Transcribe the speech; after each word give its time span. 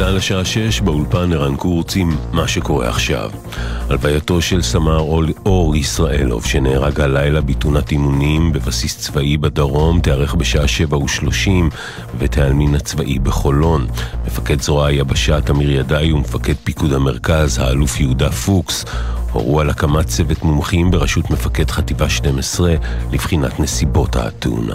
צה"ל 0.00 0.16
השעה 0.16 0.44
שש, 0.44 0.80
באולפן 0.80 1.32
ערן 1.32 1.56
קורץ 1.56 1.96
עם 1.96 2.16
מה 2.32 2.48
שקורה 2.48 2.88
עכשיו. 2.88 3.30
הלווייתו 3.88 4.42
של 4.42 4.62
סמ"ר 4.62 5.06
אור 5.46 5.76
ישראלוב, 5.76 6.44
שנהרג 6.44 7.00
הלילה 7.00 7.40
בתאונת 7.40 7.92
אימונים 7.92 8.52
בבסיס 8.52 8.98
צבאי 8.98 9.36
בדרום, 9.36 10.00
תיארך 10.00 10.34
בשעה 10.34 10.68
שבע 10.68 10.98
ושלושים 10.98 11.70
בבית 12.14 12.38
העלמין 12.38 12.74
הצבאי 12.74 13.18
בחולון. 13.18 13.86
מפקד 14.26 14.60
זרוע 14.60 14.86
היבשה 14.86 15.40
תמיר 15.40 15.70
ידעי 15.70 16.12
ומפקד 16.12 16.54
פיקוד 16.64 16.92
המרכז, 16.92 17.58
האלוף 17.58 18.00
יהודה 18.00 18.30
פוקס, 18.30 18.84
הורו 19.32 19.60
על 19.60 19.70
הקמת 19.70 20.06
צוות 20.06 20.42
מומחים 20.42 20.90
בראשות 20.90 21.30
מפקד 21.30 21.70
חטיבה 21.70 22.08
12 22.08 22.74
לבחינת 23.12 23.60
נסיבות 23.60 24.16
התאונה. 24.16 24.74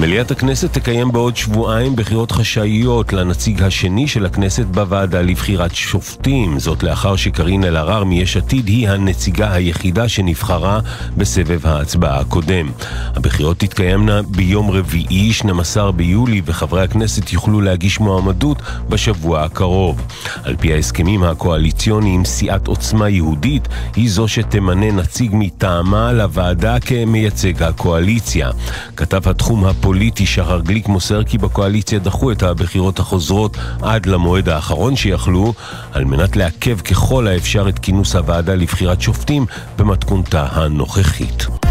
מליאת 0.00 0.30
הכנסת 0.30 0.72
תקיים 0.72 1.12
בעוד 1.12 1.36
שבועיים 1.36 1.96
בחירות 1.96 2.32
חשאיות 2.32 3.12
לנציג 3.12 3.62
השני 3.62 4.08
של 4.08 4.26
הכנסת 4.26 4.64
בוועדה 4.64 5.22
לבחירת 5.22 5.74
שופטים, 5.74 6.58
זאת 6.58 6.82
לאחר 6.82 7.16
שקארין 7.16 7.64
אלהרר 7.64 8.04
מיש 8.04 8.36
עתיד 8.36 8.68
היא 8.68 8.88
הנציגה 8.88 9.52
היחידה 9.52 10.08
שנבחרה 10.08 10.80
בסבב 11.16 11.66
ההצבעה 11.66 12.20
הקודם. 12.20 12.70
הבחירות 13.14 13.58
תתקיימנה 13.58 14.22
ביום 14.22 14.70
רביעי, 14.70 15.32
12 15.32 15.92
ביולי, 15.92 16.42
וחברי 16.44 16.82
הכנסת 16.82 17.32
יוכלו 17.32 17.60
להגיש 17.60 18.00
מועמדות 18.00 18.62
בשבוע 18.88 19.42
הקרוב. 19.42 20.02
על 20.42 20.56
פי 20.56 20.72
ההסכמים 20.72 21.22
הקואליציוניים, 21.22 22.24
סיעת 22.24 22.66
עוצמה 22.66 23.08
יהודית 23.08 23.68
היא 23.94 24.10
זו 24.10 24.28
שתמנה 24.28 24.92
נציג 24.92 25.30
מטעמה 25.34 26.12
לוועדה 26.12 26.80
כמייצג 26.80 27.62
הקואליציה. 27.62 28.50
כתב 28.96 29.28
התחום 29.28 29.64
הפ... 29.64 29.85
הפוליטי 29.86 30.26
שחר 30.26 30.60
גליק 30.60 30.88
מוסר 30.88 31.24
כי 31.24 31.38
בקואליציה 31.38 31.98
דחו 31.98 32.32
את 32.32 32.42
הבחירות 32.42 32.98
החוזרות 32.98 33.56
עד 33.82 34.06
למועד 34.06 34.48
האחרון 34.48 34.96
שיכלו, 34.96 35.54
על 35.92 36.04
מנת 36.04 36.36
לעכב 36.36 36.80
ככל 36.80 37.26
האפשר 37.26 37.68
את 37.68 37.78
כינוס 37.78 38.16
הוועדה 38.16 38.54
לבחירת 38.54 39.00
שופטים 39.00 39.46
במתכונתה 39.78 40.46
הנוכחית. 40.50 41.65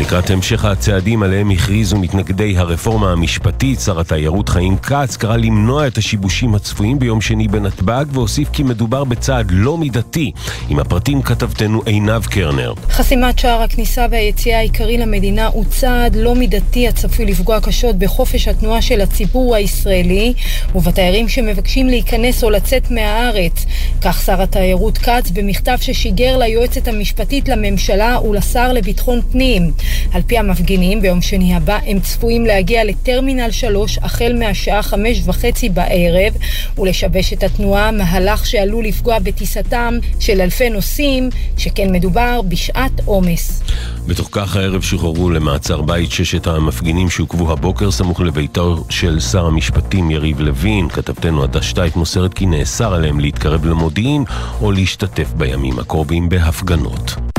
לקראת 0.00 0.30
המשך 0.30 0.64
הצעדים 0.64 1.22
עליהם 1.22 1.50
הכריזו 1.50 1.98
מתנגדי 1.98 2.58
הרפורמה 2.58 3.12
המשפטית, 3.12 3.80
שר 3.80 4.00
התיירות 4.00 4.48
חיים 4.48 4.76
כץ 4.78 5.16
קרא 5.16 5.36
למנוע 5.36 5.86
את 5.86 5.98
השיבושים 5.98 6.54
הצפויים 6.54 6.98
ביום 6.98 7.20
שני 7.20 7.48
בנתב"ג 7.48 8.04
והוסיף 8.12 8.48
כי 8.52 8.62
מדובר 8.62 9.04
בצעד 9.04 9.46
לא 9.50 9.78
מידתי. 9.78 10.32
עם 10.68 10.78
הפרטים 10.78 11.22
כתבתנו 11.22 11.82
עינב 11.86 12.26
קרנר. 12.26 12.74
חסימת 12.90 13.38
שער 13.38 13.62
הכניסה 13.62 14.06
והיציאה 14.10 14.58
העיקרי 14.58 14.98
למדינה 14.98 15.46
הוא 15.46 15.64
צעד 15.64 16.16
לא 16.16 16.34
מידתי 16.34 16.88
הצפוי 16.88 17.26
לפגוע 17.26 17.60
קשות 17.60 17.96
בחופש 17.96 18.48
התנועה 18.48 18.82
של 18.82 19.00
הציבור 19.00 19.54
הישראלי 19.54 20.34
ובתיירים 20.74 21.28
שמבקשים 21.28 21.86
להיכנס 21.86 22.44
או 22.44 22.50
לצאת 22.50 22.90
מהארץ. 22.90 23.66
כך 24.02 24.22
שר 24.22 24.42
התיירות 24.42 24.98
כץ 24.98 25.30
במכתב 25.32 25.76
ששיגר 25.80 26.38
ליועצת 26.38 26.88
המשפטית 26.88 27.48
לממשלה 27.48 28.18
ולשר 28.20 28.72
לביטחון 28.72 29.20
פנים. 29.32 29.72
על 30.12 30.22
פי 30.26 30.38
המפגינים, 30.38 31.00
ביום 31.00 31.22
שני 31.22 31.54
הבא 31.54 31.78
הם 31.86 32.00
צפויים 32.00 32.46
להגיע 32.46 32.84
לטרמינל 32.84 33.50
3 33.50 33.98
החל 34.02 34.36
מהשעה 34.38 34.82
חמש 34.82 35.20
וחצי 35.24 35.68
בערב 35.68 36.32
ולשבש 36.78 37.32
את 37.32 37.42
התנועה, 37.42 37.90
מהלך 37.90 38.46
שעלול 38.46 38.84
לפגוע 38.84 39.18
בטיסתם 39.18 39.98
של 40.20 40.40
אלפי 40.40 40.70
נוסעים, 40.70 41.30
שכן 41.56 41.92
מדובר 41.92 42.40
בשעת 42.48 43.00
עומס. 43.04 43.62
בתוך 44.06 44.28
כך 44.32 44.56
הערב 44.56 44.82
שוחררו 44.82 45.30
למעצר 45.30 45.80
בית 45.80 46.10
ששת 46.10 46.46
המפגינים 46.46 47.10
שעוכבו 47.10 47.52
הבוקר 47.52 47.90
סמוך 47.90 48.20
לביתו 48.20 48.84
של 48.90 49.20
שר 49.20 49.46
המשפטים 49.46 50.10
יריב 50.10 50.40
לוין. 50.40 50.88
כתבתנו 50.88 51.42
עדה 51.42 51.62
שטייט 51.62 51.96
מוסרת 51.96 52.34
כי 52.34 52.46
נאסר 52.46 52.94
עליהם 52.94 53.20
להתקרב 53.20 53.64
למודיעין 53.64 54.24
או 54.60 54.72
להשתתף 54.72 55.32
בימים 55.36 55.78
הקרובים 55.78 56.28
בהפגנות. 56.28 57.33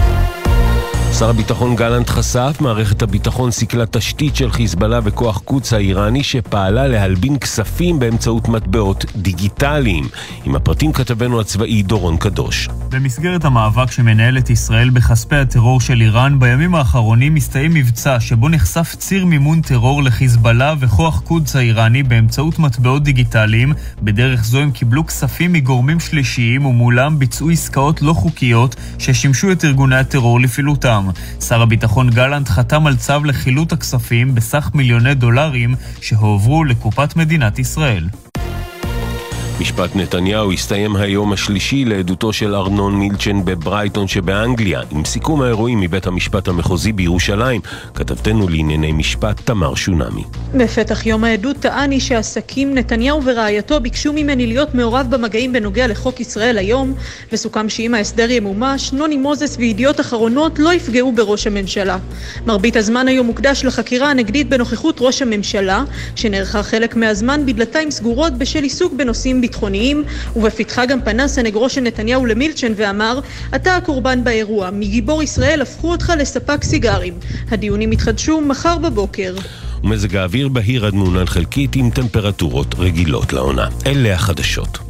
שר 1.20 1.30
הביטחון 1.30 1.76
גלנט 1.76 2.10
חשף, 2.10 2.58
מערכת 2.60 3.02
הביטחון 3.02 3.52
סיכלה 3.52 3.86
תשתית 3.86 4.36
של 4.36 4.52
חיזבאללה 4.52 5.00
וכוח 5.04 5.38
קודס 5.38 5.74
האיראני 5.74 6.24
שפעלה 6.24 6.88
להלבין 6.88 7.40
כספים 7.40 8.00
באמצעות 8.00 8.48
מטבעות 8.48 9.06
דיגיטליים. 9.16 10.08
עם 10.46 10.56
הפרטים 10.56 10.94
כתבנו 10.94 11.42
הצבאי 11.42 11.84
דורון 11.84 12.18
קדוש. 12.18 12.70
במסגרת 12.90 13.46
המאבק 13.46 13.92
שמנהלת 13.92 14.50
ישראל 14.50 14.90
בכספי 14.90 15.36
הטרור 15.36 15.82
של 15.82 16.02
איראן, 16.02 16.40
בימים 16.40 16.76
האחרונים 16.76 17.34
מסתיים 17.34 17.74
מבצע 17.74 18.20
שבו 18.20 18.50
נחשף 18.50 18.96
ציר 18.98 19.26
מימון 19.26 19.62
טרור 19.62 20.04
לחיזבאללה 20.04 20.74
וכוח 20.80 21.20
קודס 21.20 21.56
האיראני 21.56 22.04
באמצעות 22.04 22.60
מטבעות 22.60 23.04
דיגיטליים. 23.04 23.74
בדרך 24.02 24.44
זו 24.44 24.60
הם 24.60 24.72
קיבלו 24.72 25.06
כספים 25.06 25.54
מגורמים 25.54 26.00
שלישיים 26.00 26.66
ומולם 26.66 27.20
ביצעו 27.20 27.50
עסקאות 27.50 28.02
לא 28.02 28.14
חוקיות 28.14 28.76
ששימשו 29.00 29.52
את 29.52 29.66
ארגוני 29.66 29.96
הטרור 29.96 30.40
לפעילותם. 30.40 31.05
שר 31.42 31.62
הביטחון 31.62 32.10
גלנט 32.10 32.50
חתם 32.50 32.88
על 32.88 32.96
צו 32.96 33.24
לחילוט 33.26 33.74
הכספים 33.74 34.36
בסך 34.36 34.72
מיליוני 34.74 35.14
דולרים 35.14 35.76
שהועברו 36.02 36.64
לקופת 36.64 37.16
מדינת 37.16 37.60
ישראל. 37.60 38.08
משפט 39.60 39.96
נתניהו 39.96 40.52
הסתיים 40.52 40.96
היום 40.96 41.34
השלישי 41.34 41.86
לעדותו 41.86 42.34
של 42.34 42.56
ארנון 42.56 42.96
מילצ'ן 42.96 43.46
בברייטון 43.46 44.08
שבאנגליה, 44.08 44.82
עם 44.92 45.06
סיכום 45.06 45.42
האירועים 45.42 45.80
מבית 45.80 46.08
המשפט 46.08 46.48
המחוזי 46.48 46.92
בירושלים, 46.92 47.62
כתבתנו 47.94 48.50
לענייני 48.50 48.92
משפט 48.92 49.42
תמר 49.46 49.76
שונמי. 49.76 50.24
בפתח 50.54 51.06
יום 51.06 51.24
העדות 51.24 51.58
טען 51.58 51.92
איש 51.92 52.12
העסקים 52.12 52.74
נתניהו 52.74 53.24
ורעייתו 53.24 53.80
ביקשו 53.80 54.14
ממני 54.14 54.48
להיות 54.48 54.76
מעורב 54.76 55.08
במגעים 55.10 55.54
בנוגע 55.54 55.88
לחוק 55.88 56.20
ישראל 56.20 56.58
היום, 56.58 56.94
וסוכם 57.34 57.70
שאם 57.70 57.94
ההסדר 57.94 58.32
ימומש, 58.32 58.94
נוני 58.94 59.18
מוזס 59.18 59.56
וידיעות 59.60 60.00
אחרונות 60.00 60.60
לא 60.60 60.74
יפגעו 60.74 61.12
בראש 61.12 61.48
הממשלה. 61.48 61.98
מרבית 62.46 62.76
הזמן 62.76 63.08
היום 63.08 63.28
מוקדש 63.28 63.66
לחקירה 63.66 64.10
הנגדית 64.12 64.50
בנוכחות 64.50 64.98
ראש 65.00 65.22
הממשלה, 65.22 65.84
שנערכה 66.16 66.64
חלק 66.64 66.96
מהזמן 66.96 67.46
בדלתיים 67.46 67.92
סגורות 67.92 68.34
בשל 68.34 68.64
עיסוק 68.64 68.94
בנושאים 68.94 69.45
ביטחוניים, 69.46 70.04
ובפתחה 70.36 70.86
גם 70.86 71.02
פנה 71.02 71.28
סנגרו 71.28 71.70
של 71.70 71.82
נתניהו 71.82 72.26
למילצ'ן 72.26 72.74
ואמר, 72.76 73.20
אתה 73.56 73.76
הקורבן 73.76 74.24
באירוע, 74.24 74.70
מגיבור 74.72 75.24
ישראל 75.24 75.62
הפכו 75.62 75.92
אותך 75.92 76.14
לספק 76.20 76.64
סיגרים. 76.64 77.14
הדיונים 77.52 77.92
יתחדשו 77.94 78.42
מחר 78.42 78.78
בבוקר. 78.78 79.36
ומזג 79.84 80.16
האוויר 80.16 80.48
בהיר 80.48 80.86
עד 80.86 80.94
מעונן 80.94 81.26
חלקית 81.26 81.76
עם 81.76 81.90
טמפרטורות 81.90 82.76
רגילות 82.78 83.34
לעונה. 83.34 83.68
אלה 83.86 84.14
החדשות. 84.14 84.85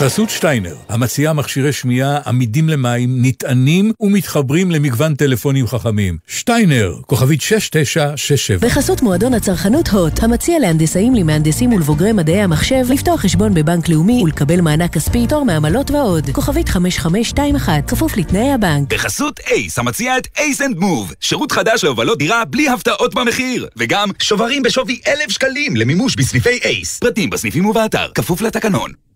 בחסות 0.00 0.30
שטיינר, 0.30 0.74
המציעה 0.88 1.32
מכשירי 1.32 1.72
שמיעה 1.72 2.18
עמידים 2.26 2.68
למים, 2.68 3.18
נטענים 3.22 3.92
ומתחברים 4.00 4.70
למגוון 4.70 5.14
טלפונים 5.14 5.66
חכמים. 5.66 6.18
שטיינר, 6.26 6.94
כוכבית 7.06 7.40
6967. 7.40 8.68
בחסות 8.68 9.02
מועדון 9.02 9.34
הצרכנות 9.34 9.88
הוט, 9.88 10.22
המציע 10.22 10.58
להנדסאים, 10.58 11.14
למהנדסים 11.14 11.72
ולבוגרי 11.72 12.12
מדעי 12.12 12.42
המחשב 12.42 12.84
לפתוח 12.88 13.20
חשבון 13.20 13.54
בבנק 13.54 13.88
לאומי 13.88 14.22
ולקבל 14.22 14.60
מענק 14.60 14.92
כספי, 14.92 15.26
פטור 15.26 15.44
מעמלות 15.44 15.90
ועוד. 15.90 16.30
כוכבית 16.32 16.68
5521, 16.68 17.90
כפוף 17.90 18.16
לתנאי 18.16 18.52
הבנק. 18.52 18.94
בחסות 18.94 19.40
אייס, 19.50 19.78
המציע 19.78 20.18
את 20.18 20.28
ACE 20.38 20.62
and 20.62 20.78
Move, 20.78 21.12
שירות 21.20 21.52
חדש 21.52 21.84
להובלות 21.84 22.18
דירה 22.18 22.44
בלי 22.44 22.68
הפתעות 22.68 23.14
במחיר. 23.14 23.68
וגם 23.76 24.08
שוברים 24.18 24.62
בשווי 24.62 25.00
אלף 25.06 25.30
שקלים 25.30 25.76
למימוש 25.76 26.16
בסניפי 26.16 26.58
אייס. 26.64 26.98
פרטים 26.98 27.30
בסניפים 27.30 27.66
ובאתר, 27.66 28.08
כפוף 28.14 28.40
לתקנון. 28.40 29.09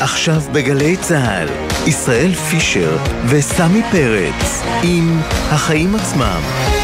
עכשיו 0.00 0.40
בגלי 0.52 0.96
צה"ל, 0.96 1.48
ישראל 1.86 2.34
פישר 2.34 2.96
וסמי 3.28 3.82
פרץ 3.92 4.62
עם 4.82 5.20
החיים 5.50 5.94
עצמם. 5.94 6.77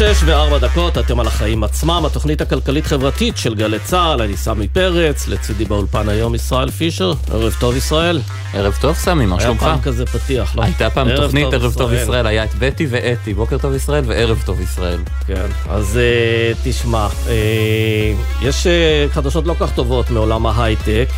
שש 0.00 0.22
וארבע 0.24 0.58
דקות, 0.58 0.98
אתם 0.98 1.20
על 1.20 1.26
החיים 1.26 1.64
עצמם, 1.64 2.02
התוכנית 2.06 2.40
הכלכלית-חברתית 2.40 3.36
של 3.36 3.54
גלי 3.54 3.78
צה"ל, 3.78 4.22
אני 4.22 4.36
סמי 4.36 4.68
פרץ, 4.68 5.28
לצידי 5.28 5.64
באולפן 5.64 6.08
היום 6.08 6.34
ישראל 6.34 6.70
פישר, 6.70 7.12
ערב 7.32 7.56
טוב 7.60 7.76
ישראל. 7.76 8.20
ערב 8.54 8.78
טוב 8.80 8.96
סמי, 8.96 9.26
מה 9.26 9.40
שלומך? 9.40 9.62
היה 9.62 9.72
פעם 9.72 9.80
כזה 9.80 10.06
פתיח, 10.06 10.56
לא? 10.56 10.62
הייתה 10.62 10.90
פעם 10.90 11.16
תוכנית 11.16 11.52
ערב 11.52 11.74
טוב 11.74 11.92
ישראל, 11.92 12.26
היה 12.26 12.44
את 12.44 12.54
בטי 12.58 12.86
ואתי, 12.90 13.34
בוקר 13.34 13.58
טוב 13.58 13.74
ישראל 13.74 14.04
וערב 14.06 14.42
טוב 14.46 14.60
ישראל. 14.60 14.98
כן, 15.26 15.46
אז 15.68 15.98
uh, 15.98 16.58
תשמע, 16.64 17.08
uh, 17.08 17.28
יש 18.42 18.66
uh, 18.66 19.14
חדשות 19.14 19.46
לא 19.46 19.54
כך 19.60 19.72
טובות 19.74 20.10
מעולם 20.10 20.46
ההייטק. 20.46 21.08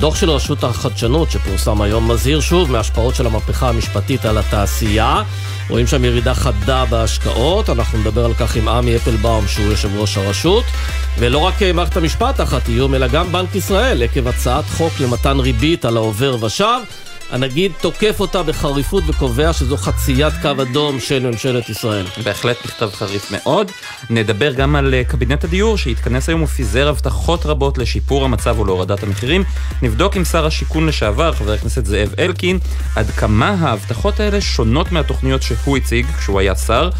דוח 0.00 0.16
של 0.16 0.30
רשות 0.30 0.64
החדשנות 0.64 1.30
שפורסם 1.30 1.82
היום 1.82 2.10
מזהיר 2.10 2.40
שוב 2.40 2.70
מהשפעות 2.70 3.14
של 3.14 3.26
המהפכה 3.26 3.68
המשפטית 3.68 4.24
על 4.24 4.38
התעשייה. 4.38 5.22
רואים 5.72 5.86
שם 5.86 6.04
ירידה 6.04 6.34
חדה 6.34 6.84
בהשקעות, 6.84 7.70
אנחנו 7.70 7.98
נדבר 7.98 8.24
על 8.24 8.34
כך 8.34 8.56
עם 8.56 8.68
עמי 8.68 8.96
אפלבאום 8.96 9.48
שהוא 9.48 9.66
יושב 9.66 9.88
ראש 9.96 10.16
הרשות. 10.16 10.64
ולא 11.18 11.38
רק 11.38 11.54
מערכת 11.74 11.96
המשפט 11.96 12.36
תחת 12.36 12.68
איום, 12.68 12.94
אלא 12.94 13.06
גם 13.06 13.32
בנק 13.32 13.54
ישראל 13.54 14.02
עקב 14.02 14.28
הצעת 14.28 14.64
חוק 14.64 14.92
למתן 15.00 15.38
ריבית 15.38 15.84
על 15.84 15.96
העובר 15.96 16.36
ושב. 16.44 16.78
הנגיד 17.32 17.72
תוקף 17.80 18.16
אותה 18.20 18.42
בחריפות 18.42 19.04
וקובע 19.06 19.52
שזו 19.52 19.76
חציית 19.76 20.34
קו 20.42 20.62
אדום 20.62 21.00
של 21.00 21.26
ממשלת 21.26 21.68
ישראל. 21.68 22.06
בהחלט 22.24 22.56
מכתב 22.64 22.90
חריף 22.92 23.30
מאוד. 23.30 23.70
נדבר 24.10 24.52
גם 24.52 24.76
על 24.76 24.94
אה, 24.94 25.04
קבינט 25.04 25.44
הדיור 25.44 25.78
שהתכנס 25.78 26.28
היום 26.28 26.42
ופיזר 26.42 26.88
הבטחות 26.88 27.46
רבות 27.46 27.78
לשיפור 27.78 28.24
המצב 28.24 28.58
ולהורדת 28.58 29.02
המחירים. 29.02 29.44
נבדוק 29.82 30.16
עם 30.16 30.24
שר 30.24 30.46
השיכון 30.46 30.86
לשעבר, 30.86 31.32
חבר 31.32 31.52
הכנסת 31.52 31.86
זאב 31.86 32.14
אלקין, 32.18 32.58
עד 32.96 33.10
כמה 33.10 33.56
ההבטחות 33.60 34.20
האלה 34.20 34.40
שונות 34.40 34.92
מהתוכניות 34.92 35.42
שהוא 35.42 35.76
הציג 35.76 36.06
כשהוא 36.18 36.40
היה 36.40 36.54
שר. 36.54 36.90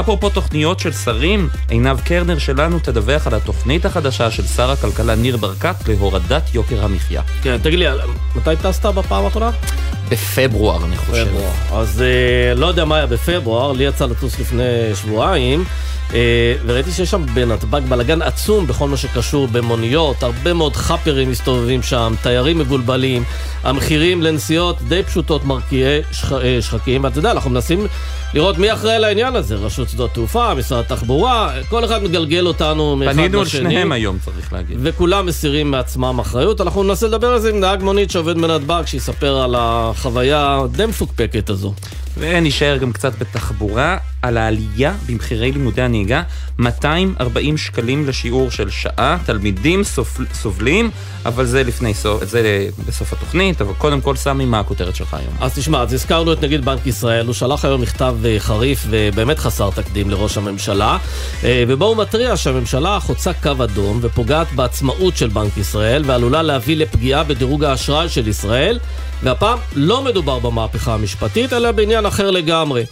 אפרופו 0.00 0.30
תוכניות 0.30 0.80
של 0.80 0.92
שרים, 0.92 1.48
עינב 1.68 2.00
קרנר 2.00 2.38
שלנו 2.38 2.78
תדווח 2.78 3.26
על 3.26 3.34
התוכנית 3.34 3.86
החדשה 3.86 4.30
של 4.30 4.46
שר 4.46 4.70
הכלכלה 4.70 5.14
ניר 5.14 5.36
ברקת 5.36 5.88
להורדת 5.88 6.54
יוקר 6.54 6.84
המחיה. 6.84 7.22
כן, 7.42 7.58
תגיד 7.62 7.78
לי, 7.78 7.86
מתי 8.36 8.50
טסת 8.62 8.86
בפעם 8.86 9.24
האחרונה? 9.24 9.50
בפברואר, 10.08 10.84
אני 10.84 10.96
חושב. 10.96 11.26
פברואר. 11.28 11.80
אז 11.80 12.02
אה, 12.02 12.54
לא 12.54 12.66
יודע 12.66 12.84
מה 12.84 12.96
היה 12.96 13.06
בפברואר, 13.06 13.72
לי 13.72 13.84
יצא 13.84 14.06
לטוס 14.06 14.40
לפני 14.40 14.94
שבועיים. 14.94 15.64
אה, 16.14 16.54
וראיתי 16.66 16.90
שיש 16.90 17.10
שם 17.10 17.26
בנתב"ג 17.34 17.80
בלאגן 17.88 18.22
עצום 18.22 18.66
בכל 18.66 18.88
מה 18.88 18.96
שקשור 18.96 19.48
במוניות, 19.48 20.22
הרבה 20.22 20.52
מאוד 20.52 20.76
חאפרים 20.76 21.30
מסתובבים 21.30 21.82
שם, 21.82 22.14
תיירים 22.22 22.58
מבולבלים, 22.58 23.24
המחירים 23.62 24.22
לנסיעות 24.22 24.82
די 24.82 25.02
פשוטות 25.02 25.44
מרקיעי 25.44 26.00
שח, 26.12 26.32
אה, 26.32 26.58
שחקים, 26.60 27.04
ואתה 27.04 27.18
יודע, 27.18 27.30
אנחנו 27.30 27.50
מנסים 27.50 27.86
לראות 28.34 28.58
מי 28.58 28.72
אחראי 28.72 28.98
לעניין 28.98 29.36
הזה, 29.36 29.54
רשות 29.54 29.88
שדות 29.88 30.10
תעופה, 30.14 30.54
משרד 30.54 30.84
התחבורה, 30.84 31.52
כל 31.68 31.84
אחד 31.84 32.02
מגלגל 32.02 32.46
אותנו 32.46 32.96
מאחד 32.96 33.10
לשני. 33.10 33.22
פנינו 33.22 33.40
על 33.40 33.46
שניהם 33.46 33.92
היום, 33.92 34.18
צריך 34.24 34.52
להגיד. 34.52 34.76
וכולם 34.82 35.26
מסירים 35.26 35.70
מעצמם 35.70 36.18
אחריות. 36.18 36.60
אנחנו 36.60 36.82
ננסה 36.82 37.06
לדבר 37.06 37.26
על 37.26 37.40
זה 37.40 37.50
עם 37.50 37.60
נהג 37.60 37.82
מונית 37.82 38.10
שעובד 38.10 38.38
בנתב"ג, 38.38 38.82
שיספר 38.86 39.36
על 39.42 39.54
החוויה 39.58 40.60
די 40.72 40.86
מפוקפקת 40.86 41.50
הזו. 41.50 41.72
ונשאר 42.16 42.76
גם 42.76 42.92
קצת 42.92 43.18
בתחבורה, 43.18 43.96
על 44.22 44.36
העלייה 44.36 44.92
במחירי 45.06 45.52
לימודי 45.52 45.82
הנהיגה, 45.82 46.22
240 46.58 47.56
שקלים 47.56 48.08
לשיעור 48.08 48.50
של 48.50 48.70
שעה, 48.70 49.18
תלמידים 49.26 49.84
סובל, 49.84 50.26
סובלים, 50.34 50.90
אבל 51.26 51.46
זה 51.46 51.62
לפני 51.62 51.94
סוף, 51.94 52.24
זה 52.24 52.68
בסוף 52.86 53.12
התוכנית, 53.12 53.60
אבל 53.60 53.74
קודם 53.74 54.00
כל 54.00 54.16
סמי, 54.16 54.44
מה 54.44 54.60
הכותרת 54.60 54.96
שלך 54.96 55.14
היום? 55.14 55.34
אז 55.40 55.54
תשמע, 55.54 55.82
אז 55.82 55.92
הזכרנו 55.92 56.32
את 56.32 56.42
נגיד 56.42 56.64
בנק 56.64 56.86
ישראל, 56.86 57.26
הוא 57.26 57.34
שלח 57.34 57.64
היום 57.64 57.80
מכתב 57.80 58.16
אה, 58.24 58.36
חריף 58.38 58.86
ובאמת 58.90 59.38
חסר 59.38 59.70
תקדים 59.70 60.10
לראש 60.10 60.36
הממשלה, 60.36 60.98
אה, 61.44 61.64
ובו 61.68 61.84
הוא 61.84 61.96
מתריע 61.96 62.36
שהממשלה 62.36 63.00
חוצה 63.00 63.32
קו 63.32 63.64
אדום 63.64 63.98
ופוגעת 64.02 64.52
בעצמאות 64.52 65.16
של 65.16 65.28
בנק 65.28 65.56
ישראל, 65.56 66.02
ועלולה 66.06 66.42
להביא 66.42 66.76
לפגיעה 66.76 67.24
בדירוג 67.24 67.64
האשראי 67.64 68.08
של 68.08 68.28
ישראל. 68.28 68.78
והפעם 69.22 69.58
לא 69.74 70.02
מדובר 70.02 70.38
במהפכה 70.38 70.94
המשפטית, 70.94 71.52
אלא 71.52 71.72
בעניין 71.72 72.06
אחר 72.06 72.30
לגמרי. 72.30 72.84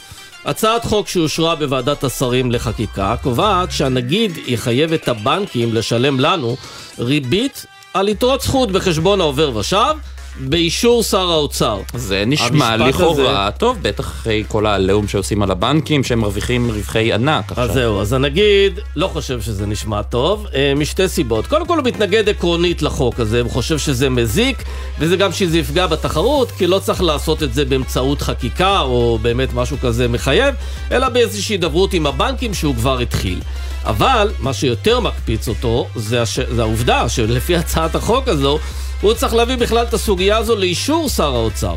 הצעת 0.45 0.85
חוק 0.85 1.09
שאושרה 1.09 1.55
בוועדת 1.55 2.05
השרים 2.05 2.53
לחקיקה 2.53 3.15
קובעת 3.23 3.73
שהנגיד 3.73 4.39
יחייב 4.47 4.93
את 4.93 5.09
הבנקים 5.09 5.75
לשלם 5.75 6.21
לנו 6.21 6.57
ריבית 6.99 7.67
על 7.95 8.09
יתרות 8.09 8.41
זכות 8.41 8.73
בחשבון 8.73 9.21
העובר 9.21 9.57
ושב 9.57 9.95
באישור 10.41 11.03
שר 11.03 11.31
האוצר. 11.31 11.81
זה 11.95 12.25
נשמע 12.27 12.77
לכאורה 12.77 13.47
הזה... 13.47 13.59
טוב, 13.59 13.79
בטח 13.83 14.05
אחרי 14.05 14.45
כל 14.49 14.67
העליהום 14.67 15.09
שעושים 15.09 15.43
על 15.43 15.51
הבנקים, 15.51 16.05
שהם 16.05 16.19
מרוויחים 16.19 16.71
רווחי 16.71 17.13
ענק 17.13 17.51
עכשיו. 17.51 17.65
אז 17.65 17.73
זהו, 17.73 18.01
אז 18.01 18.13
הנגיד 18.13 18.81
לא 18.97 19.09
חושב 19.09 19.41
שזה 19.41 19.67
נשמע 19.67 20.03
טוב, 20.03 20.47
אה, 20.55 20.73
משתי 20.77 21.09
סיבות. 21.09 21.47
קודם 21.47 21.67
כל 21.67 21.79
הוא 21.79 21.87
מתנגד 21.87 22.29
עקרונית 22.29 22.83
לחוק 22.83 23.21
הזה, 23.21 23.41
הוא 23.41 23.51
חושב 23.51 23.79
שזה 23.79 24.11
מזיק, 24.11 24.63
וזה 24.99 25.17
גם 25.17 25.33
שזה 25.33 25.59
יפגע 25.59 25.87
בתחרות, 25.87 26.51
כי 26.51 26.67
לא 26.67 26.79
צריך 26.79 27.03
לעשות 27.03 27.43
את 27.43 27.55
זה 27.55 27.65
באמצעות 27.65 28.23
חקיקה, 28.23 28.81
או 28.81 29.19
באמת 29.23 29.49
משהו 29.55 29.77
כזה 29.81 30.09
מחייב, 30.09 30.55
אלא 30.93 31.09
באיזושהי 31.09 31.55
הידברות 31.55 31.93
עם 31.93 32.07
הבנקים 32.07 32.55
שהוא 32.55 32.75
כבר 32.75 32.99
התחיל. 32.99 33.41
אבל, 33.85 34.31
מה 34.39 34.53
שיותר 34.53 35.01
מקפיץ 35.01 35.49
אותו, 35.49 35.87
זה, 35.97 36.23
הש... 36.23 36.41
זה 36.41 36.63
העובדה 36.63 37.09
שלפי 37.09 37.57
הצעת 37.57 37.95
החוק 37.95 38.29
הזו, 38.29 38.59
הוא 39.01 39.15
צריך 39.15 39.35
להביא 39.35 39.57
בכלל 39.57 39.87
את 39.89 39.95
הסוגיה 39.95 40.37
הזו 40.37 40.57
לאישור 40.57 41.09
שר 41.09 41.35
האוצר. 41.35 41.75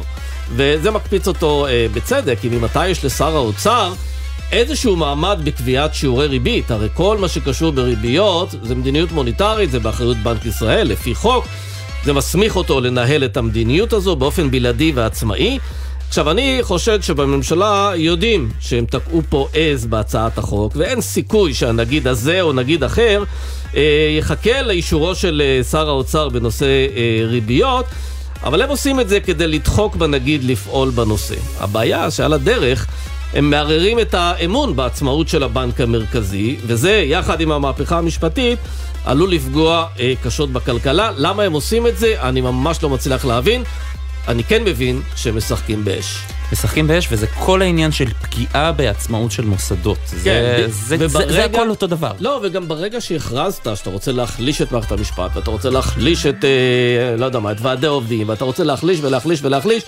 וזה 0.49 0.91
מקפיץ 0.91 1.27
אותו 1.27 1.67
אה, 1.67 1.85
בצדק, 1.93 2.37
כי 2.41 2.49
ממתי 2.49 2.87
יש 2.87 3.05
לשר 3.05 3.35
האוצר 3.35 3.93
איזשהו 4.51 4.95
מעמד 4.95 5.39
בקביעת 5.43 5.95
שיעורי 5.95 6.27
ריבית? 6.27 6.71
הרי 6.71 6.87
כל 6.93 7.17
מה 7.17 7.27
שקשור 7.27 7.71
בריביות 7.71 8.55
זה 8.61 8.75
מדיניות 8.75 9.11
מוניטרית, 9.11 9.71
זה 9.71 9.79
באחריות 9.79 10.17
בנק 10.17 10.45
ישראל, 10.45 10.87
לפי 10.87 11.15
חוק. 11.15 11.45
זה 12.03 12.13
מסמיך 12.13 12.55
אותו 12.55 12.81
לנהל 12.81 13.25
את 13.25 13.37
המדיניות 13.37 13.93
הזו 13.93 14.15
באופן 14.15 14.51
בלעדי 14.51 14.91
ועצמאי. 14.95 15.59
עכשיו, 16.07 16.31
אני 16.31 16.59
חושד 16.61 17.03
שבממשלה 17.03 17.91
יודעים 17.95 18.49
שהם 18.59 18.85
תקעו 18.85 19.21
פה 19.29 19.47
עז 19.53 19.85
בהצעת 19.85 20.37
החוק, 20.37 20.73
ואין 20.75 21.01
סיכוי 21.01 21.53
שהנגיד 21.53 22.07
הזה 22.07 22.41
או 22.41 22.53
נגיד 22.53 22.83
אחר 22.83 23.23
אה, 23.75 24.15
יחכה 24.17 24.61
לאישורו 24.61 25.15
של 25.15 25.41
אה, 25.45 25.63
שר 25.63 25.89
האוצר 25.89 26.29
בנושא 26.29 26.65
אה, 26.65 27.25
ריביות, 27.27 27.85
אבל 28.43 28.61
הם 28.61 28.69
עושים 28.69 28.99
את 28.99 29.09
זה 29.09 29.19
כדי 29.19 29.47
לדחוק 29.47 29.95
בנגיד 29.95 30.43
לפעול 30.43 30.89
בנושא. 30.89 31.35
הבעיה 31.59 32.11
שעל 32.11 32.33
הדרך 32.33 32.87
הם 33.33 33.49
מערערים 33.49 33.99
את 33.99 34.13
האמון 34.13 34.75
בעצמאות 34.75 35.29
של 35.29 35.43
הבנק 35.43 35.81
המרכזי, 35.81 36.55
וזה, 36.65 36.91
יחד 36.91 37.41
עם 37.41 37.51
המהפכה 37.51 37.97
המשפטית, 37.97 38.59
עלול 39.05 39.31
לפגוע 39.31 39.87
אה, 39.99 40.13
קשות 40.23 40.51
בכלכלה. 40.51 41.11
למה 41.17 41.43
הם 41.43 41.53
עושים 41.53 41.87
את 41.87 41.97
זה? 41.97 42.15
אני 42.21 42.41
ממש 42.41 42.83
לא 42.83 42.89
מצליח 42.89 43.25
להבין. 43.25 43.63
אני 44.27 44.43
כן 44.43 44.63
מבין 44.63 45.01
שהם 45.15 45.37
משחקים 45.37 45.85
באש. 45.85 46.17
משחקים 46.51 46.87
באש, 46.87 47.07
וזה 47.11 47.27
כל 47.27 47.61
העניין 47.61 47.91
של 47.91 48.05
פגיעה 48.21 48.71
בעצמאות 48.71 49.31
של 49.31 49.45
מוסדות. 49.45 49.97
כן, 50.23 50.67
זה, 50.67 50.67
זה, 50.69 50.95
וברגע, 50.99 51.27
זה, 51.27 51.33
זה 51.33 51.45
הכל 51.45 51.69
אותו 51.69 51.87
דבר. 51.87 52.11
לא, 52.19 52.39
וגם 52.43 52.67
ברגע 52.67 53.01
שהכרזת 53.01 53.67
שאתה 53.75 53.89
רוצה 53.89 54.11
להחליש 54.11 54.61
את 54.61 54.71
מערכת 54.71 54.91
המשפט, 54.91 55.31
ואתה 55.35 55.51
רוצה 55.51 55.69
להחליש 55.69 56.25
את, 56.25 56.45
אה, 56.45 57.17
לא 57.17 57.25
יודע 57.25 57.39
מה, 57.39 57.51
את 57.51 57.57
ועדי 57.61 57.87
העובדים, 57.87 58.29
ואתה 58.29 58.45
רוצה 58.45 58.63
להחליש 58.63 58.99
ולהחליש 59.01 59.39
ולהחליש, 59.43 59.83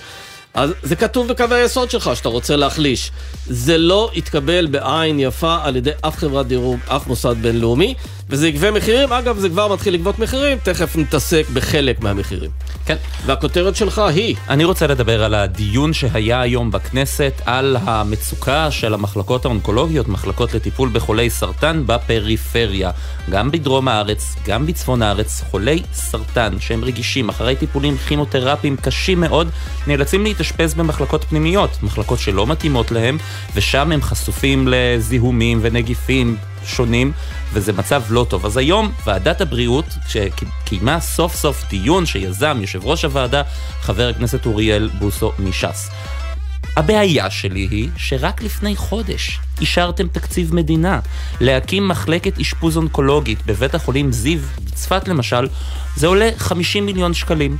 אז 0.54 0.70
זה 0.82 0.96
כתוב 0.96 1.28
בקווי 1.28 1.60
היסוד 1.60 1.90
שלך 1.90 2.10
שאתה 2.14 2.28
רוצה 2.28 2.56
להחליש. 2.56 3.10
זה 3.46 3.78
לא 3.78 4.10
יתקבל 4.14 4.66
בעין 4.66 5.20
יפה 5.20 5.56
על 5.62 5.76
ידי 5.76 5.90
אף 6.00 6.16
חברת 6.16 6.46
דירוג, 6.46 6.78
אף 6.86 7.06
מוסד 7.06 7.34
בינלאומי, 7.42 7.94
וזה 8.30 8.48
יגבה 8.48 8.70
מחירים. 8.70 9.12
אגב, 9.12 9.38
זה 9.38 9.48
כבר 9.48 9.72
מתחיל 9.72 9.94
לגבות 9.94 10.18
מחירים, 10.18 10.58
תכף 10.62 10.96
נתעסק 10.96 11.46
בחלק 11.52 12.00
מהמחירים. 12.00 12.50
כן. 12.86 12.96
והכותרת 13.26 13.76
שלך 13.76 13.98
היא? 13.98 14.36
אני 14.48 14.64
רוצה 14.64 14.86
לדבר 14.86 15.24
על 15.24 15.34
הדיון 15.34 15.92
שהיה 15.92 16.40
היום 16.40 16.70
בכנסת 16.70 17.32
על 17.44 17.76
המצוקה 17.80 18.70
של 18.70 18.94
המחלקות 18.94 19.44
האונקולוגיות, 19.44 20.08
מחלקות 20.08 20.54
לטיפול 20.54 20.88
בחולי 20.92 21.30
סרטן 21.30 21.82
בפריפריה. 21.86 22.90
גם 23.30 23.50
בדרום 23.50 23.88
הארץ, 23.88 24.34
גם 24.46 24.66
בצפון 24.66 25.02
הארץ, 25.02 25.42
חולי 25.50 25.82
סרטן 25.92 26.60
שהם 26.60 26.84
רגישים 26.84 27.28
אחרי 27.28 27.56
טיפולים 27.56 27.96
כימותרפיים 27.96 28.76
קשים 28.76 29.20
מאוד, 29.20 29.50
נאלצים 29.86 30.24
להתאשפז 30.24 30.74
במחלקות 30.74 31.24
פנימיות, 31.24 31.82
מחלקות 31.82 32.18
שלא 32.18 32.46
מתאימות 32.46 32.90
להם, 32.90 33.18
ושם 33.54 33.92
הם 33.92 34.02
חשופים 34.02 34.68
לזיהומים 34.70 35.58
ונגיפים 35.62 36.36
שונים, 36.68 37.12
וזה 37.52 37.72
מצב 37.72 38.02
לא 38.10 38.26
טוב. 38.28 38.46
אז 38.46 38.56
היום 38.56 38.92
ועדת 39.06 39.40
הבריאות, 39.40 39.84
שקיימה 40.08 41.00
סוף 41.00 41.34
סוף 41.34 41.64
דיון 41.70 42.06
שיזם 42.06 42.58
יושב 42.60 42.86
ראש 42.86 43.04
הוועדה, 43.04 43.42
חבר 43.80 44.08
הכנסת 44.08 44.46
אוריאל 44.46 44.90
בוסו 44.98 45.32
מש"ס. 45.38 45.90
הבעיה 46.76 47.30
שלי 47.30 47.68
היא 47.70 47.88
שרק 47.96 48.42
לפני 48.42 48.76
חודש 48.76 49.38
אישרתם 49.60 50.08
תקציב 50.08 50.54
מדינה. 50.54 51.00
להקים 51.40 51.88
מחלקת 51.88 52.38
אשפוז 52.38 52.76
אונקולוגית 52.76 53.46
בבית 53.46 53.74
החולים 53.74 54.12
זיו, 54.12 54.38
בצפת 54.64 55.08
למשל, 55.08 55.48
זה 55.96 56.06
עולה 56.06 56.30
50 56.36 56.86
מיליון 56.86 57.14
שקלים. 57.14 57.56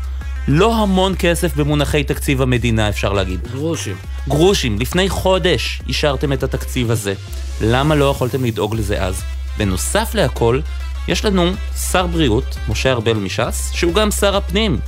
לא 0.49 0.77
המון 0.83 1.15
כסף 1.19 1.57
במונחי 1.57 2.05
תקציב 2.05 2.43
המדינה, 2.43 2.89
אפשר 2.89 3.13
להגיד. 3.13 3.41
גרושים. 3.53 3.97
גרושים. 4.29 4.81
לפני 4.81 5.09
חודש 5.09 5.83
אישרתם 5.89 6.33
את 6.33 6.43
התקציב 6.43 6.91
הזה. 6.91 7.15
למה 7.61 7.95
לא 7.95 8.11
יכולתם 8.11 8.45
לדאוג 8.45 8.75
לזה 8.75 9.03
אז? 9.03 9.23
בנוסף 9.59 10.15
להכל, 10.15 10.61
יש 11.09 11.25
לנו 11.25 11.51
שר 11.91 12.07
בריאות, 12.07 12.57
משה 12.69 12.93
ארבל 12.93 13.13
מש"ס, 13.13 13.71
שהוא 13.73 13.95
גם 13.95 14.11
שר 14.11 14.37
הפנים. 14.37 14.81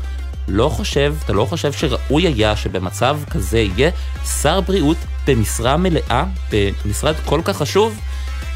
לא 0.49 0.69
חושב, 0.69 1.15
אתה 1.25 1.33
לא 1.33 1.45
חושב 1.45 1.73
שראוי 1.73 2.27
היה 2.27 2.57
שבמצב 2.57 3.19
כזה 3.31 3.59
יהיה 3.59 3.91
שר 4.43 4.61
בריאות 4.61 4.97
במשרה 5.27 5.77
מלאה, 5.77 6.25
במשרד 6.53 7.15
כל 7.25 7.41
כך 7.45 7.57
חשוב? 7.57 8.01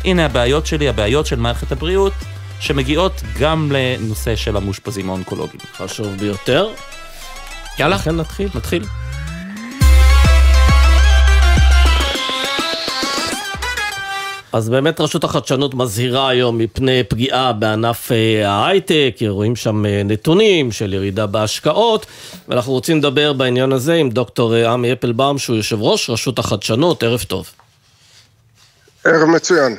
הנה 0.04 0.25
הבעיות 0.25 0.66
שלי, 0.66 0.88
הבעיות 0.88 1.26
של 1.26 1.37
מערכת 1.37 1.73
הבריאות, 1.73 2.12
שמגיעות 2.61 3.23
גם 3.38 3.73
לנושא 3.73 4.37
של 4.37 4.56
המאושפזים 4.56 5.09
האונקולוגיים. 5.09 5.61
חשוב 5.76 6.16
ביותר. 6.16 6.68
יאללה, 7.78 7.97
לכן 7.97 8.16
נתחיל. 8.16 8.49
נתחיל. 8.54 8.85
אז 14.55 14.69
באמת 14.69 15.01
רשות 15.01 15.25
החדשנות 15.25 15.75
מזהירה 15.75 16.29
היום 16.29 16.59
מפני 16.59 17.05
פגיעה 17.05 17.53
בענף 17.53 18.13
אה, 18.13 18.51
ההייטק, 18.51 19.17
רואים 19.29 19.57
שם 19.57 19.87
אה, 19.87 20.03
נתונים 20.05 20.73
של 20.73 20.95
ירידה 20.95 21.27
בהשקעות, 21.27 22.07
ואנחנו 22.49 22.73
רוצים 22.73 22.99
לדבר 22.99 23.33
בעניין 23.33 23.73
הזה 23.73 23.95
עם 23.95 24.11
דוקטור 24.11 24.55
אה, 24.55 24.73
עמי 24.73 24.93
אפלבאום, 24.93 25.39
שהוא 25.39 25.57
יושב 25.57 25.83
ראש 25.83 26.11
רשות 26.11 26.39
החדשנות, 26.39 27.03
ערב 27.03 27.23
טוב. 27.23 27.51
ערב 29.05 29.29
מצוין. 29.29 29.77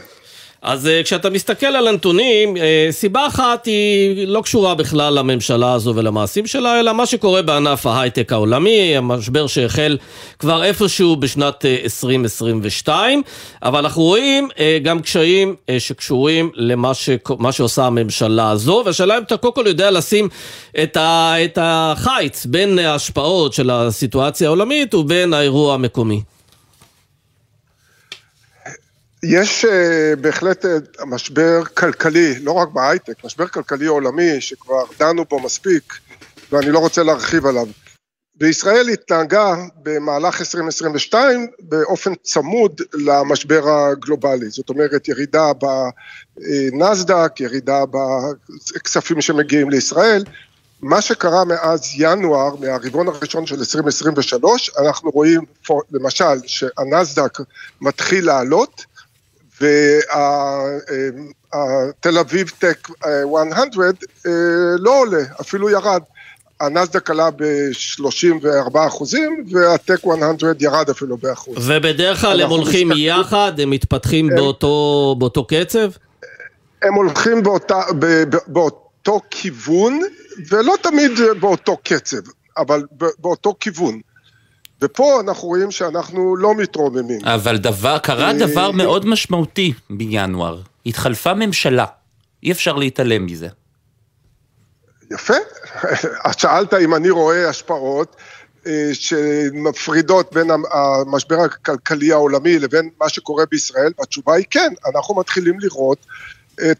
אז 0.65 0.89
כשאתה 1.03 1.29
מסתכל 1.29 1.65
על 1.65 1.87
הנתונים, 1.87 2.57
סיבה 2.91 3.27
אחת 3.27 3.65
היא 3.65 4.27
לא 4.27 4.41
קשורה 4.41 4.75
בכלל 4.75 5.13
לממשלה 5.13 5.73
הזו 5.73 5.93
ולמעשים 5.95 6.47
שלה, 6.47 6.79
אלא 6.79 6.93
מה 6.93 7.05
שקורה 7.05 7.41
בענף 7.41 7.85
ההייטק 7.85 8.31
העולמי, 8.31 8.97
המשבר 8.97 9.47
שהחל 9.47 9.97
כבר 10.39 10.63
איפשהו 10.63 11.15
בשנת 11.15 11.65
2022, 11.65 13.21
אבל 13.63 13.79
אנחנו 13.79 14.01
רואים 14.01 14.49
גם 14.83 15.01
קשיים 15.01 15.55
שקשורים 15.79 16.51
למה 16.55 16.93
ש... 16.93 17.09
שעושה 17.51 17.85
הממשלה 17.85 18.51
הזו, 18.51 18.83
והשאלה 18.85 19.17
אם 19.17 19.23
אתה 19.23 19.37
קודם 19.37 19.53
כל 19.53 19.63
יודע 19.67 19.91
לשים 19.91 20.29
את, 20.83 20.97
ה... 20.97 21.33
את 21.43 21.57
החיץ 21.61 22.45
בין 22.45 22.79
ההשפעות 22.79 23.53
של 23.53 23.69
הסיטואציה 23.69 24.47
העולמית 24.47 24.93
ובין 24.93 25.33
האירוע 25.33 25.73
המקומי. 25.73 26.21
יש 29.27 29.65
uh, 29.65 29.69
בהחלט 30.21 30.65
uh, 30.65 31.05
משבר 31.05 31.63
כלכלי, 31.65 32.39
לא 32.39 32.51
רק 32.51 32.69
בהייטק, 32.69 33.23
משבר 33.23 33.47
כלכלי 33.47 33.85
עולמי 33.85 34.41
שכבר 34.41 34.83
דנו 34.99 35.25
בו 35.25 35.39
מספיק 35.39 35.93
ואני 36.51 36.71
לא 36.71 36.79
רוצה 36.79 37.03
להרחיב 37.03 37.45
עליו. 37.45 37.67
וישראל 38.39 38.89
התנהגה 38.89 39.55
במהלך 39.83 40.39
2022 40.39 41.47
באופן 41.59 42.15
צמוד 42.23 42.81
למשבר 42.93 43.69
הגלובלי, 43.69 44.49
זאת 44.49 44.69
אומרת 44.69 45.07
ירידה 45.07 45.51
בנסדק, 46.37 47.39
ירידה 47.39 47.83
בכספים 47.85 49.21
שמגיעים 49.21 49.69
לישראל. 49.69 50.23
מה 50.81 51.01
שקרה 51.01 51.45
מאז 51.45 51.91
ינואר, 51.97 52.55
מהרבעון 52.55 53.07
הראשון 53.07 53.45
של 53.45 53.59
2023, 53.59 54.71
אנחנו 54.79 55.09
רואים 55.09 55.41
למשל 55.91 56.37
שהנסדק 56.45 57.37
מתחיל 57.81 58.25
לעלות, 58.25 58.85
והתל 59.61 61.19
אביב 62.19 62.51
טק 62.59 62.87
100 63.05 63.53
לא 64.79 64.99
עולה, 64.99 65.23
אפילו 65.41 65.69
ירד. 65.69 66.01
הנסדק 66.59 67.09
עלה 67.09 67.31
ב-34 67.31 68.77
אחוזים, 68.87 69.45
והטק 69.51 70.05
100 70.05 70.15
ירד 70.59 70.89
אפילו 70.89 71.17
באחוז. 71.17 71.69
ובדרך 71.69 72.21
כלל 72.21 72.41
הם 72.41 72.49
הולכים 72.49 72.89
מסתכל... 72.89 73.01
יחד, 73.01 73.59
הם 73.59 73.69
מתפתחים 73.69 74.29
הם... 74.29 74.35
באותו, 74.35 75.15
באותו 75.19 75.47
קצב? 75.47 75.89
הם 76.81 76.93
הולכים 76.93 77.43
באותה, 77.43 77.81
באותו 78.47 79.21
כיוון, 79.31 79.99
ולא 80.51 80.73
תמיד 80.81 81.11
באותו 81.39 81.77
קצב, 81.83 82.17
אבל 82.57 82.83
באותו 83.19 83.55
כיוון. 83.59 84.01
ופה 84.81 85.21
אנחנו 85.21 85.47
רואים 85.47 85.71
שאנחנו 85.71 86.35
לא 86.35 86.55
מתרוממים. 86.55 87.19
אבל 87.23 87.57
דבר, 87.57 87.97
קרה 87.97 88.33
דבר 88.33 88.71
מאוד 88.71 89.05
משמעותי 89.05 89.73
בינואר. 89.89 90.61
התחלפה 90.85 91.33
ממשלה. 91.33 91.85
אי 92.43 92.51
אפשר 92.51 92.73
להתעלם 92.73 93.25
מזה. 93.25 93.47
יפה. 95.11 95.33
את 96.29 96.39
שאלת 96.39 96.73
אם 96.73 96.95
אני 96.95 97.09
רואה 97.09 97.49
השפעות 97.49 98.15
שמפרידות 98.93 100.33
בין 100.33 100.47
המשבר 100.71 101.39
הכלכלי 101.39 102.11
העולמי 102.11 102.59
לבין 102.59 102.89
מה 103.01 103.09
שקורה 103.09 103.43
בישראל, 103.51 103.91
והתשובה 103.99 104.33
היא 104.33 104.45
כן, 104.49 104.73
אנחנו 104.95 105.15
מתחילים 105.15 105.59
לראות 105.59 106.05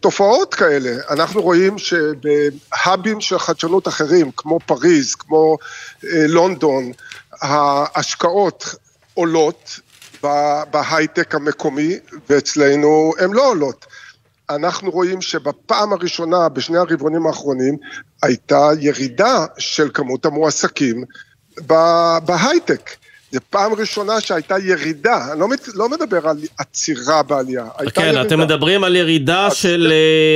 תופעות 0.00 0.54
כאלה. 0.54 0.90
אנחנו 1.10 1.42
רואים 1.42 1.78
שבהאבים 1.78 3.20
של 3.20 3.38
חדשנות 3.38 3.88
אחרים, 3.88 4.30
כמו 4.36 4.58
פריז, 4.66 5.14
כמו 5.14 5.56
לונדון, 6.02 6.92
ההשקעות 7.40 8.74
עולות 9.14 9.80
בהייטק 10.70 11.34
המקומי, 11.34 11.98
ואצלנו 12.28 13.12
הן 13.18 13.32
לא 13.32 13.50
עולות. 13.50 13.86
אנחנו 14.50 14.90
רואים 14.90 15.22
שבפעם 15.22 15.92
הראשונה, 15.92 16.48
בשני 16.48 16.78
הרבעונים 16.78 17.26
האחרונים, 17.26 17.76
הייתה 18.22 18.68
ירידה 18.80 19.46
של 19.58 19.90
כמות 19.94 20.26
המועסקים 20.26 21.04
בהייטק. 22.24 22.90
זו 23.32 23.40
פעם 23.50 23.72
ראשונה 23.74 24.20
שהייתה 24.20 24.58
ירידה, 24.58 25.32
אני 25.32 25.40
לא, 25.40 25.46
לא 25.74 25.88
מדבר 25.88 26.28
על 26.28 26.38
עצירה 26.58 27.22
בעלייה, 27.22 27.66
הייתה 27.78 28.00
כן, 28.00 28.06
ירידה. 28.06 28.20
כן, 28.22 28.26
אתם 28.26 28.40
מדברים 28.40 28.84
על 28.84 28.96
ירידה 28.96 29.50
של 29.50 29.92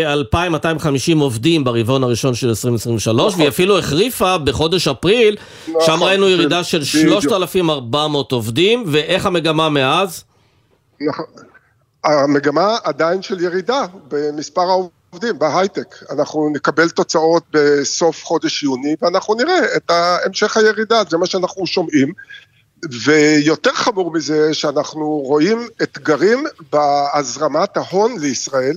2,250 0.07 1.19
אה, 1.19 1.25
עובדים 1.25 1.65
ברבעון 1.65 2.03
הראשון 2.05 2.35
של 2.35 2.49
2023, 2.49 3.27
נכון. 3.27 3.41
והיא 3.41 3.49
אפילו 3.49 3.79
החריפה 3.79 4.39
בחודש 4.39 4.89
אפריל, 4.89 5.37
נכון, 5.69 5.81
שם 5.87 6.03
ראינו 6.03 6.29
ירידה 6.29 6.65
של 6.65 6.85
3,400 6.85 8.33
עובדים, 8.33 8.85
ואיך 8.87 9.27
המגמה 9.27 9.69
מאז? 9.69 10.25
נכון, 11.09 11.27
המגמה 12.05 12.77
עדיין 12.85 13.23
של 13.23 13.41
ירידה 13.41 13.87
במספר 14.09 14.61
העובדים 14.61 15.39
בהייטק. 15.39 15.95
אנחנו 16.11 16.51
נקבל 16.53 16.89
תוצאות 16.89 17.43
בסוף 17.51 18.25
חודש 18.25 18.63
יוני, 18.63 18.95
ואנחנו 19.03 19.35
נראה 19.35 19.77
את 19.77 19.91
המשך 19.91 20.57
הירידה, 20.57 21.03
זה 21.09 21.19
מה 21.19 21.27
שאנחנו 21.27 21.67
שומעים. 21.67 22.13
ויותר 23.05 23.73
חמור 23.73 24.13
מזה 24.13 24.55
שאנחנו 24.55 25.07
רואים 25.07 25.69
אתגרים 25.83 26.45
בהזרמת 26.73 27.77
ההון 27.77 28.21
לישראל, 28.21 28.77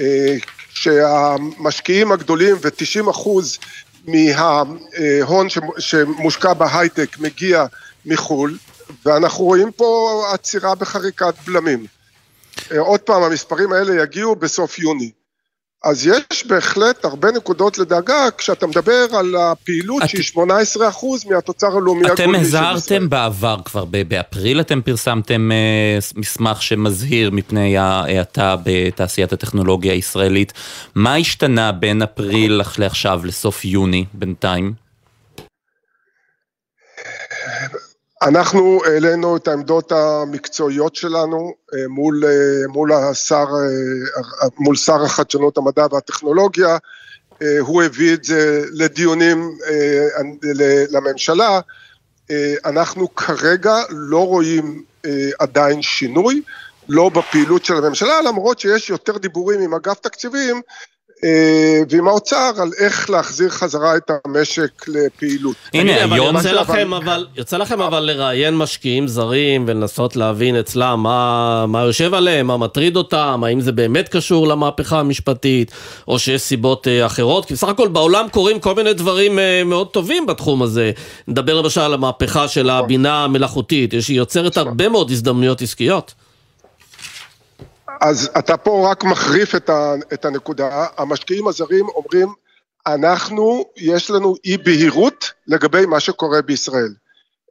אה, 0.00 0.36
שהמשקיעים 0.70 2.12
הגדולים 2.12 2.56
ו-90 2.60 3.10
אחוז 3.10 3.58
מההון 4.04 5.46
שמושקע 5.78 6.52
בהייטק 6.52 7.18
מגיע 7.18 7.66
מחו"ל, 8.06 8.58
ואנחנו 9.04 9.44
רואים 9.44 9.72
פה 9.72 10.22
עצירה 10.32 10.74
בחריקת 10.74 11.34
בלמים. 11.46 11.86
אה, 12.72 12.80
עוד 12.80 13.00
פעם, 13.00 13.22
המספרים 13.22 13.72
האלה 13.72 14.02
יגיעו 14.02 14.36
בסוף 14.36 14.78
יוני. 14.78 15.10
אז 15.84 16.06
יש 16.06 16.46
בהחלט 16.46 17.04
הרבה 17.04 17.30
נקודות 17.30 17.78
לדאגה 17.78 18.28
כשאתה 18.38 18.66
מדבר 18.66 19.06
על 19.12 19.34
הפעילות 19.36 20.02
את... 20.02 20.08
שהיא 20.08 20.22
18 20.22 20.88
אחוז 20.88 21.24
מהתוצר 21.26 21.66
הלאומי 21.76 22.00
הגולי 22.00 22.16
של 22.16 22.22
ישראל. 22.22 22.34
אתם 22.34 22.40
הזהרתם 22.40 23.08
בעבר 23.08 23.56
כבר, 23.64 23.84
באפריל 23.84 24.60
אתם 24.60 24.82
פרסמתם 24.82 25.52
אה, 25.52 25.98
מסמך 26.16 26.62
שמזהיר 26.62 27.30
מפני 27.30 27.78
ההאטה 27.78 28.56
בתעשיית 28.64 29.32
הטכנולוגיה 29.32 29.92
הישראלית. 29.92 30.52
מה 30.94 31.14
השתנה 31.14 31.72
בין 31.72 32.02
אפריל 32.02 32.62
לעכשיו 32.78 33.20
לסוף 33.24 33.64
יוני 33.64 34.04
בינתיים? 34.14 34.89
אנחנו 38.22 38.80
העלינו 38.84 39.36
את 39.36 39.48
העמדות 39.48 39.92
המקצועיות 39.92 40.96
שלנו 40.96 41.54
אה, 41.74 41.88
מול, 41.88 42.24
אה, 42.24 42.68
מול, 42.68 42.92
השר, 42.92 43.46
אה, 44.42 44.48
מול 44.58 44.76
שר 44.76 45.04
החדשנות, 45.04 45.58
המדע 45.58 45.86
והטכנולוגיה, 45.90 46.76
הוא 47.60 47.82
הביא 47.82 48.14
את 48.14 48.24
זה 48.24 48.64
לדיונים 48.72 49.58
לממשלה, 50.90 51.60
אנחנו 52.64 53.14
כרגע 53.14 53.74
לא 53.90 54.26
רואים 54.26 54.84
עדיין 55.38 55.82
שינוי, 55.82 56.42
לא 56.88 57.08
בפעילות 57.08 57.64
של 57.64 57.74
הממשלה, 57.74 58.22
למרות 58.22 58.58
שיש 58.58 58.90
יותר 58.90 59.18
דיבורים 59.18 59.60
עם 59.60 59.74
אגף 59.74 60.00
תקציבים 60.00 60.62
ועם 61.90 62.08
האוצר 62.08 62.52
על 62.58 62.70
איך 62.78 63.10
להחזיר 63.10 63.48
חזרה 63.48 63.96
את 63.96 64.10
המשק 64.24 64.88
לפעילות. 64.88 65.56
הנה, 65.74 66.14
היום... 66.14 66.36
יוצא 66.36 66.52
לכם 66.52 66.94
אבל, 66.94 67.26
יוצא 67.36 67.56
לכם 67.56 67.80
אבל 67.80 68.00
לראיין 68.00 68.56
משקיעים 68.56 69.08
זרים 69.08 69.64
ולנסות 69.68 70.16
להבין 70.16 70.56
אצלם 70.56 71.00
מה, 71.02 71.64
מה 71.66 71.82
יושב 71.82 72.14
עליהם, 72.14 72.46
מה 72.46 72.56
מטריד 72.56 72.96
אותם, 72.96 73.42
האם 73.46 73.60
זה 73.60 73.72
באמת 73.72 74.08
קשור 74.08 74.48
למהפכה 74.48 75.00
המשפטית, 75.00 75.72
או 76.08 76.18
שיש 76.18 76.42
סיבות 76.42 76.88
אה, 76.88 77.06
אחרות, 77.06 77.44
כי 77.44 77.54
בסך 77.54 77.68
הכל 77.68 77.88
בעולם 77.88 78.26
קורים 78.30 78.60
כל 78.60 78.74
מיני 78.74 78.92
דברים 78.92 79.38
אה, 79.38 79.62
מאוד 79.64 79.88
טובים 79.88 80.26
בתחום 80.26 80.62
הזה. 80.62 80.90
נדבר 81.28 81.62
למשל 81.62 81.80
על 81.80 81.94
המהפכה 81.94 82.48
של 82.48 82.70
הבינה 82.70 83.24
המלאכותית, 83.24 83.92
היא 83.92 84.16
יוצרת 84.16 84.56
הרבה 84.56 84.88
מאוד 84.88 85.10
הזדמנויות 85.10 85.62
עסקיות. 85.62 86.14
אז 88.00 88.30
אתה 88.38 88.56
פה 88.56 88.90
רק 88.90 89.04
מחריף 89.04 89.54
את, 89.54 89.70
ה, 89.70 89.94
את 90.12 90.24
הנקודה. 90.24 90.86
המשקיעים 90.96 91.48
הזרים 91.48 91.88
אומרים, 91.88 92.28
אנחנו, 92.86 93.64
יש 93.76 94.10
לנו 94.10 94.34
אי 94.44 94.56
בהירות 94.56 95.32
לגבי 95.46 95.86
מה 95.86 96.00
שקורה 96.00 96.42
בישראל. 96.42 96.94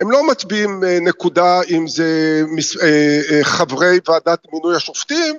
הם 0.01 0.11
לא 0.11 0.27
מצביעים 0.27 0.83
אה, 0.83 0.99
נקודה 0.99 1.61
אם 1.69 1.87
זה 1.87 2.41
אה, 2.81 3.21
אה, 3.31 3.43
חברי 3.43 3.99
ועדת 4.07 4.39
מינוי 4.53 4.75
השופטים 4.75 5.35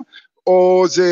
או, 0.47 0.85
זה, 0.89 1.09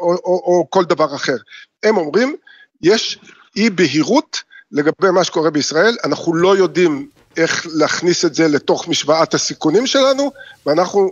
או, 0.00 0.12
או, 0.12 0.42
או 0.44 0.66
כל 0.70 0.84
דבר 0.84 1.14
אחר. 1.14 1.36
הם 1.82 1.96
אומרים, 1.96 2.36
יש 2.82 3.18
אי 3.56 3.70
בהירות 3.70 4.42
לגבי 4.72 5.10
מה 5.10 5.24
שקורה 5.24 5.50
בישראל, 5.50 5.96
אנחנו 6.04 6.34
לא 6.34 6.56
יודעים 6.56 7.08
איך 7.36 7.66
להכניס 7.74 8.24
את 8.24 8.34
זה 8.34 8.48
לתוך 8.48 8.88
משוואת 8.88 9.34
הסיכונים 9.34 9.86
שלנו, 9.86 10.32
ואנחנו 10.66 11.10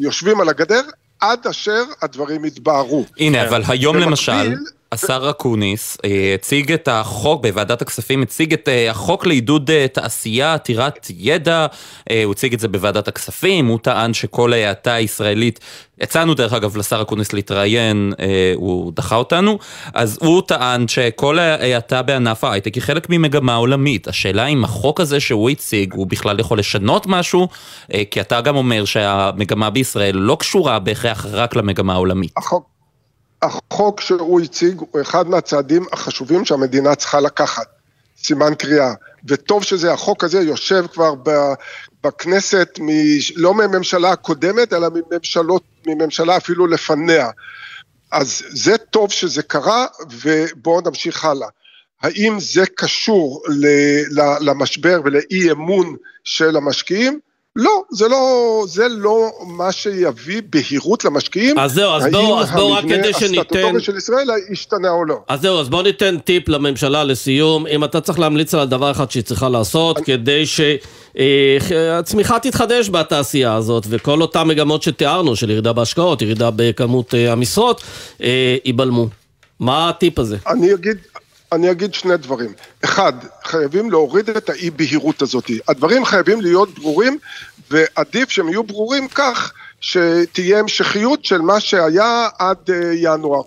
יושבים 0.00 0.40
על 0.40 0.48
הגדר 0.48 0.82
עד 1.22 1.46
אשר 1.46 1.82
הדברים 2.02 2.44
יתבהרו. 2.44 3.04
הנה, 3.18 3.48
אבל 3.48 3.62
היום 3.68 3.96
למשל... 3.96 4.54
השר 4.92 5.30
אקוניס 5.30 5.98
אה, 6.04 6.34
הציג 6.34 6.72
את 6.72 6.88
החוק, 6.88 7.42
בוועדת 7.42 7.82
הכספים 7.82 8.22
הציג 8.22 8.52
את 8.52 8.68
אה, 8.68 8.90
החוק 8.90 9.26
לעידוד 9.26 9.70
אה, 9.70 9.86
תעשייה 9.88 10.54
עתירת 10.54 11.06
ידע, 11.10 11.66
הוא 12.24 12.32
הציג 12.32 12.52
את 12.54 12.60
זה 12.60 12.68
בוועדת 12.68 13.08
הכספים, 13.08 13.66
הוא 13.66 13.78
טען 13.78 14.14
שכל 14.14 14.52
ההאטה 14.52 14.94
הישראלית, 14.94 15.60
יצאנו 16.00 16.34
דרך 16.34 16.52
אגב 16.52 16.76
לשר 16.76 17.02
אקוניס 17.02 17.32
להתראיין, 17.32 18.12
הוא 18.54 18.92
דחה 18.96 19.16
אותנו, 19.16 19.58
אז 19.94 20.18
הוא 20.22 20.42
טען 20.42 20.88
שכל 20.88 21.38
ההאטה 21.38 22.02
בענף 22.02 22.44
ההייטק 22.44 22.74
היא 22.74 22.82
חלק 22.82 23.06
ממגמה 23.10 23.54
עולמית. 23.54 24.08
השאלה 24.08 24.46
אם 24.46 24.64
החוק 24.64 25.00
הזה 25.00 25.20
שהוא 25.20 25.50
הציג, 25.50 25.94
הוא 25.94 26.06
בכלל 26.06 26.40
יכול 26.40 26.58
לשנות 26.58 27.06
משהו, 27.06 27.48
כי 28.10 28.20
אתה 28.20 28.40
גם 28.40 28.56
אומר 28.56 28.84
שהמגמה 28.84 29.70
בישראל 29.70 30.16
לא 30.16 30.36
קשורה 30.40 30.78
בהכרח 30.78 31.26
רק 31.30 31.56
למגמה 31.56 31.92
העולמית. 31.92 32.32
החוק 32.36 32.71
החוק 33.42 34.00
שהוא 34.00 34.40
הציג 34.40 34.78
הוא 34.78 35.00
אחד 35.00 35.28
מהצעדים 35.28 35.86
החשובים 35.92 36.44
שהמדינה 36.44 36.94
צריכה 36.94 37.20
לקחת, 37.20 37.66
סימן 38.24 38.54
קריאה. 38.54 38.94
וטוב 39.28 39.62
שזה, 39.62 39.92
החוק 39.92 40.24
הזה 40.24 40.40
יושב 40.40 40.86
כבר 40.92 41.14
בכנסת, 42.04 42.78
מ, 42.80 42.88
לא 43.36 43.54
מממשלה 43.54 44.10
הקודמת, 44.10 44.72
אלא 44.72 44.88
מממשלות, 44.94 45.62
מממשלה 45.86 46.36
אפילו 46.36 46.66
לפניה. 46.66 47.30
אז 48.10 48.42
זה 48.48 48.78
טוב 48.78 49.12
שזה 49.12 49.42
קרה, 49.42 49.86
ובואו 50.10 50.80
נמשיך 50.80 51.24
הלאה. 51.24 51.48
האם 52.02 52.40
זה 52.40 52.64
קשור 52.76 53.42
למשבר 54.40 55.00
ולאי 55.04 55.50
אמון 55.50 55.96
של 56.24 56.56
המשקיעים? 56.56 57.20
לא, 57.56 57.82
זה 57.90 58.08
לא, 58.08 58.64
זה 58.68 58.88
לא 58.88 59.30
מה 59.46 59.72
שיביא 59.72 60.42
בהירות 60.50 61.04
למשקיעים. 61.04 61.58
אז 61.58 61.72
זהו, 61.72 61.92
אז 61.92 62.06
בואו, 62.12 62.40
אז 62.40 62.50
בואו 62.50 62.72
רק 62.72 62.84
כדי 62.84 63.12
שניתן... 63.12 63.12
האם 63.12 63.14
המבנה 63.14 63.40
הסטטוטורי 63.40 63.80
של 63.80 63.96
ישראל 63.96 64.28
ישתנה 64.50 64.90
או 64.90 65.04
לא. 65.04 65.20
אז 65.28 65.40
זהו, 65.40 65.60
אז 65.60 65.68
בואו 65.68 65.82
ניתן 65.82 66.18
טיפ 66.18 66.48
לממשלה 66.48 67.04
לסיום. 67.04 67.66
אם 67.66 67.84
אתה 67.84 68.00
צריך 68.00 68.18
להמליץ 68.18 68.54
על 68.54 68.68
דבר 68.68 68.90
אחד 68.90 69.10
שהיא 69.10 69.22
צריכה 69.22 69.48
לעשות, 69.48 69.96
אני... 69.96 70.06
כדי 70.06 70.44
שהצמיחה 70.46 72.34
אה, 72.34 72.40
תתחדש 72.40 72.88
בתעשייה 72.88 73.54
הזאת, 73.54 73.86
וכל 73.88 74.22
אותן 74.22 74.42
מגמות 74.42 74.82
שתיארנו, 74.82 75.36
של 75.36 75.50
ירידה 75.50 75.72
בהשקעות, 75.72 76.22
ירידה 76.22 76.50
בכמות 76.56 77.14
אה, 77.14 77.32
המשרות, 77.32 77.82
אה, 78.22 78.56
ייבלמו. 78.64 79.08
מה 79.60 79.88
הטיפ 79.88 80.18
הזה? 80.18 80.36
אני 80.46 80.74
אגיד, 80.74 80.96
אני 81.52 81.70
אגיד 81.70 81.94
שני 81.94 82.16
דברים. 82.16 82.52
אחד, 82.84 83.12
חייבים 83.44 83.90
להוריד 83.90 84.30
את 84.30 84.50
האי 84.50 84.70
בהירות 84.70 85.22
הזאת. 85.22 85.50
הדברים 85.68 86.04
חייבים 86.04 86.40
להיות 86.40 86.78
ברורים, 86.78 87.18
ועדיף 87.70 88.30
שהם 88.30 88.48
יהיו 88.48 88.64
ברורים 88.64 89.08
כך 89.08 89.52
שתהיה 89.80 90.58
המשכיות 90.58 91.24
של 91.24 91.40
מה 91.40 91.60
שהיה 91.60 92.28
עד 92.38 92.70
אה, 92.70 92.92
ינואר. 92.94 93.42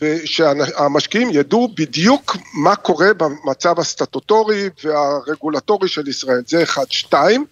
ושהמשקיעים 0.00 1.28
ידעו 1.32 1.68
בדיוק 1.74 2.36
מה 2.54 2.76
קורה 2.76 3.14
במצב 3.14 3.80
הסטטוטורי 3.80 4.68
והרגולטורי 4.84 5.88
של 5.88 6.08
ישראל. 6.08 6.42
זה 6.46 6.62
אחד. 6.62 6.84
שתיים, 6.90 7.44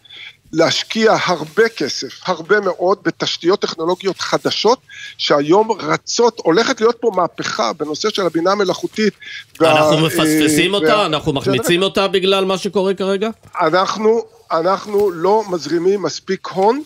להשקיע 0.53 1.17
הרבה 1.25 1.69
כסף, 1.69 2.09
הרבה 2.25 2.61
מאוד, 2.61 2.99
בתשתיות 3.03 3.61
טכנולוגיות 3.61 4.21
חדשות, 4.21 4.79
שהיום 5.19 5.73
רצות, 5.73 6.41
הולכת 6.45 6.81
להיות 6.81 6.97
פה 7.01 7.11
מהפכה 7.17 7.73
בנושא 7.73 8.11
של 8.11 8.27
הבינה 8.27 8.53
המלאכותית. 8.53 9.15
אנחנו 9.61 9.97
וה, 9.97 10.03
מפספסים 10.03 10.73
וה, 10.73 10.79
אותה? 10.79 10.97
וה, 10.97 11.07
אנחנו 11.07 11.33
מחמיצים 11.33 11.81
זה... 11.81 11.85
אותה 11.85 12.09
בגלל 12.09 12.45
מה 12.45 12.59
שקורה 12.59 12.95
כרגע? 12.95 13.31
אנחנו, 13.61 14.23
אנחנו 14.53 15.11
לא 15.11 15.43
מזרימים 15.51 16.03
מספיק 16.03 16.49
הון 16.49 16.83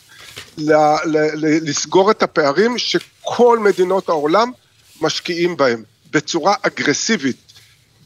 ל, 0.59 0.73
ל, 1.05 1.17
ל, 1.35 1.69
לסגור 1.69 2.11
את 2.11 2.23
הפערים 2.23 2.79
שכל 2.79 3.59
מדינות 3.59 4.09
העולם 4.09 4.51
משקיעים 5.01 5.57
בהם, 5.57 5.83
בצורה 6.11 6.55
אגרסיבית. 6.63 7.46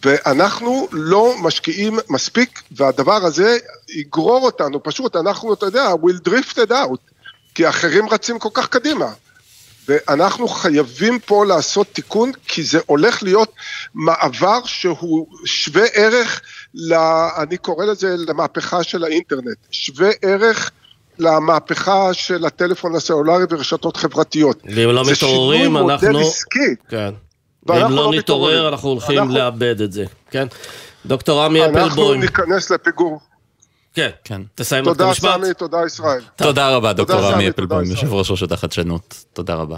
ואנחנו 0.04 0.88
לא 0.92 1.34
משקיעים 1.42 1.98
מספיק, 2.08 2.62
והדבר 2.70 3.26
הזה 3.26 3.58
יגרור 3.88 4.44
אותנו, 4.44 4.82
פשוט 4.82 5.16
אנחנו, 5.16 5.54
אתה 5.54 5.66
יודע, 5.66 5.92
we'll 6.02 6.28
drifted 6.28 6.70
out, 6.70 7.00
כי 7.54 7.66
האחרים 7.66 8.08
רצים 8.08 8.38
כל 8.38 8.48
כך 8.54 8.68
קדימה. 8.68 9.12
ואנחנו 9.88 10.48
חייבים 10.48 11.18
פה 11.18 11.44
לעשות 11.46 11.86
תיקון, 11.92 12.32
כי 12.46 12.62
זה 12.62 12.78
הולך 12.86 13.22
להיות 13.22 13.52
מעבר 13.94 14.64
שהוא 14.64 15.26
שווה 15.44 15.86
ערך, 15.92 16.40
לה, 16.74 17.28
אני 17.36 17.56
קורא 17.56 17.84
לזה 17.84 18.14
למהפכה 18.18 18.82
של 18.82 19.04
האינטרנט, 19.04 19.56
שווה 19.70 20.10
ערך 20.22 20.70
למהפכה 21.18 22.14
של 22.14 22.46
הטלפון 22.46 22.94
הסלולרי 22.94 23.44
ורשתות 23.50 23.96
חברתיות. 23.96 24.62
ואם 24.64 24.90
לא 24.90 25.02
מתעוררים, 25.12 25.76
אנחנו... 25.76 25.90
זה 25.90 26.06
שינוי 26.06 26.12
מודל 26.12 26.28
עסקי. 26.28 26.74
כן. 26.88 27.10
ואם 27.66 27.80
לא, 27.80 27.90
לא 27.90 28.10
נתעורר, 28.14 28.68
אנחנו 28.68 28.88
הולכים 28.88 29.18
אנחנו... 29.18 29.34
לאבד 29.34 29.80
את 29.80 29.92
זה, 29.92 30.04
כן? 30.30 30.46
דוקטור 31.06 31.42
עמי 31.42 31.64
אפלבוים. 31.64 31.84
אנחנו 31.84 32.14
ניכנס 32.14 32.70
לפיגור. 32.70 33.20
כן, 33.94 34.10
כן. 34.24 34.42
תסיים 34.54 34.84
את 34.88 35.00
המשפט. 35.00 35.22
תודה 35.24 35.44
סמי, 35.44 35.54
תודה 35.54 35.78
ישראל. 35.86 36.22
תודה 36.36 36.76
רבה, 36.76 36.92
דוקטור 36.92 37.26
עמי 37.26 37.48
אפלבוים, 37.48 37.90
יושב 37.90 38.12
ראש 38.12 38.30
רשות 38.30 38.52
החדשנות. 38.52 39.24
תודה 39.32 39.54
רבה. 39.54 39.76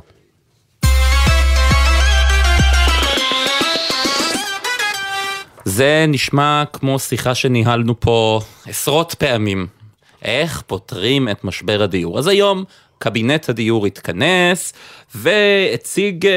זה 5.65 6.05
נשמע 6.09 6.63
כמו 6.73 6.99
שיחה 6.99 7.35
שניהלנו 7.35 8.01
פה 8.01 8.41
עשרות 8.67 9.15
פעמים. 9.19 9.67
איך 10.23 10.63
פותרים 10.67 11.29
את 11.29 11.45
משבר 11.45 11.83
הדיור? 11.83 12.19
אז 12.19 12.27
היום 12.27 12.65
קבינט 13.03 13.49
הדיור 13.49 13.87
התכנס 13.87 14.73
והציג 15.15 16.27
אה, 16.27 16.33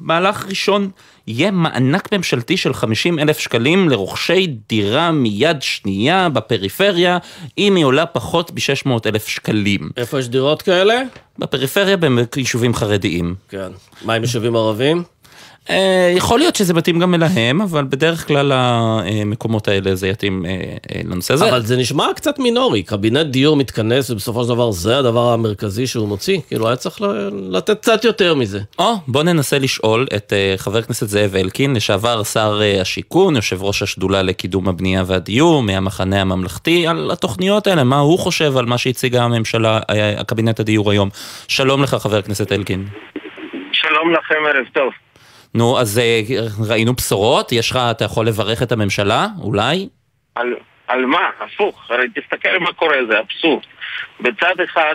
מהלך 0.00 0.46
ראשון. 0.48 0.90
יהיה 1.26 1.50
מענק 1.50 2.12
ממשלתי 2.12 2.56
של 2.56 2.74
50 2.74 3.18
אלף 3.18 3.38
שקלים 3.38 3.88
לרוכשי 3.88 4.46
דירה 4.68 5.12
מיד 5.12 5.62
שנייה 5.62 6.28
בפריפריה, 6.28 7.18
אם 7.58 7.76
היא 7.76 7.84
עולה 7.84 8.06
פחות 8.06 8.50
ב-600 8.50 8.90
אלף 9.06 9.28
שקלים. 9.28 9.90
איפה 9.96 10.18
יש 10.18 10.28
דירות 10.28 10.62
כאלה? 10.62 11.02
בפריפריה 11.38 11.96
ביישובים 11.96 12.74
חרדיים. 12.74 13.34
כן. 13.48 13.68
מה 14.04 14.14
עם 14.14 14.22
יישובים 14.22 14.56
ערבים? 14.56 15.02
אה, 15.70 16.12
יכול 16.16 16.38
להיות 16.38 16.56
שזה 16.56 16.74
מתאים 16.74 16.98
גם 16.98 17.14
אליהם, 17.14 17.60
אבל 17.60 17.84
בדרך 17.84 18.26
כלל 18.26 18.52
המקומות 18.54 19.68
האלה 19.68 19.94
זה 19.94 20.08
יתאים 20.08 20.46
אה, 20.46 20.50
אה, 20.50 21.00
לנושא 21.04 21.34
הזה. 21.34 21.48
אבל 21.48 21.62
זה 21.62 21.76
נשמע 21.76 22.06
קצת 22.16 22.38
מינורי, 22.38 22.82
קבינט 22.82 23.26
דיור 23.26 23.56
מתכנס 23.56 24.10
ובסופו 24.10 24.42
של 24.42 24.48
דבר 24.48 24.70
זה 24.70 24.98
הדבר 24.98 25.32
המרכזי 25.32 25.86
שהוא 25.86 26.08
מוציא, 26.08 26.38
כאילו 26.48 26.66
היה 26.66 26.76
צריך 26.76 27.00
לתת 27.50 27.80
קצת 27.80 28.04
יותר 28.04 28.34
מזה. 28.34 28.60
או, 28.78 28.94
בוא 29.08 29.22
ננסה 29.22 29.58
לשאול 29.58 30.06
את 30.16 30.32
חבר 30.56 30.78
הכנסת 30.78 31.08
זאב 31.08 31.36
אלקין, 31.36 31.76
לשעבר 31.76 32.22
שר 32.22 32.60
השיכון, 32.80 33.36
יושב 33.36 33.62
ראש 33.62 33.82
השדולה 33.82 34.22
לקידום 34.22 34.68
הבנייה 34.68 35.02
והדיור, 35.06 35.62
מהמחנה 35.62 36.20
הממלכתי, 36.20 36.86
על 36.86 37.10
התוכניות 37.10 37.66
האלה, 37.66 37.84
מה 37.84 37.98
הוא 37.98 38.18
חושב 38.18 38.56
על 38.56 38.66
מה 38.66 38.78
שהציגה 38.78 39.22
הממשלה, 39.22 39.80
הקבינט 40.18 40.60
הדיור 40.60 40.90
היום. 40.90 41.08
שלום 41.48 41.82
לך 41.82 41.94
חבר 41.94 42.16
הכנסת 42.16 42.52
אלקין. 42.52 42.84
שלום 43.72 44.12
לכם, 44.12 44.34
ערב 44.46 44.66
טוב. 44.74 45.07
נו, 45.58 45.78
אז 45.80 45.98
אה, 45.98 46.20
ראינו 46.68 46.92
בשורות? 46.92 47.52
יש 47.52 47.70
לך, 47.70 47.78
אתה 47.90 48.04
יכול 48.04 48.26
לברך 48.26 48.62
את 48.62 48.72
הממשלה? 48.72 49.26
אולי? 49.42 49.88
על, 50.34 50.54
על 50.86 51.06
מה? 51.06 51.30
הפוך. 51.40 51.90
הרי 51.90 52.06
תסתכל 52.08 52.58
מה 52.60 52.72
קורה, 52.72 52.96
זה 53.10 53.20
אבסורד. 53.20 53.62
בצד 54.20 54.54
אחד 54.64 54.94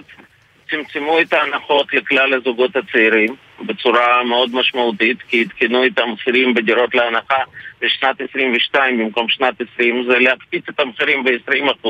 צמצמו 0.69 1.21
את 1.21 1.34
ההנחות 1.34 1.93
לכלל 1.93 2.34
הזוגות 2.34 2.76
הצעירים 2.76 3.36
בצורה 3.65 4.23
מאוד 4.23 4.56
משמעותית, 4.56 5.21
כי 5.21 5.41
עדכנו 5.41 5.86
את 5.86 5.99
המחירים 5.99 6.54
בדירות 6.54 6.95
להנחה 6.95 7.43
בשנת 7.82 8.21
22 8.30 8.99
במקום 8.99 9.30
שנת 9.30 9.62
20, 9.73 10.06
זה 10.10 10.19
להקפיץ 10.19 10.63
את 10.69 10.80
המחירים 10.80 11.23
ב-20%. 11.23 11.88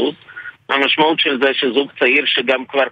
המשמעות 0.69 1.19
של 1.19 1.39
זה 1.41 1.53
שזוג 1.53 1.91
צעיר 1.99 2.25
שגם 2.25 2.65
כבר 2.65 2.87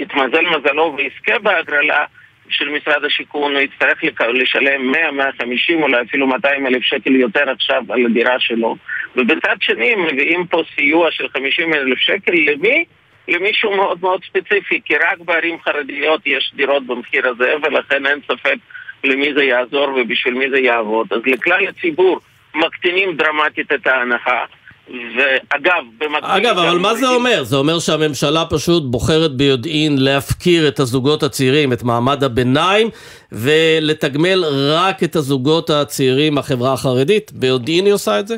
יתמזל 0.00 0.44
מזלו 0.46 0.94
ויזכה 0.96 1.38
בהגרלה, 1.38 2.04
של 2.50 2.68
משרד 2.68 3.04
השיכון, 3.04 3.52
הוא 3.52 3.60
יצטרך 3.60 4.04
לשלם 4.34 4.92
100, 4.92 5.10
150, 5.10 5.82
אולי 5.82 6.02
אפילו 6.02 6.26
200 6.26 6.66
אלף 6.66 6.82
שקל 6.82 7.16
יותר 7.16 7.50
עכשיו 7.50 7.82
על 7.88 8.06
הדירה 8.06 8.40
שלו. 8.40 8.76
ובצד 9.16 9.56
שני 9.60 9.94
מביאים 9.94 10.46
פה 10.46 10.62
סיוע 10.74 11.10
של 11.10 11.28
50 11.28 11.74
אלף 11.74 11.98
שקל 11.98 12.32
למי? 12.32 12.84
למישהו 13.28 13.76
מאוד 13.76 13.98
מאוד 14.00 14.20
ספציפי, 14.24 14.80
כי 14.84 14.94
רק 14.96 15.18
בערים 15.18 15.60
חרדיות 15.60 16.20
יש 16.26 16.52
דירות 16.54 16.86
במחיר 16.86 17.28
הזה, 17.28 17.54
ולכן 17.62 18.06
אין 18.06 18.20
ספק 18.28 18.56
למי 19.04 19.34
זה 19.34 19.44
יעזור 19.44 19.88
ובשביל 19.96 20.34
מי 20.34 20.50
זה 20.50 20.58
יעבוד. 20.58 21.12
אז 21.12 21.20
לכלל 21.26 21.68
הציבור 21.68 22.20
מקטינים 22.54 23.16
דרמטית 23.16 23.72
את 23.72 23.86
ההנחה. 23.86 24.44
ואגב, 24.90 25.84
במקביל... 25.98 26.30
אגב, 26.30 26.58
אבל 26.58 26.78
מה 26.78 26.94
זה 26.94 27.08
אומר? 27.08 27.44
זה 27.44 27.56
אומר 27.56 27.78
שהממשלה 27.78 28.44
פשוט 28.44 28.82
בוחרת 28.86 29.32
ביודעין 29.36 29.98
להפקיר 29.98 30.68
את 30.68 30.80
הזוגות 30.80 31.22
הצעירים, 31.22 31.72
את 31.72 31.82
מעמד 31.82 32.24
הביניים, 32.24 32.90
ולתגמל 33.32 34.44
רק 34.74 35.02
את 35.02 35.16
הזוגות 35.16 35.70
הצעירים 35.70 36.34
מהחברה 36.34 36.72
החרדית? 36.72 37.32
ביודעין 37.32 37.84
היא 37.86 37.94
עושה 37.94 38.20
את 38.20 38.28
זה? 38.28 38.36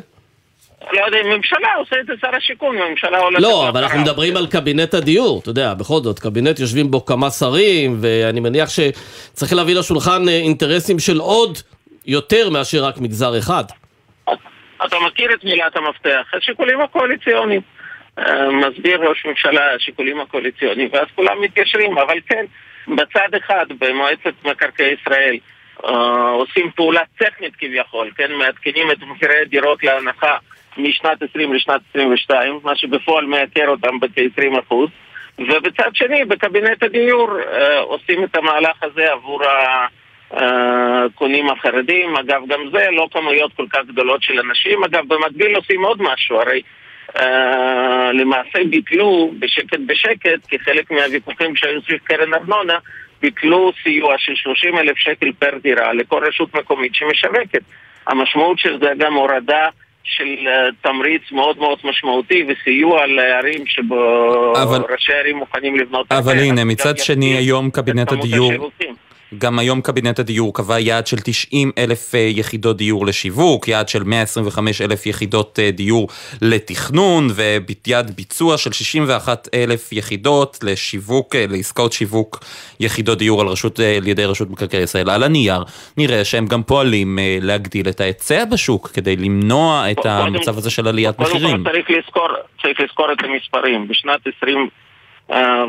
לא 0.92 1.04
יודע 1.06 1.18
ממשלה 1.36 1.74
עושה 1.78 1.96
את 2.00 2.06
זה 2.06 2.12
שר 2.20 2.36
השיכון, 2.36 2.76
הממשלה 2.78 3.18
הולכת... 3.18 3.42
לא, 3.42 3.68
אבל 3.68 3.82
אנחנו 3.82 4.00
מדברים 4.00 4.36
על 4.36 4.46
קבינט 4.46 4.94
הדיור, 4.94 5.40
אתה 5.40 5.50
יודע, 5.50 5.74
בכל 5.74 6.00
זאת, 6.02 6.18
קבינט 6.18 6.58
יושבים 6.58 6.90
בו 6.90 7.04
כמה 7.04 7.30
שרים, 7.30 7.96
ואני 8.00 8.40
מניח 8.40 8.68
שצריך 8.68 9.52
להביא 9.52 9.74
לשולחן 9.74 10.28
אה, 10.28 10.34
אינטרסים 10.34 10.98
של 10.98 11.18
עוד 11.18 11.58
יותר 12.06 12.50
מאשר 12.50 12.84
רק 12.84 12.98
מגזר 12.98 13.38
אחד. 13.38 13.64
אתה 14.86 14.96
מכיר 15.06 15.34
את 15.34 15.44
מילת 15.44 15.76
המפתח, 15.76 16.30
השיקולים 16.32 16.80
הקואליציוניים. 16.80 17.60
אה, 18.18 18.50
מסביר 18.50 19.08
ראש 19.08 19.26
ממשלה 19.26 19.74
השיקולים 19.74 20.20
הקואליציוניים, 20.20 20.88
ואז 20.92 21.06
כולם 21.14 21.40
מתיישרים, 21.40 21.98
אבל 21.98 22.18
כן, 22.26 22.44
בצד 22.88 23.28
אחד, 23.36 23.66
במועצת 23.78 24.34
מקרקעי 24.44 24.94
ישראל, 25.00 25.36
uh, 25.82 25.90
עושים 26.32 26.70
פעולה 26.76 27.00
טכנית 27.18 27.56
כביכול, 27.56 28.10
כן, 28.16 28.32
מעדכנים 28.32 28.90
את 28.90 28.96
מחירי 29.02 29.40
הדירות 29.42 29.84
להנחה 29.84 30.36
משנת 30.76 31.22
20 31.22 31.54
לשנת 31.54 31.80
22, 31.90 32.60
מה 32.64 32.76
שבפועל 32.76 33.24
מייקר 33.24 33.68
אותם 33.68 34.00
בכ-20%, 34.00 34.74
ובצד 35.38 35.90
שני, 35.94 36.24
בקבינט 36.24 36.82
הדיור 36.82 37.28
uh, 37.30 37.78
עושים 37.78 38.24
את 38.24 38.36
המהלך 38.36 38.82
הזה 38.82 39.12
עבור. 39.12 39.42
הקונים 40.32 41.50
החרדים, 41.50 42.16
אגב 42.16 42.40
גם 42.48 42.60
זה 42.72 42.86
לא 42.90 43.08
כמויות 43.12 43.52
כל 43.56 43.66
כך 43.72 43.80
גדולות 43.88 44.22
של 44.22 44.38
אנשים, 44.38 44.84
אגב 44.84 45.04
במקביל 45.08 45.56
עושים 45.56 45.84
עוד 45.84 46.02
משהו, 46.02 46.40
הרי 46.40 46.62
uh, 47.16 47.22
למעשה 48.12 48.58
ביטלו 48.70 49.32
בשקט 49.38 49.78
בשקט, 49.86 50.40
כחלק 50.48 50.90
מהוויכוחים 50.90 51.56
שהיו 51.56 51.82
סביב 51.82 51.98
קרן 52.04 52.34
ארנונה, 52.34 52.78
ביטלו 53.22 53.72
סיוע 53.82 54.14
של 54.18 54.34
30 54.34 54.78
אלף 54.78 54.96
שקל 54.96 55.32
פר 55.38 55.58
דירה 55.62 55.92
לכל 55.92 56.24
רשות 56.26 56.54
מקומית 56.54 56.94
שמשווקת. 56.94 57.62
המשמעות 58.06 58.58
של 58.58 58.78
זה 58.78 58.92
גם 58.98 59.14
הורדה 59.14 59.68
של 60.04 60.24
uh, 60.24 60.74
תמריץ 60.82 61.22
מאוד 61.32 61.58
מאוד 61.58 61.78
משמעותי 61.84 62.44
וסיוע 62.48 63.06
לערים 63.06 63.66
שבו 63.66 64.52
אבל... 64.62 64.82
ראשי 64.92 65.12
ערים 65.12 65.36
מוכנים 65.36 65.76
לבנות... 65.76 66.12
אבל 66.12 66.38
הנה, 66.38 66.64
מצד 66.64 66.98
שני 66.98 67.36
היום 67.36 67.70
קבינט 67.70 68.12
הדיור... 68.12 68.70
גם 69.38 69.58
היום 69.58 69.80
קבינט 69.80 70.18
הדיור 70.18 70.54
קבע 70.54 70.78
יעד 70.78 71.06
של 71.06 71.16
90 71.24 71.70
אלף 71.78 72.14
אה, 72.14 72.20
יחידות 72.20 72.76
דיור 72.76 73.06
לשיווק, 73.06 73.68
יעד 73.68 73.88
של 73.88 74.02
125 74.02 74.80
אלף 74.80 75.06
יחידות 75.06 75.58
אה, 75.58 75.70
דיור 75.70 76.08
לתכנון, 76.42 77.28
ויעד 77.34 78.10
ביצוע 78.16 78.58
של 78.58 78.72
61 78.72 79.48
אלף 79.54 79.92
יחידות 79.92 80.58
לשיווק, 80.62 81.36
אה, 81.36 81.44
לעסקאות 81.48 81.92
שיווק 81.92 82.38
יחידות 82.80 83.18
דיור 83.18 83.40
על, 83.40 83.46
רשות, 83.46 83.80
על 83.80 84.08
ידי 84.08 84.24
רשות 84.24 84.50
מקרקעי 84.50 84.82
ישראל. 84.82 85.10
על 85.10 85.22
הנייר 85.22 85.62
נראה 85.96 86.24
שהם 86.24 86.46
גם 86.46 86.62
פועלים 86.62 87.18
להגדיל 87.40 87.88
את 87.88 88.00
ההיצע 88.00 88.44
בשוק 88.44 88.88
כדי 88.88 89.16
למנוע 89.16 89.90
את 89.90 90.06
המצב 90.06 90.58
הזה 90.58 90.70
של 90.70 90.88
עליית 90.88 91.18
מחירים. 91.18 91.50
קודם 91.50 91.64
כל 91.64 91.70
צריך 91.70 91.90
לזכור, 91.90 92.28
צריך 92.62 92.80
לזכור 92.80 93.12
את 93.12 93.18
המספרים. 93.24 93.88
בשנת 93.88 94.20
20... 94.42 94.68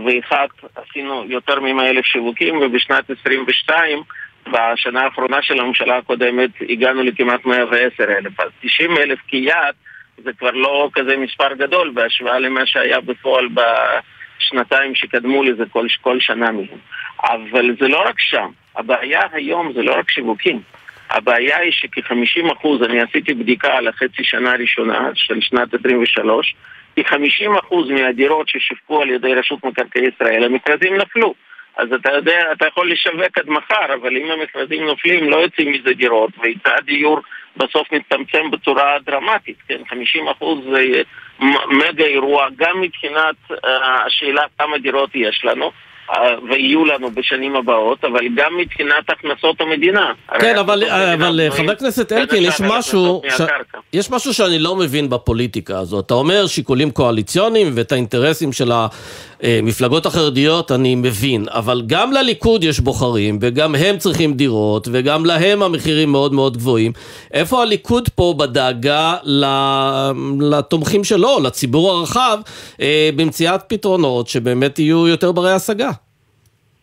ואחד 0.06 0.48
עשינו 0.76 1.26
יותר 1.28 1.60
מ-100 1.60 1.84
אלף 1.84 2.06
שיווקים, 2.06 2.58
ובשנת 2.58 3.10
22, 3.10 4.04
בשנה 4.48 5.02
האחרונה 5.02 5.42
של 5.42 5.60
הממשלה 5.60 5.98
הקודמת, 5.98 6.50
הגענו 6.70 7.04
לכמעט 7.04 7.46
110 7.46 8.04
אלף. 8.04 8.40
אז 8.40 8.50
90 8.62 8.98
אלף 8.98 9.20
כיעד 9.28 9.76
זה 10.24 10.32
כבר 10.40 10.52
לא 10.52 10.90
כזה 10.94 11.18
מספר 11.18 11.54
גדול 11.54 11.92
בהשוואה 11.94 12.40
למה 12.40 12.66
שהיה 12.66 13.02
בפועל 13.02 13.48
בשנתיים 13.48 14.96
שקדמו 14.96 15.44
לזה 15.44 15.64
כל, 15.72 15.88
כל 16.02 16.20
שנה 16.20 16.52
מהם. 16.52 16.68
אבל 17.24 17.76
זה 17.80 17.88
לא 17.88 18.04
רק 18.08 18.20
שם, 18.20 18.50
הבעיה 18.76 19.22
היום 19.32 19.74
זה 19.74 19.82
לא 19.82 20.00
רק 20.00 20.10
שיווקים. 20.10 20.62
הבעיה 21.10 21.58
היא 21.58 21.72
שכ-50 21.72 22.54
אחוז, 22.54 22.84
אני 22.84 23.02
עשיתי 23.02 23.34
בדיקה 23.34 23.74
על 23.74 23.88
החצי 23.88 24.24
שנה 24.24 24.52
הראשונה 24.52 25.10
של 25.14 25.42
שנת 25.42 25.74
23, 25.74 26.56
כי 26.96 27.02
50% 27.02 27.76
מהדירות 27.90 28.50
ששווקו 28.50 29.02
על 29.02 29.10
ידי 29.10 29.34
רשות 29.34 29.64
מקרקעי 29.66 30.08
ישראל, 30.16 30.44
המכרזים 30.44 30.98
נפלו. 30.98 31.34
אז 31.78 31.94
אתה 31.94 32.12
יודע, 32.12 32.52
אתה 32.52 32.68
יכול 32.68 32.92
לשווק 32.92 33.38
עד 33.38 33.50
מחר, 33.50 33.94
אבל 34.02 34.18
אם 34.18 34.32
המכרזים 34.32 34.86
נופלים, 34.86 35.30
לא 35.30 35.36
יוצאים 35.36 35.72
מזה 35.72 35.94
דירות, 35.94 36.32
והיצע 36.38 36.76
הדיור 36.78 37.20
בסוף 37.58 37.92
מצטמצם 37.92 38.52
בצורה 38.52 38.98
דרמטית, 39.06 39.58
כן? 39.68 39.82
50% 40.40 40.46
זה 40.72 41.02
מגה 41.68 42.06
אירוע, 42.06 42.48
גם 42.56 42.82
מבחינת 42.82 43.36
uh, 43.52 43.68
השאלה 44.06 44.44
כמה 44.58 44.78
דירות 44.78 45.10
יש 45.16 45.46
לנו. 45.46 45.72
ויהיו 46.50 46.86
לנו 46.86 47.12
בשנים 47.12 47.56
הבאות, 47.56 48.04
אבל 48.06 48.20
גם 48.36 48.58
מבחינת 48.58 49.10
הכנסות 49.10 49.62
המדינה. 49.62 50.12
כן, 50.40 50.58
אבל, 50.58 50.84
אבל 51.14 51.42
חבר 51.50 51.72
הכנסת 51.72 52.12
אלקין, 52.12 52.44
יש 52.44 52.62
משהו, 52.62 53.22
ש... 53.38 53.42
יש 53.94 54.12
משהו 54.12 54.34
שאני 54.34 54.60
לא 54.60 54.76
מבין 54.76 55.10
בפוליטיקה 55.10 55.80
הזאת. 55.80 56.06
אתה 56.06 56.14
אומר 56.14 56.48
שיקולים 56.48 56.92
קואליציוניים 56.92 57.68
ואת 57.74 57.92
האינטרסים 57.92 58.54
של 58.54 58.72
המפלגות 59.44 60.06
החרדיות 60.06 60.72
אני 60.72 60.96
מבין, 60.96 61.46
אבל 61.50 61.82
גם 61.88 62.12
לליכוד 62.12 62.64
יש 62.64 62.80
בוחרים, 62.80 63.38
וגם 63.42 63.76
הם 63.76 63.98
צריכים 63.98 64.34
דירות, 64.34 64.88
וגם 64.92 65.26
להם 65.26 65.64
המחירים 65.64 66.10
מאוד 66.12 66.34
מאוד 66.34 66.58
גבוהים. 66.58 66.92
איפה 67.34 67.62
הליכוד 67.62 68.10
פה 68.16 68.34
בדאגה 68.40 69.16
לתומכים 70.40 71.04
שלו, 71.04 71.38
לציבור 71.46 71.92
הרחב, 71.92 72.38
אה, 72.82 73.10
במציאת 73.16 73.62
פתרונות 73.70 74.28
שבאמת 74.28 74.80
יהיו 74.80 75.08
יותר 75.08 75.32
ברי 75.32 75.52
השגה? 75.52 75.90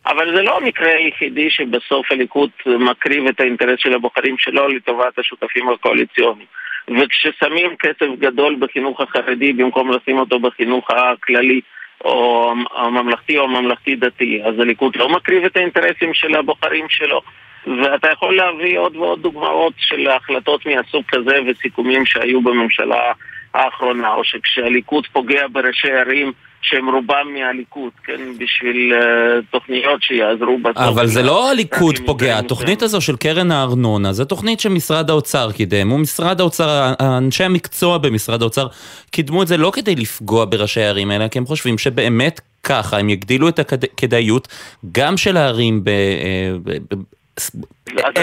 אבל 0.05 0.35
זה 0.35 0.41
לא 0.41 0.57
המקרה 0.57 0.91
היחידי 0.93 1.49
שבסוף 1.49 2.11
הליכוד 2.11 2.49
מקריב 2.65 3.27
את 3.27 3.39
האינטרס 3.39 3.79
של 3.79 3.93
הבוחרים 3.93 4.35
שלו 4.37 4.67
לטובת 4.67 5.19
השותפים 5.19 5.69
הקואליציוניים. 5.69 6.47
וכששמים 6.87 7.75
כסף 7.79 8.07
גדול 8.19 8.55
בחינוך 8.59 9.01
החרדי 9.01 9.53
במקום 9.53 9.91
לשים 9.91 10.17
אותו 10.17 10.39
בחינוך 10.39 10.87
הכללי 10.91 11.61
או 12.05 12.53
הממלכתי 12.75 13.37
או 13.37 13.43
הממלכתי-דתי, 13.43 14.41
אז 14.43 14.59
הליכוד 14.59 14.95
לא 14.95 15.09
מקריב 15.09 15.45
את 15.45 15.57
האינטרסים 15.57 16.13
של 16.13 16.35
הבוחרים 16.35 16.85
שלו. 16.89 17.21
ואתה 17.67 18.11
יכול 18.11 18.35
להביא 18.35 18.79
עוד 18.79 18.95
ועוד 18.95 19.21
דוגמאות 19.21 19.73
של 19.77 20.07
החלטות 20.07 20.65
מהסוג 20.65 21.03
כזה 21.07 21.39
וסיכומים 21.47 22.05
שהיו 22.05 22.41
בממשלה 22.41 23.11
האחרונה, 23.53 24.13
או 24.13 24.23
שכשהליכוד 24.23 25.07
פוגע 25.07 25.47
בראשי 25.51 25.91
ערים 25.91 26.33
שהם 26.61 26.89
רובם 26.89 27.27
מהליכוד, 27.33 27.91
כן, 28.03 28.21
בשביל 28.37 28.93
uh, 28.93 29.45
תוכניות 29.51 30.03
שיעזרו 30.03 30.57
בסוף. 30.57 30.77
אבל 30.77 31.07
זה 31.07 31.23
לא 31.23 31.51
הליכוד 31.51 31.95
פוגע, 32.05 32.39
התוכנית 32.39 32.81
הזו 32.81 33.01
של 33.01 33.15
קרן 33.15 33.51
הארנונה, 33.51 34.13
זו 34.13 34.25
תוכנית 34.25 34.59
שמשרד 34.59 35.09
האוצר 35.09 35.51
קידם, 35.51 35.91
ומשרד 35.91 36.41
האוצר, 36.41 36.93
אנשי 36.99 37.43
המקצוע 37.43 37.97
במשרד 37.97 38.41
האוצר 38.41 38.67
קידמו 39.11 39.43
את 39.43 39.47
זה 39.47 39.57
לא 39.57 39.71
כדי 39.71 39.95
לפגוע 39.95 40.45
בראשי 40.45 40.81
הערים 40.81 41.11
האלה, 41.11 41.29
כי 41.29 41.39
הם 41.39 41.45
חושבים 41.45 41.77
שבאמת 41.77 42.41
ככה 42.63 42.97
הם 42.97 43.09
יגדילו 43.09 43.49
את 43.49 43.59
הכדאיות 43.59 44.47
גם 44.91 45.17
של 45.17 45.37
הערים 45.37 45.83
ב... 45.83 45.89
אה, 45.89 46.77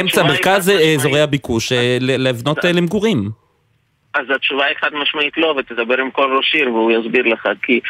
אמצע 0.00 0.22
מרכז 0.22 0.72
אזורי 0.96 1.20
הביקוש 1.20 1.72
לבנות 2.00 2.64
למגורים. 2.64 3.30
אז 4.18 4.26
התשובה 4.30 4.64
היא 4.64 4.76
חד 4.80 4.94
משמעית 4.94 5.36
לא, 5.36 5.54
ותדבר 5.58 6.00
עם 6.00 6.10
כל 6.10 6.36
ראש 6.36 6.54
עיר 6.54 6.72
והוא 6.72 6.92
יסביר 6.92 7.26
לך. 7.26 7.48
כי 7.62 7.80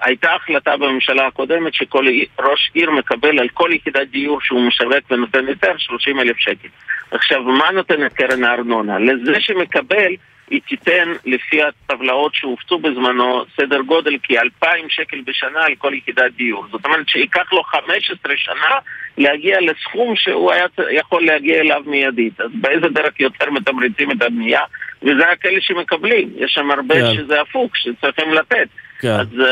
הייתה 0.00 0.34
החלטה 0.34 0.76
בממשלה 0.76 1.26
הקודמת 1.26 1.74
שכל 1.74 2.06
ראש 2.38 2.70
עיר 2.74 2.90
מקבל 2.90 3.38
על 3.38 3.48
כל 3.48 3.70
יחידת 3.72 4.08
דיור 4.08 4.40
שהוא 4.40 4.66
משווק 4.66 5.10
ונותן 5.10 5.48
יותר 5.48 5.72
30 5.78 6.20
אלף 6.20 6.36
שקל. 6.38 6.68
עכשיו, 7.10 7.42
מה 7.42 7.70
נותנת 7.70 8.12
קרן 8.12 8.44
הארנונה? 8.44 8.98
לזה 8.98 9.40
שמקבל... 9.40 10.12
היא 10.50 10.60
תיתן 10.68 11.12
לפי 11.24 11.60
הטבלאות 11.62 12.34
שהופצו 12.34 12.78
בזמנו 12.78 13.44
סדר 13.56 13.80
גודל 13.80 14.16
כ-2,000 14.22 14.66
שקל 14.88 15.20
בשנה 15.26 15.64
על 15.64 15.74
כל 15.78 15.94
יחידת 15.94 16.32
דיור. 16.36 16.66
זאת 16.70 16.84
אומרת 16.84 17.08
שייקח 17.08 17.52
לו 17.52 17.62
15 17.62 18.32
שנה 18.36 18.78
להגיע 19.18 19.60
לסכום 19.60 20.16
שהוא 20.16 20.52
היה 20.52 20.66
יכול 20.90 21.26
להגיע 21.26 21.60
אליו 21.60 21.82
מיידית. 21.86 22.40
אז 22.40 22.50
באיזה 22.54 22.88
דרך 22.88 23.20
יותר 23.20 23.50
מתמריצים 23.50 24.10
את 24.10 24.22
הבנייה? 24.22 24.60
וזה 25.04 25.30
רק 25.30 25.46
אלה 25.46 25.60
שמקבלים. 25.60 26.30
יש 26.36 26.52
שם 26.52 26.70
הרבה 26.70 26.94
yeah. 26.94 26.98
כן. 26.98 27.14
שזה 27.14 27.40
הפוך, 27.40 27.76
שצריכים 27.76 28.34
לתת. 28.34 28.68
כן. 29.04 29.20
אז 29.20 29.26
uh, 29.26 29.42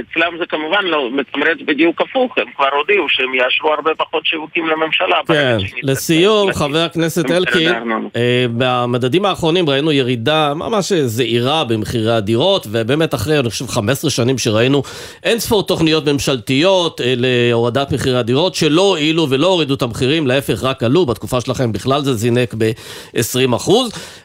אצלם 0.00 0.38
זה 0.38 0.44
כמובן 0.48 0.84
לא 0.84 1.10
מתמרץ 1.12 1.58
בדיוק 1.66 2.00
הפוך, 2.00 2.38
הם 2.38 2.46
כבר 2.56 2.68
הודיעו 2.78 3.08
שהם 3.08 3.34
יאשרו 3.34 3.72
הרבה 3.72 3.90
פחות 3.94 4.26
שיווקים 4.26 4.66
לממשלה. 4.66 5.16
כן, 5.26 5.56
לסיום, 5.82 6.52
חבר 6.52 6.78
הכנסת 6.78 7.30
אלקין, 7.30 7.72
אה, 8.16 8.46
במדדים 8.56 9.24
האחרונים 9.24 9.68
ראינו 9.68 9.92
ירידה 9.92 10.54
ממש 10.54 10.92
זעירה 10.92 11.64
במחירי 11.64 12.12
הדירות, 12.12 12.66
ובאמת 12.70 13.14
אחרי, 13.14 13.38
אני 13.38 13.50
חושב, 13.50 13.66
15 13.66 14.10
שנים 14.10 14.38
שראינו 14.38 14.82
אין 15.22 15.38
ספור 15.38 15.62
תוכניות 15.62 16.08
ממשלתיות 16.08 17.00
אה, 17.00 17.14
להורדת 17.16 17.92
מחירי 17.92 18.18
הדירות, 18.18 18.54
שלא 18.54 18.82
הועילו 18.82 19.26
ולא 19.30 19.46
הורידו 19.46 19.74
את 19.74 19.82
המחירים, 19.82 20.26
להפך 20.26 20.62
רק 20.62 20.82
עלו, 20.82 21.06
בתקופה 21.06 21.40
שלכם 21.40 21.72
בכלל 21.72 22.02
זה 22.02 22.14
זינק 22.14 22.54
ב-20%. 22.58 23.70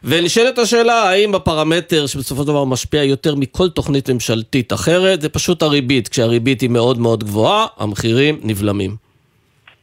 ונשאלת 0.04 0.60
השאלה, 0.60 1.10
האם 1.10 1.36
הפרמטר 1.36 2.06
שבסופו 2.06 2.42
של 2.42 2.48
דבר 2.48 2.66
משפיע 2.66 3.04
יותר 3.04 3.36
מכל 3.36 3.70
תוכנית 3.70 4.10
ממשלתית 4.10 4.71
אחרת, 4.74 5.22
זה 5.22 5.30
פשוט 5.30 5.62
הריבית. 5.62 6.08
כשהריבית 6.08 6.62
היא 6.62 6.70
מאוד 6.70 7.00
מאוד 7.00 7.24
גבוהה, 7.24 7.66
המחירים 7.78 8.40
נבלמים. 8.44 8.92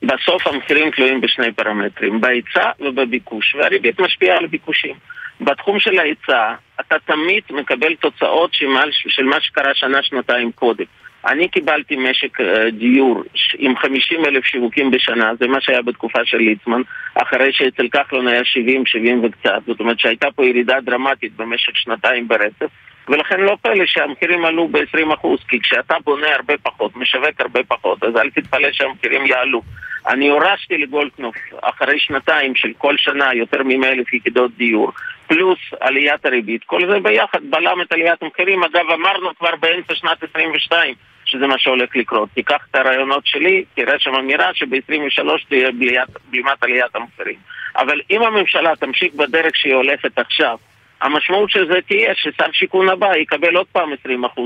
בסוף 0.03 0.47
המחירים 0.47 0.91
תלויים 0.91 1.21
בשני 1.21 1.53
פרמטרים, 1.53 2.21
בהיצע 2.21 2.71
ובביקוש, 2.81 3.55
והריבית 3.55 4.01
משפיעה 4.01 4.37
על 4.37 4.45
הביקושים. 4.45 4.95
בתחום 5.41 5.81
של 5.81 5.99
ההיצע, 5.99 6.55
אתה 6.81 6.97
תמיד 7.07 7.43
מקבל 7.51 7.95
תוצאות 7.95 8.55
של 8.55 9.25
מה 9.25 9.41
שקרה 9.41 9.75
שנה-שנתיים 9.75 10.53
קודם. 10.53 10.85
אני 11.27 11.49
קיבלתי 11.49 11.97
משק 11.97 12.41
אה, 12.41 12.71
דיור 12.71 13.23
עם 13.59 13.77
50 13.77 14.25
אלף 14.25 14.45
שיווקים 14.45 14.91
בשנה, 14.91 15.33
זה 15.41 15.47
מה 15.47 15.61
שהיה 15.61 15.83
בתקופה 15.83 16.19
של 16.25 16.37
ליצמן, 16.37 16.83
אחרי 17.15 17.53
שאצל 17.53 17.89
כחלון 17.89 18.29
היה 18.29 18.45
70, 18.45 18.87
70 18.87 19.25
וקצת, 19.25 19.63
זאת 19.67 19.81
אומרת 19.81 20.01
שהייתה 20.01 20.29
פה 20.37 20.47
ירידה 20.47 20.81
דרמטית 20.81 21.37
במשך 21.37 21.77
שנתיים 21.77 22.29
ברצף. 22.29 22.71
ולכן 23.09 23.41
לא 23.41 23.57
פלא 23.63 23.87
שהמחירים 23.87 24.45
עלו 24.45 24.69
ב-20%, 24.69 25.27
כי 25.49 25.61
כשאתה 25.61 25.95
בונה 26.05 26.35
הרבה 26.35 26.55
פחות, 26.63 26.97
משווק 26.97 27.41
הרבה 27.41 27.61
פחות, 27.69 28.05
אז 28.05 28.17
אל 28.17 28.31
תתפלא 28.31 28.73
שהמחירים 28.73 29.27
יעלו. 29.27 29.63
אני 30.09 30.29
הורשתי 30.29 30.79
לגולדקנופ 30.79 31.37
אחרי 31.63 32.01
שנתיים 32.01 32.55
של 32.55 32.73
כל 32.79 32.97
שנה 32.97 33.35
יותר 33.35 33.63
מ-100,000 33.63 34.17
יחידות 34.17 34.51
דיור, 34.57 34.93
פלוס 35.27 35.59
עליית 35.81 36.27
הריבית, 36.27 36.65
כל 36.65 36.81
זה 36.91 37.01
ביחד 37.01 37.39
בלם 37.51 37.81
את 37.81 37.93
עליית 37.93 38.23
המחירים. 38.23 38.65
אגב, 38.65 38.91
אמרנו 38.95 39.35
כבר 39.39 39.57
באמצע 39.61 39.95
שנת 39.95 40.23
22 40.23 40.95
שזה 41.25 41.47
מה 41.47 41.59
שהולך 41.59 41.97
לקרות. 41.97 42.29
תיקח 42.35 42.67
את 42.71 42.77
הרעיונות 42.77 43.27
שלי, 43.27 43.65
תראה 43.75 43.99
שם 43.99 44.15
אמירה 44.15 44.55
שב-23 44.55 45.49
תהיה 45.49 45.71
בלימת 45.73 46.63
עליית 46.63 46.97
המחירים. 46.97 47.39
אבל 47.77 48.01
אם 48.11 48.23
הממשלה 48.23 48.77
תמשיך 48.77 49.15
בדרך 49.15 49.57
שהיא 49.57 49.75
הולכת 49.75 50.19
עכשיו, 50.19 50.57
המשמעות 51.01 51.51
של 51.51 51.67
זה 51.73 51.79
תהיה 51.89 52.15
ששר 52.15 52.53
שיכון 52.53 52.89
הבא 52.89 53.17
יקבל 53.17 53.57
עוד 53.57 53.67
פעם 53.73 53.93
20% 53.93 53.97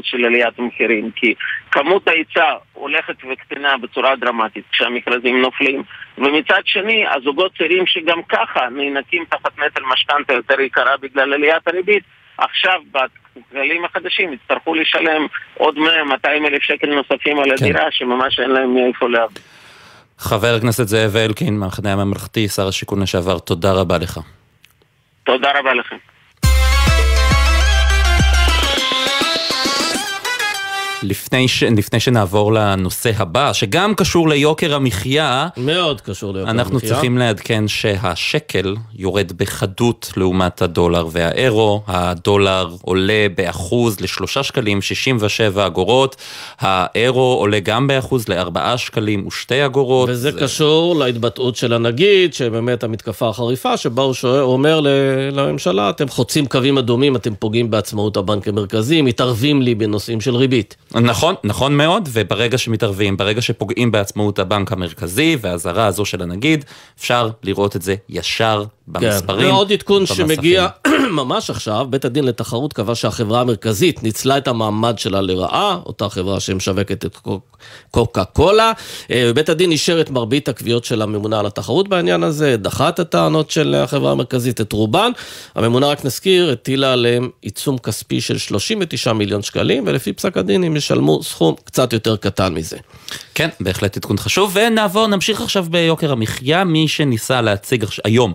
של 0.02 0.24
עליית 0.24 0.58
מחירים 0.58 1.10
כי 1.16 1.34
כמות 1.70 2.08
ההיצע 2.08 2.54
הולכת 2.72 3.14
וקטנה 3.32 3.78
בצורה 3.78 4.16
דרמטית 4.16 4.64
כשהמכרזים 4.72 5.42
נופלים 5.42 5.82
ומצד 6.18 6.60
שני 6.64 7.04
הזוגות 7.14 7.52
צעירים 7.58 7.86
שגם 7.86 8.22
ככה 8.28 8.68
נאנקים 8.70 9.24
תחת 9.28 9.58
נטל 9.58 9.82
משכנתה 9.92 10.32
יותר 10.32 10.60
יקרה 10.60 10.96
בגלל 10.96 11.32
עליית 11.32 11.68
הריבית 11.68 12.02
עכשיו 12.38 12.80
בכללים 12.92 13.84
החדשים 13.84 14.32
יצטרכו 14.32 14.74
לשלם 14.74 15.26
עוד 15.54 15.76
100-200 15.76 16.26
אלף 16.26 16.62
שקל 16.62 16.94
נוספים 16.94 17.38
על 17.38 17.44
כן. 17.44 17.64
הדירה 17.64 17.84
כן. 17.84 17.90
שממש 17.90 18.40
אין 18.40 18.50
להם 18.50 18.74
מאיפה 18.74 19.08
להביא. 19.08 19.42
חבר 20.18 20.54
הכנסת 20.58 20.88
זאב 20.88 21.16
אלקין, 21.16 21.58
מהמחנה 21.58 21.92
הממלכתי, 21.92 22.48
שר 22.48 22.68
השיכון 22.68 23.02
לשעבר, 23.02 23.38
תודה 23.38 23.72
רבה 23.72 23.98
לך. 23.98 24.20
תודה 25.24 25.48
רבה 25.58 25.74
לכם. 25.74 25.96
לפני, 31.02 31.48
ש... 31.48 31.62
לפני 31.62 32.00
שנעבור 32.00 32.52
לנושא 32.52 33.10
הבא, 33.16 33.52
שגם 33.52 33.94
קשור 33.94 34.28
ליוקר 34.28 34.74
המחיה, 34.74 35.48
מאוד 35.56 36.00
קשור 36.00 36.32
ליוקר 36.32 36.50
אנחנו 36.50 36.60
המחיה. 36.60 36.78
אנחנו 36.78 36.88
צריכים 36.88 37.18
לעדכן 37.18 37.68
שהשקל 37.68 38.76
יורד 38.96 39.32
בחדות 39.36 40.12
לעומת 40.16 40.62
הדולר 40.62 41.06
והאירו, 41.10 41.82
הדולר 41.86 42.68
עולה 42.82 43.26
באחוז 43.36 44.00
לשלושה 44.00 44.42
שקלים 44.42 44.82
67 44.82 45.66
אגורות, 45.66 46.16
האירו 46.60 47.36
עולה 47.40 47.60
גם 47.60 47.86
באחוז 47.86 48.28
לארבעה 48.28 48.78
שקלים 48.78 49.26
ושתי 49.26 49.64
אגורות. 49.66 50.08
וזה 50.08 50.30
זה... 50.30 50.40
קשור 50.40 50.96
להתבטאות 50.96 51.56
של 51.56 51.72
הנגיד, 51.72 52.34
שבאמת 52.34 52.84
המתקפה 52.84 53.28
החריפה, 53.28 53.76
שבה 53.76 54.02
הוא 54.02 54.14
שואל, 54.14 54.40
אומר 54.40 54.80
לממשלה, 55.32 55.90
אתם 55.90 56.08
חוצים 56.08 56.46
קווים 56.46 56.78
אדומים, 56.78 57.16
אתם 57.16 57.34
פוגעים 57.34 57.70
בעצמאות 57.70 58.16
הבנק 58.16 58.48
המרכזי, 58.48 59.02
מתערבים 59.02 59.62
לי 59.62 59.74
בנושאים 59.74 60.20
של 60.20 60.36
ריבית. 60.36 60.76
נכון, 61.00 61.34
נכון 61.44 61.76
מאוד, 61.76 62.08
וברגע 62.12 62.58
שמתערבים, 62.58 63.16
ברגע 63.16 63.42
שפוגעים 63.42 63.90
בעצמאות 63.90 64.38
הבנק 64.38 64.72
המרכזי 64.72 65.36
והאזהרה 65.40 65.86
הזו 65.86 66.04
של 66.04 66.22
הנגיד, 66.22 66.64
אפשר 66.98 67.30
לראות 67.42 67.76
את 67.76 67.82
זה 67.82 67.94
ישר 68.08 68.64
במספרים. 68.88 69.40
כן. 69.40 69.46
ועוד 69.46 69.72
עדכון 69.72 70.06
שמגיע 70.06 70.68
ממש 71.20 71.50
עכשיו, 71.50 71.86
בית 71.90 72.04
הדין 72.04 72.24
לתחרות 72.24 72.72
קבע 72.72 72.94
שהחברה 72.94 73.40
המרכזית 73.40 74.02
ניצלה 74.02 74.38
את 74.38 74.48
המעמד 74.48 74.98
שלה 74.98 75.20
לרעה, 75.20 75.78
אותה 75.86 76.08
חברה 76.08 76.40
שמשווקת 76.40 77.06
את 77.06 77.18
קוקה 77.90 78.24
קולה. 78.24 78.72
אה, 79.10 79.30
בית 79.34 79.48
הדין 79.48 79.70
אישר 79.70 80.00
את 80.00 80.10
מרבית 80.10 80.48
הקביעות 80.48 80.84
של 80.84 81.02
הממונה 81.02 81.40
על 81.40 81.46
התחרות 81.46 81.88
בעניין 81.88 82.22
הזה, 82.22 82.56
דחה 82.56 82.88
את 82.88 82.98
הטענות 82.98 83.50
של 83.50 83.74
החברה 83.74 84.12
המרכזית, 84.12 84.60
את 84.60 84.72
רובן. 84.72 85.10
הממונה, 85.54 85.86
רק 85.86 86.04
נזכיר, 86.04 86.50
הטילה 86.50 86.92
עליהם 86.92 87.28
עיצום 87.42 87.78
כספי 87.78 88.20
של 88.20 88.38
39 88.38 89.12
מיליון 89.12 89.42
שקלים, 89.42 89.84
ולפי 89.86 90.12
פסק 90.12 90.36
הדין 90.36 90.64
הם 90.64 90.76
ישלמו 90.76 91.22
סכום 91.22 91.54
קצת 91.64 91.92
יותר 91.92 92.16
קטן 92.16 92.54
מזה. 92.54 92.76
כן, 93.34 93.48
בהחלט 93.60 93.96
עדכון 93.96 94.18
חשוב, 94.18 94.50
ונעבור, 94.54 95.06
נמשיך 95.06 95.40
עכשיו 95.40 95.66
ביוקר 95.70 96.12
המחיה, 96.12 96.64
מי 96.64 96.88
שניסה 96.88 97.40
להציג 97.40 97.84
היום. 98.04 98.32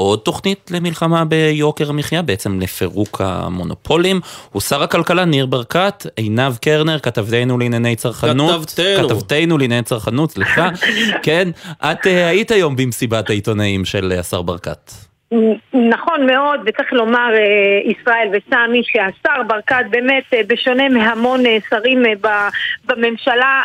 עוד 0.00 0.18
תוכנית 0.18 0.70
למלחמה 0.70 1.24
ביוקר 1.24 1.90
המחיה, 1.90 2.22
בעצם 2.22 2.60
לפירוק 2.60 3.20
המונופולים, 3.24 4.20
הוא 4.52 4.62
שר 4.62 4.82
הכלכלה 4.82 5.24
ניר 5.24 5.46
ברקת, 5.46 6.06
עינב 6.16 6.56
קרנר, 6.56 6.98
כתבתנו 6.98 7.58
לענייני 7.58 7.96
צרכנות. 7.96 8.50
כתבתנו. 8.50 9.08
כתבתנו 9.08 9.58
לענייני 9.58 9.82
צרכנות, 9.82 10.30
סליחה. 10.30 10.68
כן, 11.22 11.50
את 11.78 12.06
uh, 12.06 12.08
היית 12.08 12.50
היום 12.50 12.76
במסיבת 12.76 13.30
העיתונאים 13.30 13.84
של 13.84 14.12
uh, 14.16 14.20
השר 14.20 14.42
ברקת. 14.42 15.07
נכון 15.72 16.26
מאוד, 16.26 16.60
וצריך 16.66 16.92
לומר 16.92 17.30
אה, 17.34 17.80
ישראל 17.84 18.28
וסמי 18.32 18.82
שהשר 18.84 19.42
ברקת 19.46 19.84
באמת 19.90 20.24
אה, 20.34 20.40
בשונה 20.46 20.88
מהמון 20.88 21.46
אה, 21.46 21.56
שרים 21.70 22.02
בממשלה 22.84 23.62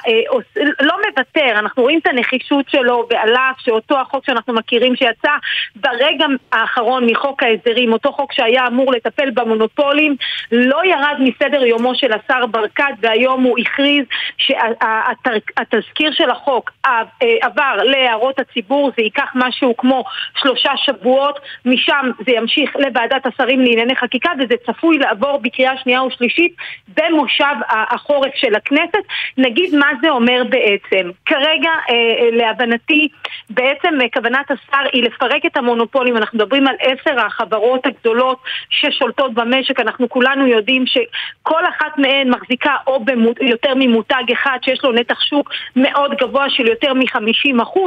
לא 0.79 0.95
מוותר, 1.07 1.59
אנחנו 1.59 1.83
רואים 1.83 1.99
את 1.99 2.07
הנחישות 2.07 2.69
שלו 2.69 3.07
ועל 3.09 3.35
אף 3.35 3.59
שאותו 3.59 3.99
החוק 3.99 4.25
שאנחנו 4.25 4.53
מכירים 4.53 4.95
שיצא 4.95 5.31
ברגע 5.75 6.25
האחרון 6.51 7.05
מחוק 7.09 7.43
ההסדרים, 7.43 7.93
אותו 7.93 8.11
חוק 8.11 8.33
שהיה 8.33 8.67
אמור 8.67 8.91
לטפל 8.91 9.31
במונופולים 9.31 10.15
לא 10.51 10.85
ירד 10.85 11.15
מסדר 11.19 11.65
יומו 11.65 11.95
של 11.95 12.11
השר 12.13 12.45
ברקת 12.45 12.93
והיום 13.01 13.43
הוא 13.43 13.57
הכריז 13.59 14.05
שהתזכיר 14.37 16.11
של 16.11 16.29
החוק 16.29 16.71
עבר 17.41 17.75
להערות 17.83 18.39
הציבור, 18.39 18.91
זה 18.97 19.03
ייקח 19.03 19.31
משהו 19.35 19.77
כמו 19.77 20.03
שלושה 20.35 20.71
שבועות 20.77 21.39
משם 21.65 22.11
זה 22.25 22.31
ימשיך 22.31 22.75
לוועדת 22.75 23.25
השרים 23.25 23.59
לענייני 23.59 23.95
חקיקה 23.95 24.29
וזה 24.39 24.55
צפוי 24.65 24.97
לעבור 24.97 25.39
בקריאה 25.41 25.77
שנייה 25.77 26.03
ושלישית 26.03 26.55
במושב 26.97 27.55
החורף 27.69 28.31
של 28.35 28.55
הכנסת. 28.55 29.03
נגיד 29.37 29.75
מה 29.75 29.87
זה 30.01 30.09
אומר 30.09 30.43
בעצם. 30.49 31.09
כרגע, 31.25 31.69
אה, 31.89 31.95
אה, 31.95 32.29
להבנתי, 32.31 33.07
בעצם 33.49 34.01
אה, 34.01 34.05
כוונת 34.13 34.51
השר 34.51 34.89
היא 34.93 35.03
לפרק 35.03 35.45
את 35.45 35.57
המונופולים. 35.57 36.17
אנחנו 36.17 36.37
מדברים 36.37 36.67
על 36.67 36.75
עשר 36.79 37.19
החברות 37.25 37.85
הגדולות 37.85 38.37
ששולטות 38.69 39.33
במשק. 39.33 39.79
אנחנו 39.79 40.09
כולנו 40.09 40.47
יודעים 40.47 40.85
שכל 40.85 41.65
אחת 41.65 41.97
מהן 41.97 42.29
מחזיקה 42.29 42.75
או 42.87 43.05
ביותר 43.39 43.73
ממותג 43.75 44.23
אחד 44.33 44.57
שיש 44.61 44.83
לו 44.83 44.91
נתח 44.91 45.21
שוק 45.21 45.49
מאוד 45.75 46.13
גבוה 46.21 46.49
של 46.49 46.67
יותר 46.67 46.93
מ-50% 46.93 47.79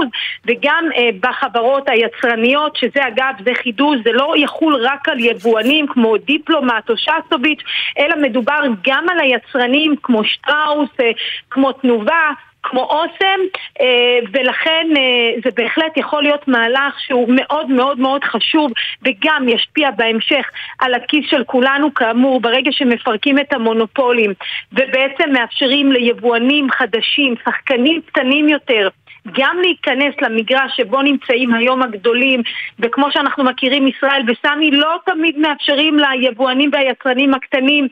וגם 0.47 0.85
בחברות 1.21 1.89
היצרניות, 1.89 2.77
שזה 2.77 3.01
אגב, 3.09 3.35
זה 3.45 3.55
חידוש, 3.63 3.99
זה 4.05 4.13
לא 4.13 4.35
יחול 4.37 4.87
רק 4.87 5.09
על 5.09 5.21
יבואנים 5.21 5.87
כמו 5.87 6.17
דיפלומט 6.17 6.91
או 6.91 6.95
שסטוביץ', 6.97 7.63
אלא 7.99 8.17
מדובר 8.23 8.61
גם 8.87 9.07
על 9.09 9.21
היצרנים 9.21 9.95
כמו 10.03 10.25
שטראוס, 10.25 10.91
אה, 11.01 11.11
כמו 11.51 11.73
תנובה. 11.73 12.31
כמו 12.69 12.81
אוסם, 12.81 13.41
אה, 13.81 14.19
ולכן 14.33 14.87
אה, 14.97 15.41
זה 15.45 15.51
בהחלט 15.57 15.97
יכול 15.97 16.23
להיות 16.23 16.49
מהלך 16.49 17.01
שהוא 17.01 17.29
מאוד 17.37 17.71
מאוד 17.71 17.99
מאוד 17.99 18.25
חשוב 18.25 18.73
וגם 19.03 19.49
ישפיע 19.49 19.91
בהמשך 19.91 20.47
על 20.79 20.95
הכיס 20.95 21.25
של 21.31 21.45
כולנו, 21.45 21.95
כאמור, 21.95 22.41
ברגע 22.41 22.73
שמפרקים 22.73 23.39
את 23.39 23.53
המונופולים 23.53 24.33
ובעצם 24.73 25.33
מאפשרים 25.33 25.93
ליבואנים 25.93 26.71
חדשים, 26.71 27.35
שחקנים 27.45 28.01
קטנים 28.07 28.49
יותר, 28.49 28.89
גם 29.33 29.57
להיכנס 29.61 30.15
למגרש 30.23 30.77
שבו 30.77 31.03
נמצאים 31.03 31.55
היום 31.55 31.83
הגדולים, 31.83 32.43
וכמו 32.79 33.13
שאנחנו 33.13 33.45
מכירים 33.45 33.87
ישראל 33.87 34.23
וסמי, 34.27 34.71
לא 34.71 34.97
תמיד 35.07 35.39
מאפשרים 35.39 35.99
ליבואנים 35.99 36.71
והיצרנים 36.73 37.35
הקטנים 37.35 37.89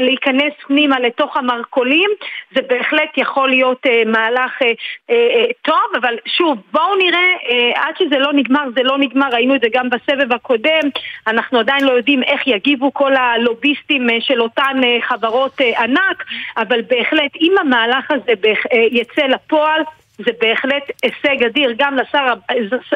להיכנס 0.00 0.52
פנימה 0.66 1.00
לתוך 1.00 1.36
המרכולים, 1.36 2.10
זה 2.54 2.60
בהחלט 2.68 3.10
יכול 3.16 3.48
להיות 3.48 3.86
אה, 3.86 4.02
מהלך 4.06 4.62
אה, 4.62 4.72
אה, 5.10 5.44
טוב, 5.62 5.96
אבל 6.00 6.14
שוב, 6.26 6.58
בואו 6.72 6.96
נראה, 6.96 7.28
אה, 7.50 7.82
עד 7.82 7.94
שזה 7.98 8.18
לא 8.18 8.32
נגמר, 8.32 8.64
זה 8.74 8.82
לא 8.82 8.98
נגמר, 8.98 9.28
ראינו 9.32 9.54
את 9.54 9.60
זה 9.60 9.66
גם 9.72 9.90
בסבב 9.90 10.32
הקודם, 10.32 10.88
אנחנו 11.26 11.58
עדיין 11.58 11.84
לא 11.84 11.92
יודעים 11.92 12.22
איך 12.22 12.46
יגיבו 12.46 12.94
כל 12.94 13.16
הלוביסטים 13.16 14.06
של 14.20 14.42
אותן 14.42 14.80
חברות 15.00 15.60
ענק, 15.78 16.24
אבל 16.56 16.80
בהחלט 16.82 17.30
אם 17.40 17.52
המהלך 17.60 18.10
הזה 18.10 18.32
יצא 18.90 19.22
לפועל, 19.22 19.82
זה 20.18 20.30
בהחלט 20.40 20.82
הישג 21.02 21.44
אדיר 21.46 21.74
גם 21.78 21.96
לשר, 21.96 22.34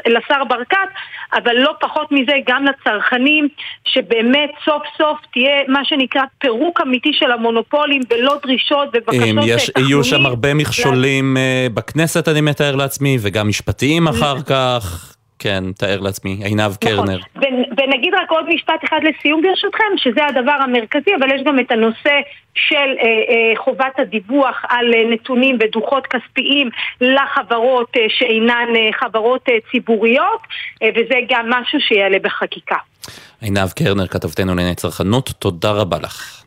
לשר 0.06 0.44
ברקת, 0.48 0.88
אבל 1.34 1.54
לא 1.56 1.72
פחות 1.80 2.12
מזה 2.12 2.32
גם 2.48 2.64
לצרכנים, 2.64 3.48
שבאמת 3.84 4.50
סוף 4.64 4.82
סוף 4.98 5.18
תהיה 5.32 5.56
מה 5.68 5.84
שנקרא 5.84 6.22
פירוק 6.38 6.80
אמיתי 6.80 7.10
של 7.12 7.30
המונופולים 7.30 8.00
ולא 8.10 8.36
דרישות 8.42 8.88
ובקשות 8.94 9.44
יש. 9.46 9.70
יהיו 9.78 10.04
שם 10.04 10.26
הרבה 10.26 10.54
מכשולים 10.54 11.36
לה... 11.36 11.68
בכנסת 11.74 12.28
אני 12.28 12.40
מתאר 12.40 12.76
לעצמי, 12.76 13.16
וגם 13.20 13.48
משפטיים 13.48 14.08
אחר 14.08 14.42
כך. 14.50 15.14
כן, 15.38 15.64
תאר 15.72 16.00
לעצמי, 16.00 16.38
עינב 16.44 16.60
נכון. 16.60 16.76
קרנר. 16.80 17.18
ונגיד 17.78 18.14
רק 18.14 18.30
עוד 18.30 18.44
משפט 18.48 18.84
אחד 18.84 19.00
לסיום 19.02 19.42
ברשותכם, 19.42 19.84
שזה 19.96 20.26
הדבר 20.26 20.56
המרכזי, 20.60 21.10
אבל 21.20 21.34
יש 21.34 21.42
גם 21.44 21.58
את 21.58 21.70
הנושא 21.70 22.20
של 22.54 22.74
אה, 22.76 23.04
אה, 23.04 23.64
חובת 23.64 23.98
הדיווח 23.98 24.64
על 24.68 24.94
אה, 24.94 25.10
נתונים 25.10 25.58
ודוחות 25.60 26.06
כספיים 26.06 26.70
לחברות 27.00 27.96
אה, 27.96 28.06
שאינן 28.08 28.68
אה, 28.76 28.90
חברות 29.00 29.48
אה, 29.48 29.54
ציבוריות, 29.70 30.40
אה, 30.82 30.88
וזה 30.96 31.14
גם 31.28 31.50
משהו 31.50 31.80
שיעלה 31.80 32.18
בחקיקה. 32.22 32.76
עינב 33.40 33.68
קרנר, 33.76 34.06
כתבתנו 34.06 34.54
לענייני 34.54 34.74
צרכנות, 34.74 35.30
תודה 35.38 35.70
רבה 35.72 35.96
לך. 36.02 36.37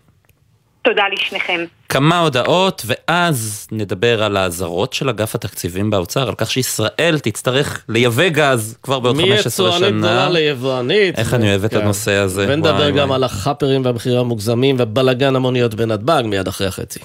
תודה 0.83 1.03
לשניכם. 1.13 1.65
כמה 1.89 2.19
הודעות, 2.19 2.85
ואז 2.85 3.67
נדבר 3.71 4.23
על 4.23 4.37
האזהרות 4.37 4.93
של 4.93 5.09
אגף 5.09 5.35
התקציבים 5.35 5.89
באוצר, 5.89 6.27
על 6.27 6.35
כך 6.35 6.51
שישראל 6.51 7.19
תצטרך 7.23 7.83
לייבא 7.89 8.29
גז 8.29 8.77
כבר 8.83 8.99
בעוד 8.99 9.15
15 9.17 9.71
שנה. 9.71 9.79
מיצואנית 9.79 9.97
גדולה 9.97 10.29
ליבואנית. 10.29 11.19
איך 11.19 11.33
אני 11.33 11.49
אוהב 11.49 11.63
את 11.63 11.71
כן. 11.71 11.81
הנושא 11.81 12.11
הזה. 12.11 12.45
ונדבר 12.49 12.89
גם 12.89 13.11
על 13.11 13.23
החאפרים 13.23 13.85
והמחירים 13.85 14.19
המוגזמים 14.19 14.75
ובלאגן 14.79 15.35
המוניות 15.35 15.73
בנתב"ג 15.73 16.23
מיד 16.25 16.47
אחרי 16.47 16.67
החצי. 16.67 16.99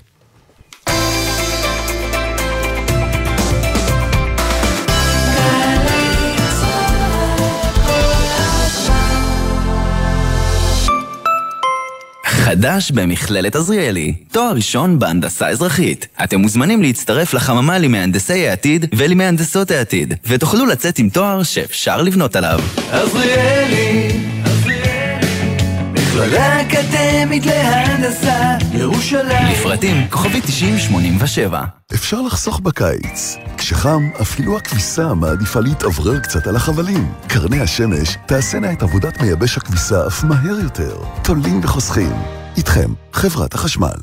חדש 12.47 12.91
במכללת 12.91 13.57
עזריאלי, 13.57 14.15
תואר 14.33 14.53
ראשון 14.55 14.99
בהנדסה 14.99 15.49
אזרחית. 15.49 16.07
אתם 16.25 16.41
מוזמנים 16.41 16.83
להצטרף 16.83 17.35
לחממה 17.35 17.79
למהנדסי 17.79 18.49
העתיד 18.49 18.87
ולמהנדסות 18.95 19.71
העתיד, 19.71 20.15
ותוכלו 20.27 20.67
לצאת 20.67 20.99
עם 20.99 21.09
תואר 21.09 21.43
שאפשר 21.43 22.03
לבנות 22.03 22.37
עליו. 22.37 22.61
עזריאלי, 22.91 24.09
מכללה 26.17 26.63
אקדמית 26.63 27.47
להנדסה, 27.47 28.57
ירושלים. 28.73 29.53
לפרטים 29.53 30.09
כוכבי 30.11 30.41
9087 30.41 31.65
אפשר 31.95 32.21
לחסוך 32.21 32.61
בקיץ. 32.61 33.37
כשחם, 33.57 34.03
אפילו 34.23 34.57
הכביסה 34.57 35.15
מעדיפה 35.15 35.61
להתאוורר 35.61 36.19
קצת 36.21 36.47
על 36.47 36.57
החבלים. 36.57 37.13
קרני 37.27 37.61
השמש 37.61 38.17
תעשינה 38.27 38.73
את 38.73 38.83
עבודת 38.83 39.21
מייבש 39.21 39.57
הכביסה 39.57 40.07
אף 40.07 40.25
מהר 40.25 40.61
יותר. 40.63 40.97
תולים 41.23 41.61
וחוסכים. 41.63 42.13
איתכם, 42.57 42.91
חברת 43.13 43.55
החשמל. 43.55 43.97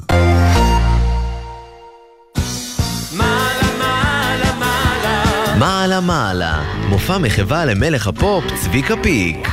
מעלה 5.59 6.01
מעלה, 6.01 6.63
מופע 6.89 7.17
מחווה 7.17 7.65
למלך 7.65 8.07
הפופ 8.07 8.43
צביקה 8.61 8.93
פיק. 9.03 9.47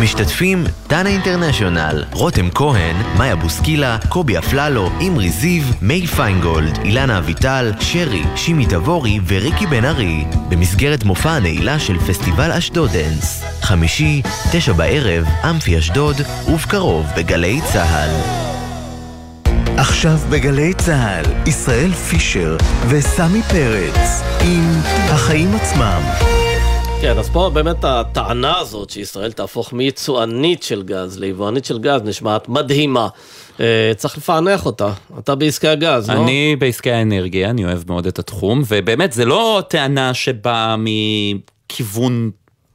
משתתפים 0.00 0.64
דנה 0.88 1.08
אינטרנשיונל, 1.08 2.04
רותם 2.12 2.48
כהן, 2.54 2.96
מאיה 3.16 3.36
בוסקילה, 3.36 3.98
קובי 4.08 4.38
אפללו, 4.38 4.90
אמרי 5.06 5.30
זיו, 5.30 5.62
מיי 5.82 6.06
פיינגולד, 6.06 6.78
אילנה 6.84 7.18
אביטל, 7.18 7.72
שרי, 7.80 8.22
שימי 8.36 8.66
תבורי 8.66 9.20
וריקי 9.26 9.66
בן 9.66 9.84
ארי, 9.84 10.24
במסגרת 10.48 11.04
מופע 11.04 11.30
הנעילה 11.30 11.78
של 11.78 11.98
פסטיבל 11.98 12.52
אשדודנס. 12.52 13.44
חמישי, 13.62 14.22
תשע 14.52 14.72
בערב, 14.72 15.24
אמפי 15.50 15.78
אשדוד, 15.78 16.16
ובקרוב 16.48 17.06
בגלי 17.16 17.60
צה"ל. 17.72 18.10
עכשיו 19.76 20.18
בגלי 20.30 20.74
צה"ל, 20.74 21.24
ישראל 21.46 21.92
פישר 21.92 22.56
וסמי 22.88 23.42
פרץ 23.42 24.22
עם 24.40 24.70
החיים 25.10 25.54
עצמם. 25.54 26.35
כן, 27.00 27.18
אז 27.18 27.30
פה 27.30 27.50
באמת 27.54 27.84
הטענה 27.84 28.58
הזאת 28.58 28.90
שישראל 28.90 29.32
תהפוך 29.32 29.72
מיצואנית 29.72 30.62
של 30.62 30.82
גז 30.82 31.18
ליבואנית 31.18 31.64
של 31.64 31.78
גז 31.78 32.00
נשמעת 32.04 32.48
מדהימה. 32.48 33.08
אה, 33.60 33.92
צריך 33.96 34.18
לפענח 34.18 34.66
אותה. 34.66 34.92
אתה 35.18 35.34
בעסקי 35.34 35.68
הגז, 35.68 36.10
לא? 36.10 36.14
אני 36.24 36.56
בעסקי 36.58 36.90
האנרגיה, 36.90 37.50
אני 37.50 37.64
אוהב 37.64 37.82
מאוד 37.86 38.06
את 38.06 38.18
התחום, 38.18 38.62
ובאמת 38.68 39.12
זה 39.12 39.24
לא 39.24 39.62
טענה 39.68 40.14
שבאה 40.14 40.76
מכיוון 40.78 42.30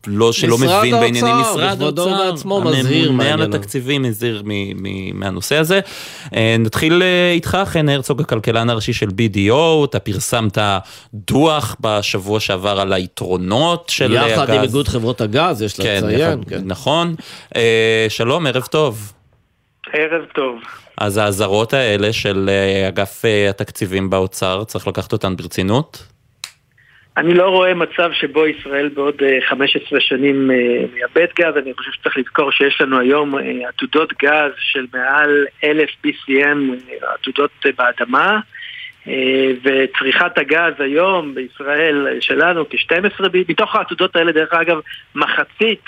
לא 0.07 0.31
שלא 0.31 0.57
מבין 0.57 0.95
בעניינים, 0.99 1.35
משרד 1.35 1.81
האוצר, 1.81 2.31
בעצמו 2.31 2.61
מזהיר 2.61 3.09
הממונה 3.09 3.33
על 3.33 3.41
התקציבים 3.41 4.01
מזהיר 4.01 4.43
מהנושא 5.13 5.55
הזה. 5.55 5.79
אה, 6.35 6.55
נתחיל 6.59 7.03
אה, 7.03 7.31
איתך, 7.31 7.57
חן 7.65 7.89
הרצוג, 7.89 8.21
הכלכלן 8.21 8.69
הראשי 8.69 8.93
של 8.93 9.07
BDO, 9.07 9.85
אתה 9.85 9.99
פרסמת 9.99 10.57
דוח 11.13 11.75
בשבוע 11.79 12.39
שעבר 12.39 12.79
על 12.79 12.93
היתרונות 12.93 13.89
של 13.89 14.17
הגז. 14.17 14.31
יחד 14.31 14.49
עם 14.49 14.61
איגוד 14.61 14.87
חברות 14.87 15.21
הגז, 15.21 15.61
יש 15.61 15.73
כן, 15.73 16.01
לציין. 16.03 16.43
כן, 16.49 16.61
נכון. 16.65 17.15
אה, 17.55 18.05
שלום, 18.09 18.47
ערב 18.47 18.63
טוב. 18.63 19.13
ערב 19.93 20.25
טוב. 20.35 20.55
אז 20.97 21.17
האזהרות 21.17 21.73
האלה 21.73 22.13
של 22.13 22.49
אגף 22.87 23.21
התקציבים 23.49 24.09
באוצר, 24.09 24.63
צריך 24.63 24.87
לקחת 24.87 25.13
אותן 25.13 25.35
ברצינות? 25.35 26.03
אני 27.17 27.33
לא 27.33 27.49
רואה 27.49 27.73
מצב 27.73 28.11
שבו 28.13 28.47
ישראל 28.47 28.89
בעוד 28.89 29.21
15 29.49 29.99
אה, 29.99 30.03
שנים 30.03 30.51
אה, 30.51 30.55
מייבאת 30.93 31.29
גז, 31.39 31.57
אני 31.57 31.73
חושב 31.73 31.91
שצריך 31.91 32.17
לזכור 32.17 32.51
שיש 32.51 32.81
לנו 32.81 32.99
היום 32.99 33.37
אה, 33.37 33.67
עתודות 33.67 34.13
גז 34.23 34.51
של 34.57 34.85
מעל 34.93 35.45
1,000 35.63 35.89
BCM 36.05 36.57
עתודות 37.01 37.51
באדמה 37.77 38.39
וצריכת 39.63 40.37
הגז 40.37 40.73
היום 40.79 41.35
בישראל 41.35 42.17
שלנו 42.19 42.65
כ-12, 42.69 43.23
מתוך 43.49 43.75
העתודות 43.75 44.15
האלה 44.15 44.31
דרך 44.31 44.53
אגב 44.53 44.79
מחצית 45.15 45.85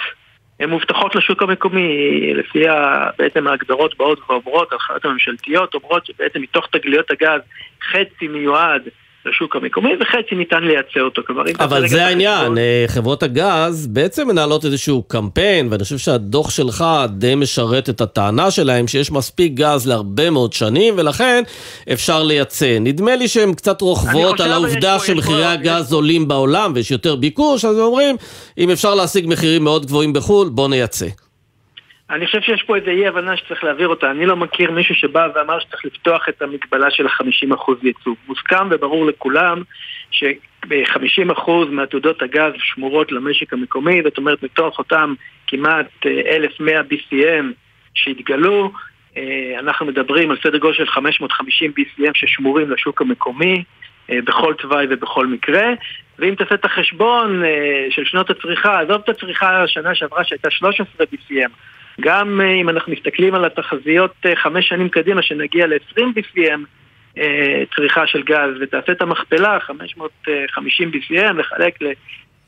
הן 0.59 0.69
מובטחות 0.69 1.15
לשוק 1.15 1.41
המקומי, 1.41 2.33
לפי 2.33 2.63
בעצם 3.17 3.47
ההגדרות 3.47 3.97
באות 3.97 4.19
ואומרות, 4.29 4.71
ההנחיות 4.71 5.05
הממשלתיות 5.05 5.73
אומרות 5.73 6.05
שבעצם 6.05 6.41
מתוך 6.41 6.67
תגליות 6.71 7.12
הגז 7.12 7.41
חצי 7.91 8.27
מיועד 8.27 8.89
לשוק 9.25 9.55
המקומי, 9.55 9.89
וחצי 9.99 10.36
ניתן 10.36 10.63
לייצא 10.63 10.99
אותו. 10.99 11.21
כלומר, 11.27 11.43
אבל 11.59 11.88
זה 11.88 12.05
העניין, 12.05 12.57
אה, 12.57 12.86
חברות 12.88 13.23
הגז 13.23 13.88
בעצם 13.88 14.27
מנהלות 14.27 14.65
איזשהו 14.65 15.03
קמפיין, 15.03 15.67
ואני 15.71 15.83
חושב 15.83 15.97
שהדוח 15.97 16.49
שלך 16.49 16.86
די 17.09 17.36
משרת 17.36 17.89
את 17.89 18.01
הטענה 18.01 18.51
שלהם 18.51 18.88
שיש 18.88 19.12
מספיק 19.12 19.53
גז 19.53 19.88
להרבה 19.88 20.29
מאוד 20.29 20.53
שנים, 20.53 20.93
ולכן 20.97 21.43
אפשר 21.93 22.23
לייצא. 22.23 22.77
נדמה 22.81 23.15
לי 23.15 23.27
שהן 23.27 23.53
קצת 23.53 23.81
רוכבות 23.81 24.39
על 24.39 24.51
העובדה 24.51 24.99
שמחירי 24.99 25.45
הגז 25.45 25.93
עולים 25.93 26.27
בעולם 26.27 26.71
ויש 26.75 26.91
יותר 26.91 27.15
ביקוש, 27.15 27.65
אז 27.65 27.77
הם 27.77 27.83
אומרים, 27.83 28.15
אם 28.57 28.69
אפשר 28.69 28.95
להשיג 28.95 29.25
מחירים 29.27 29.63
מאוד 29.63 29.86
גבוהים 29.86 30.13
בחו"ל, 30.13 30.49
בוא 30.49 30.67
נייצא. 30.67 31.22
אני 32.09 32.25
חושב 32.25 32.41
שיש 32.41 32.63
פה 32.63 32.75
איזו 32.75 32.89
אי 32.89 33.07
הבנה 33.07 33.37
שצריך 33.37 33.63
להעביר 33.63 33.87
אותה. 33.87 34.11
אני 34.11 34.25
לא 34.25 34.35
מכיר 34.35 34.71
מישהו 34.71 34.95
שבא 34.95 35.27
ואמר 35.35 35.59
שצריך 35.59 35.85
לפתוח 35.85 36.29
את 36.29 36.41
המגבלה 36.41 36.91
של 36.91 37.07
ה-50% 37.07 37.71
ייצוא. 37.83 38.15
מוסכם 38.27 38.67
וברור 38.71 39.05
לכולם 39.05 39.61
ש-50% 40.11 41.51
מעתודות 41.69 42.21
הגז 42.21 42.53
שמורות 42.57 43.11
למשק 43.11 43.53
המקומי, 43.53 44.01
זאת 44.03 44.17
אומרת 44.17 44.43
מתוך 44.43 44.79
אותם 44.79 45.13
כמעט 45.47 46.05
1,100 46.05 46.75
אה, 46.75 46.81
BCM 46.81 47.45
שהתגלו, 47.93 48.71
אה, 49.17 49.55
אנחנו 49.59 49.85
מדברים 49.85 50.31
על 50.31 50.37
סדר 50.43 50.57
גודל 50.57 50.73
של 50.73 50.87
550 50.87 51.73
BCM 51.79 52.11
ששמורים 52.13 52.71
לשוק 52.71 53.01
המקומי. 53.01 53.63
אה, 54.09 54.17
בכל 54.25 54.53
תוואי 54.53 54.85
ובכל 54.89 55.27
מקרה, 55.27 55.67
ואם 56.19 56.35
תעשה 56.35 56.55
את 56.55 56.65
החשבון 56.65 57.43
של 57.89 58.05
שנות 58.05 58.29
הצריכה, 58.29 58.79
עזוב 58.79 59.01
את 59.03 59.09
הצריכה 59.09 59.63
השנה 59.63 59.95
שעברה 59.95 60.23
שהייתה 60.23 60.51
13 60.51 61.05
BCM, 61.13 61.49
גם 62.01 62.41
אה, 62.41 62.53
אם 62.53 62.69
אנחנו 62.69 62.93
מסתכלים 62.93 63.36
על 63.36 63.45
התחזיות 63.45 64.13
אה, 64.25 64.36
חמש 64.36 64.69
שנים 64.69 64.89
קדימה, 64.89 65.21
שנגיע 65.21 65.67
ל-20 65.67 66.01
BCM, 66.01 66.60
אה, 67.17 67.63
צריכה 67.75 68.08
של 68.08 68.23
גז 68.23 68.50
ותעשה 68.62 68.91
את 68.91 69.02
המכפלה, 69.02 69.60
550 69.60 70.91
BCM, 70.91 71.33
לחלק 71.33 71.81
ל... 71.81 71.85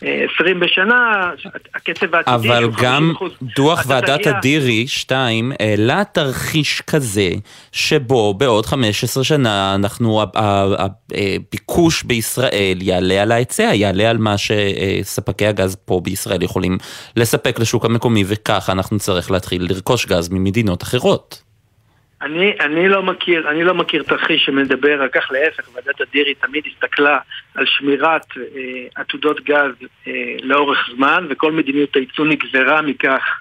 20 0.02 0.60
בשנה, 0.60 1.30
הקצב 1.76 2.16
העתידי 2.16 2.34
אבל 2.50 2.70
גם 2.82 3.14
50%. 3.18 3.24
דוח 3.56 3.84
ועדת 3.88 4.20
תגיע- 4.22 4.38
אדירי 4.38 4.88
2 4.88 5.52
העלה 5.60 6.04
תרחיש 6.12 6.82
כזה 6.82 7.30
שבו 7.72 8.34
בעוד 8.34 8.66
15 8.66 9.24
שנה 9.24 9.76
אנחנו, 9.76 10.22
הביקוש 10.36 12.04
בישראל 12.04 12.78
יעלה 12.82 13.22
על 13.22 13.32
ההיצע, 13.32 13.64
יעלה 13.74 14.10
על 14.10 14.18
מה 14.18 14.36
שספקי 14.38 15.48
הגז 15.48 15.78
פה 15.86 16.02
בישראל 16.04 16.44
יכולים 16.44 16.78
לספק 17.16 17.60
לשוק 17.60 17.86
המקומי 17.86 18.24
וככה 18.28 18.72
אנחנו 18.72 18.96
נצטרך 18.96 19.32
להתחיל 19.32 19.68
לרכוש 19.70 20.06
גז 20.06 20.30
ממדינות 20.30 20.84
אחרות. 20.84 21.45
אני, 22.22 22.54
אני 22.60 22.90
לא 22.90 23.04
מכיר, 23.04 23.50
אני 23.50 23.64
לא 23.64 23.74
מכיר 23.74 24.04
תרחיש 24.04 24.46
שמדבר 24.46 25.02
על 25.02 25.08
כך, 25.10 25.32
להפך, 25.32 25.70
ועדת 25.74 26.02
אדירי 26.02 26.34
תמיד 26.36 26.64
הסתכלה 26.68 27.20
על 27.56 27.66
שמירת 27.66 28.26
אה, 28.38 28.42
עתודות 28.96 29.44
גז 29.44 29.88
אה, 30.08 30.14
לאורך 30.44 30.90
זמן, 30.96 31.28
וכל 31.30 31.52
מדיניות 31.52 31.96
הייצוא 31.96 32.26
נגזרה 32.26 32.82
מכך 32.82 33.40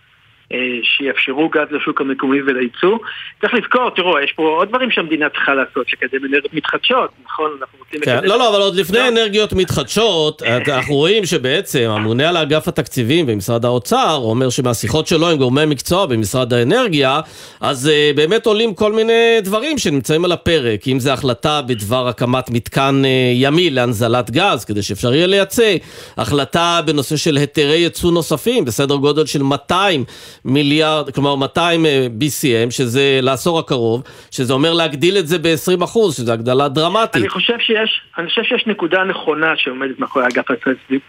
שיאפשרו 0.82 1.48
גז 1.48 1.66
לשוק 1.70 2.00
המקומי 2.00 2.42
ולייצוא. 2.42 2.98
צריך 3.40 3.54
לזכור, 3.54 3.90
תראו, 3.90 4.20
יש 4.20 4.32
פה 4.32 4.42
עוד 4.42 4.68
דברים 4.68 4.90
שהמדינה 4.90 5.28
צריכה 5.28 5.54
לעשות, 5.54 5.86
לקדם 5.92 6.24
אנרגיות 6.24 6.54
מתחדשות, 6.54 7.10
נכון? 7.24 7.50
אנחנו 7.60 7.78
רוצים 7.78 8.00
כן. 8.00 8.24
לא, 8.24 8.38
לא, 8.38 8.48
אבל 8.50 8.60
עוד 8.60 8.76
לפני 8.76 9.08
אנרגיות 9.08 9.52
מתחדשות, 9.52 10.42
אנחנו 10.76 10.94
רואים 10.94 11.26
שבעצם 11.26 11.90
הממונה 11.90 12.28
על 12.28 12.36
אגף 12.36 12.68
התקציבים 12.68 13.26
במשרד 13.26 13.64
האוצר 13.64 14.18
אומר 14.22 14.50
שמהשיחות 14.50 15.06
שלו 15.06 15.30
עם 15.30 15.38
גורמי 15.38 15.66
מקצוע 15.66 16.06
במשרד 16.06 16.52
האנרגיה, 16.52 17.20
אז 17.60 17.90
uh, 17.90 18.16
באמת 18.16 18.46
עולים 18.46 18.74
כל 18.74 18.92
מיני 18.92 19.40
דברים 19.42 19.78
שנמצאים 19.78 20.24
על 20.24 20.32
הפרק, 20.32 20.88
אם 20.88 21.00
זה 21.00 21.12
החלטה 21.12 21.62
בדבר 21.62 22.08
הקמת 22.08 22.50
מתקן 22.50 23.02
uh, 23.04 23.06
ימי 23.34 23.70
להנזלת 23.70 24.30
גז, 24.30 24.64
כדי 24.64 24.82
שאפשר 24.82 25.14
יהיה 25.14 25.26
לייצא, 25.26 25.76
החלטה 26.16 26.80
בנושא 26.86 27.16
של 27.16 27.36
היתרי 27.36 27.76
ייצוא 27.76 28.12
נוספים, 28.12 28.64
בסדר 28.64 28.96
גודל 28.96 29.26
של 29.26 29.42
200 29.42 30.04
מיליארד, 30.44 31.10
כלומר 31.10 31.34
200 31.34 31.86
אה, 31.86 32.06
BCM, 32.20 32.70
שזה 32.70 33.18
לעשור 33.22 33.58
הקרוב, 33.58 34.02
שזה 34.30 34.52
אומר 34.52 34.72
להגדיל 34.72 35.18
את 35.18 35.26
זה 35.26 35.38
ב-20%, 35.38 35.98
שזה 36.12 36.32
הגדלה 36.32 36.68
דרמטית. 36.68 37.16
אני 37.16 37.28
חושב 37.28 37.58
שיש, 37.58 38.00
אני 38.18 38.28
חושב 38.28 38.42
שיש 38.42 38.66
נקודה 38.66 39.04
נכונה 39.04 39.56
שעומדת 39.56 39.98
מאחורי 39.98 40.26
אגף 40.26 40.44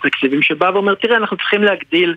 התקציבים 0.04 0.42
שבא 0.42 0.72
ואומר, 0.74 0.96
תראה, 0.96 1.18
אנחנו 1.18 1.38
צריכים 1.38 1.64
להגדיל 1.64 2.16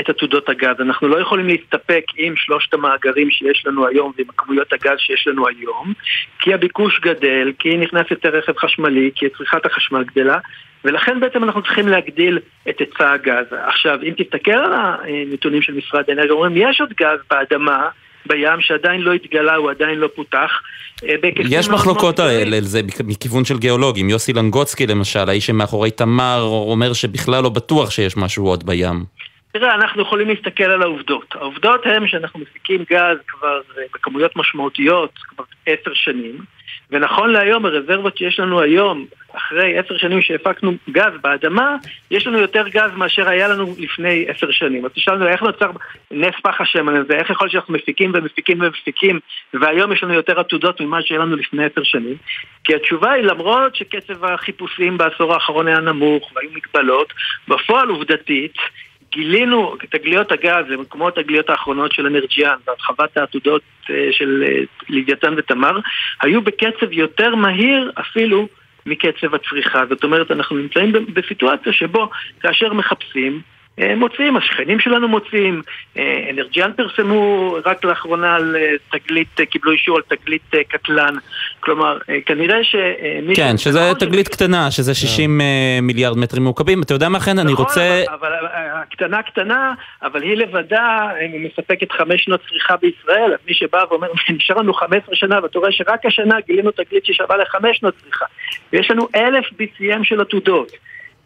את 0.00 0.08
עתודות 0.08 0.48
הגז. 0.48 0.80
אנחנו 0.80 1.08
לא 1.08 1.20
יכולים 1.20 1.46
להסתפק 1.46 2.04
עם 2.16 2.36
שלושת 2.36 2.74
המאגרים 2.74 3.30
שיש 3.30 3.62
לנו 3.66 3.86
היום 3.86 4.12
ועם 4.18 4.26
כמויות 4.36 4.72
הגז 4.72 4.98
שיש 4.98 5.26
לנו 5.26 5.48
היום, 5.48 5.92
כי 6.38 6.54
הביקוש 6.54 7.00
גדל, 7.00 7.52
כי 7.58 7.76
נכנס 7.76 8.06
יותר 8.10 8.28
רכב 8.28 8.56
חשמלי, 8.58 9.10
כי 9.14 9.26
צריכת 9.38 9.66
החשמל 9.66 10.04
גדלה, 10.04 10.38
ולכן 10.84 11.20
בעצם 11.20 11.44
אנחנו 11.44 11.62
צריכים 11.62 11.88
להגדיל 11.88 12.38
את 12.68 12.78
היצע 12.80 13.12
הגז. 13.12 13.46
עכשיו, 13.66 13.98
אם 14.02 14.12
תסתכל 14.18 14.50
על 14.50 14.72
הנתונים 14.74 15.62
של 15.62 15.74
משרד 15.74 16.04
האנרגיה, 16.08 16.32
אומרים, 16.32 16.52
יש 16.56 16.80
עוד 16.80 16.92
גז 17.00 17.18
באדמה, 17.30 17.88
בים, 18.26 18.60
שעדיין 18.60 19.00
לא 19.00 19.12
התגלה, 19.12 19.54
הוא 19.54 19.70
עדיין 19.70 19.98
לא 19.98 20.08
פותח. 20.14 20.50
אה, 21.08 21.14
יש 21.50 21.68
מחלוקות 21.68 22.20
על 22.20 22.60
זה 22.60 22.80
מכיוון 23.04 23.44
של 23.44 23.58
גיאולוגים, 23.58 24.10
יוסי 24.10 24.32
לנגוצקי 24.32 24.86
למשל, 24.86 25.28
האיש 25.28 25.46
שמאחורי 25.46 25.90
תמר, 25.90 26.40
אומר 26.42 26.92
שבכלל 26.92 27.42
לא 27.42 27.48
בטוח 27.48 27.90
שיש 27.90 28.16
משהו 28.16 28.46
עוד 28.46 28.66
בים. 28.66 29.04
תראה, 29.52 29.74
אנחנו 29.74 30.02
יכולים 30.02 30.28
להסתכל 30.28 30.64
על 30.64 30.82
העובדות. 30.82 31.34
העובדות 31.34 31.86
הן 31.86 32.08
שאנחנו 32.08 32.40
מפיקים 32.40 32.84
גז 32.90 33.16
כבר 33.28 33.60
אה, 33.78 33.82
בכמויות 33.94 34.36
משמעותיות 34.36 35.18
כבר 35.28 35.44
עשר 35.66 35.94
שנים, 35.94 36.38
ונכון 36.90 37.32
להיום 37.32 37.66
הרזרבות 37.66 38.16
שיש 38.16 38.40
לנו 38.40 38.60
היום, 38.60 39.06
אחרי 39.36 39.78
עשר 39.78 39.98
שנים 39.98 40.22
שהפקנו 40.22 40.72
גז 40.90 41.12
באדמה, 41.22 41.76
יש 42.10 42.26
לנו 42.26 42.38
יותר 42.38 42.68
גז 42.68 42.90
מאשר 42.96 43.28
היה 43.28 43.48
לנו 43.48 43.74
לפני 43.78 44.24
עשר 44.28 44.50
שנים. 44.50 44.84
אז 44.84 44.90
תשאלנו 44.92 45.28
איך 45.28 45.42
נוצר 45.42 45.70
נס 46.10 46.34
פח 46.42 46.60
השמן 46.60 46.96
הזה, 46.96 47.14
איך 47.14 47.30
יכול 47.30 47.44
להיות 47.44 47.52
שאנחנו 47.52 47.74
מפיקים 47.74 48.12
ומפיקים 48.14 48.60
ומפיקים, 48.60 49.20
והיום 49.54 49.92
יש 49.92 50.02
לנו 50.02 50.14
יותר 50.14 50.40
עתודות 50.40 50.80
ממה 50.80 51.02
שהיה 51.02 51.20
לנו 51.20 51.36
לפני 51.36 51.64
עשר 51.64 51.82
שנים? 51.82 52.16
כי 52.64 52.74
התשובה 52.74 53.10
היא 53.12 53.24
למרות 53.24 53.76
שקצב 53.76 54.24
החיפושים 54.24 54.98
בעשור 54.98 55.34
האחרון 55.34 55.68
היה 55.68 55.80
נמוך 55.80 56.32
והיו 56.34 56.50
מגבלות, 56.54 57.12
בפועל 57.48 57.88
עובדתית 57.88 58.54
גילינו 59.12 59.76
תגליות 59.90 60.32
הגז 60.32 60.64
למקומות 60.68 61.16
תגליות 61.16 61.50
האחרונות 61.50 61.92
של 61.92 62.06
אנרג'יאן 62.06 62.56
והרחבת 62.66 63.16
העתודות 63.16 63.62
אה, 63.90 64.08
של 64.12 64.44
אה, 64.46 64.62
לוויתן 64.88 65.34
ותמר 65.36 65.78
היו 66.22 66.42
בקצב 66.42 66.92
יותר 66.92 67.34
מהיר 67.34 67.92
אפילו 68.00 68.48
מקצב 68.86 69.34
הצריכה. 69.34 69.86
זאת 69.88 70.04
אומרת, 70.04 70.30
אנחנו 70.30 70.56
נמצאים 70.56 70.92
בסיטואציה 70.92 71.72
שבו 71.72 72.10
כאשר 72.40 72.72
מחפשים 72.72 73.40
מוצאים, 73.78 74.36
השכנים 74.36 74.80
שלנו 74.80 75.08
מוצאים, 75.08 75.62
אה, 75.96 76.30
אנרג'יאן 76.30 76.70
פרסמו 76.76 77.56
רק 77.64 77.84
לאחרונה 77.84 78.34
על 78.34 78.56
אה, 78.56 78.98
תגלית, 78.98 79.40
אה, 79.40 79.46
קיבלו 79.46 79.72
אישור 79.72 79.96
על 79.96 80.16
תגלית 80.16 80.54
אה, 80.54 80.64
קטלן, 80.64 81.14
כלומר 81.60 81.98
אה, 82.08 82.18
כנראה 82.26 82.64
שמי... 82.64 83.34
כן, 83.36 83.58
שזה 83.58 83.92
תגלית 83.98 84.28
קטנה, 84.28 84.70
שזה 84.70 84.94
60 84.94 85.40
אה, 85.40 85.78
מיליארד 85.82 86.18
מטרים 86.18 86.42
מעוקבים. 86.42 86.82
אתה 86.82 86.94
יודע 86.94 87.08
מה, 87.08 87.20
חן, 87.20 87.38
אני 87.38 87.52
נכון, 87.52 87.64
רוצה... 87.64 88.02
אבל, 88.08 88.32
אבל 88.32 88.46
הקטנה 88.72 89.22
קטנה, 89.22 89.72
אבל 90.02 90.22
היא 90.22 90.36
לבדה 90.36 91.08
אה, 91.20 91.26
מספקת 91.38 91.92
חמש 91.92 92.24
שנות 92.24 92.40
צריכה 92.48 92.76
בישראל, 92.76 93.32
אז 93.32 93.38
מי 93.48 93.54
שבא 93.54 93.84
ואומר, 93.90 94.08
נשאר 94.36 94.56
לנו 94.56 94.74
15 94.74 95.14
שנה, 95.14 95.42
ואתה 95.42 95.58
רואה 95.58 95.72
שרק 95.72 96.06
השנה 96.06 96.36
גילינו 96.46 96.70
תגלית 96.70 97.06
ששווה 97.06 97.36
לחמש 97.36 97.76
שנות 97.76 97.94
צריכה, 98.04 98.24
ויש 98.72 98.90
לנו 98.90 99.08
אלף 99.14 99.44
BCM 99.44 100.04
של 100.04 100.20
עתודות. 100.20 100.72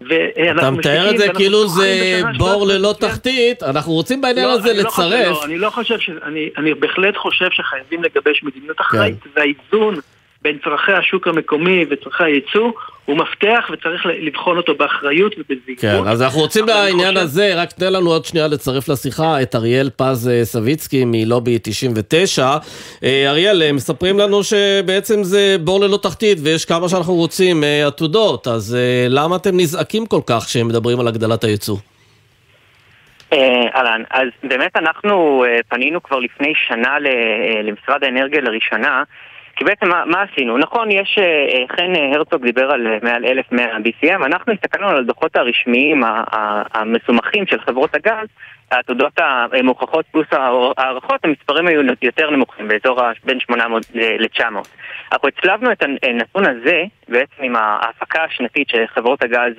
אתה 0.03 0.71
מתאר 0.71 1.11
את 1.11 1.19
זה 1.19 1.29
כאילו 1.35 1.69
זה 1.69 2.21
בור 2.39 2.67
ללא 2.67 2.95
תחתית, 3.01 3.63
אנחנו 3.63 3.93
רוצים 3.93 4.21
בעניין 4.21 4.49
הזה 4.51 4.73
לא 4.75 4.89
חושב- 4.91 5.03
לצרף. 5.03 5.27
לא, 5.29 5.45
אני 5.45 5.59
לא 5.59 5.71
חושב 5.71 5.99
ש... 5.99 6.11
אני, 6.23 6.51
אני 6.57 6.75
בהחלט 6.75 7.17
חושב 7.17 7.49
שחייבים 7.51 8.03
לגבש 8.03 8.41
כן. 8.41 8.47
מדיניות 8.47 8.81
אחראית, 8.81 9.17
והאיזון 9.37 9.95
בין 10.43 10.59
צורכי 10.65 10.93
השוק 10.93 11.27
המקומי 11.29 11.85
וצורכי 11.91 12.25
הייצוא 12.25 12.71
הוא 13.05 13.17
מפתח 13.17 13.71
וצריך 13.73 14.07
לבחון 14.07 14.57
אותו 14.57 14.75
באחריות 14.75 15.35
ובזהירות. 15.39 15.81
כן, 16.05 16.11
אז 16.11 16.23
אנחנו 16.23 16.41
רוצים 16.41 16.67
בעניין 16.67 17.09
חושב- 17.15 17.19
הזה, 17.25 17.53
רק 17.57 17.73
תן 17.73 17.93
לנו 17.93 18.11
עוד 18.11 18.25
שנייה 18.25 18.47
לצרף 18.47 18.89
לשיחה 18.89 19.43
את 19.43 19.55
אריאל 19.55 19.91
פז 19.97 20.29
אה, 20.29 20.45
סביצקי 20.45 21.03
מלובי 21.07 21.59
99. 21.63 22.57
אה, 23.05 23.31
אריאל, 23.31 23.63
אה, 23.63 23.73
מספרים 23.73 24.19
לנו 24.19 24.43
שבעצם 24.45 25.23
זה 25.23 25.57
בור 25.61 25.81
ללא 25.81 25.97
תחתית 26.03 26.39
ויש 26.43 26.65
כמה 26.65 26.89
שאנחנו 26.89 27.15
רוצים 27.15 27.65
עתודות, 27.87 28.47
אז 28.49 28.77
למה 29.09 29.37
אתם 29.37 29.51
נזעקים 29.57 30.07
כל 30.07 30.21
כך 30.27 30.45
כשהם 30.47 30.69
מדברים 30.69 31.01
על 31.01 31.09
הגדלת 31.09 31.45
הייצוא? 31.45 31.77
אה, 33.33 33.39
אהלן, 33.77 34.03
אז 34.11 34.29
באמת 34.43 34.77
אנחנו 34.77 35.45
פנינו 35.69 36.03
כבר 36.03 36.19
לפני 36.19 36.53
שנה 36.69 36.97
למשרד 37.65 38.05
האנרגיה 38.05 38.41
לראשונה, 38.41 39.03
כי 39.57 39.65
בעצם 39.65 39.89
מה, 39.89 40.05
מה 40.05 40.23
עשינו? 40.23 40.59
נכון, 40.59 40.91
יש, 40.91 41.19
אה, 41.19 41.25
אה, 41.25 41.77
חן 41.77 41.95
אה, 41.97 42.17
הרצוג 42.17 42.43
דיבר 42.43 42.71
על 42.71 42.87
מעל 43.03 43.25
1,100 43.25 43.77
BCM, 43.77 44.27
אנחנו 44.27 44.53
הסתכלנו 44.53 44.89
על 44.89 44.97
הדוחות 44.97 45.37
הרשמיים 45.37 46.03
המסומכים 46.75 47.47
של 47.47 47.61
חברות 47.61 47.95
הגז, 47.95 48.29
העתודות 48.71 49.13
המוכחות 49.53 50.07
פלוס 50.13 50.27
ההער- 50.33 50.73
ההערכות, 50.79 51.25
המספרים 51.25 51.67
היו 51.67 51.81
יותר 52.03 52.31
נמוכים, 52.31 52.69
באזור 52.69 53.01
בין 53.25 53.41
800 53.41 53.83
ל-900. 53.95 54.43
אנחנו 55.13 55.29
הצלבנו 55.29 55.73
את 55.73 55.83
הנתון 56.03 56.45
הזה 56.47 56.83
בעצם 57.09 57.43
עם 57.43 57.57
ההפקה 57.57 58.25
השנתית 58.25 58.69
שחברות 58.69 59.23
הגז 59.23 59.53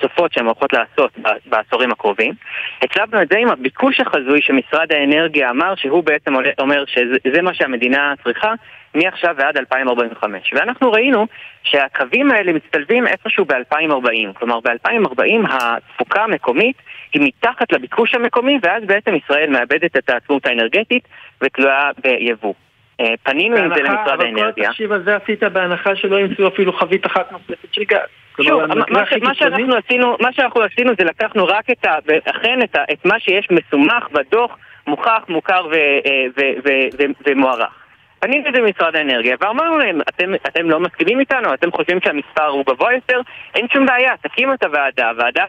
צופות 0.00 0.32
שהן 0.32 0.44
הולכות 0.46 0.72
לעשות 0.72 1.18
בעשורים 1.46 1.90
הקרובים. 1.92 2.34
הצלבנו 2.82 3.22
את 3.22 3.28
זה 3.28 3.38
עם 3.38 3.48
הביקוש 3.48 4.00
החזוי 4.00 4.42
שמשרד 4.42 4.92
האנרגיה 4.92 5.50
אמר 5.50 5.74
שהוא 5.76 6.04
בעצם 6.04 6.34
אומר 6.58 6.84
שזה 6.86 7.42
מה 7.42 7.54
שהמדינה 7.54 8.14
צריכה 8.24 8.52
מעכשיו 8.98 9.34
ועד 9.38 9.56
2045. 9.56 10.52
ואנחנו 10.54 10.92
ראינו 10.92 11.26
שהקווים 11.62 12.30
האלה 12.30 12.52
מצטלבים 12.52 13.06
איפשהו 13.06 13.44
ב-2040. 13.44 14.32
כלומר, 14.38 14.60
ב-2040 14.60 15.48
התפוקה 15.50 16.22
המקומית 16.22 16.76
היא 17.12 17.22
מתחת 17.22 17.72
לביקוש 17.72 18.14
המקומי, 18.14 18.58
ואז 18.62 18.82
בעצם 18.84 19.14
ישראל 19.14 19.50
מאבדת 19.50 19.96
את 19.96 20.10
העצמאות 20.10 20.46
האנרגטית 20.46 21.08
ותלויה 21.40 21.90
ביבוא. 22.02 22.54
אה, 23.00 23.14
פנינו 23.22 23.56
עם 23.56 23.74
זה 23.74 23.82
למשרד 23.82 24.08
אבל 24.14 24.26
האנרגיה. 24.26 24.52
כל 24.54 24.60
התחשיב 24.60 24.92
הזה 24.92 25.16
עשית 25.16 25.42
בהנחה 25.42 25.96
שלא 25.96 26.20
ימצאו 26.20 26.48
אפילו 26.48 26.72
חבית 26.72 27.06
אחת 27.06 27.32
נוספת 27.32 27.74
של 27.74 27.84
גז. 27.84 27.98
שוב, 28.42 28.62
מה, 28.90 29.06
ש- 29.06 29.38
שאנחנו 29.38 29.74
עשינו, 29.74 30.16
מה 30.20 30.32
שאנחנו 30.32 30.62
עשינו 30.62 30.92
זה 30.98 31.04
לקחנו 31.04 31.46
רק 31.46 31.70
את 31.70 31.84
ה... 31.84 31.94
אכן 32.24 32.62
את, 32.62 32.76
ה, 32.76 32.82
את 32.92 33.04
מה 33.04 33.20
שיש 33.20 33.48
מסומך 33.50 34.08
בדוח, 34.12 34.56
מוכח, 34.86 35.22
מוכר 35.28 35.66
ו, 35.70 35.74
אה, 35.74 36.24
ו, 36.36 36.40
ו, 36.64 36.68
ו, 36.98 37.02
ומוערך. 37.26 37.87
פנינו 38.20 38.48
לזה 38.48 38.60
במשרד 38.60 38.96
האנרגיה 38.96 39.36
ואמרנו 39.40 39.78
להם, 39.78 40.00
אתם, 40.00 40.34
אתם 40.34 40.70
לא 40.70 40.80
מסכימים 40.80 41.20
איתנו, 41.20 41.54
אתם 41.54 41.72
חושבים 41.72 41.98
שהמספר 42.04 42.46
הוא 42.46 42.64
גבוה 42.66 42.94
יותר, 42.94 43.20
אין 43.54 43.66
שום 43.72 43.86
בעיה, 43.86 44.12
תקימו 44.22 44.54
את 44.54 44.64
הוועדה, 44.64 45.10
ועדת, 45.18 45.48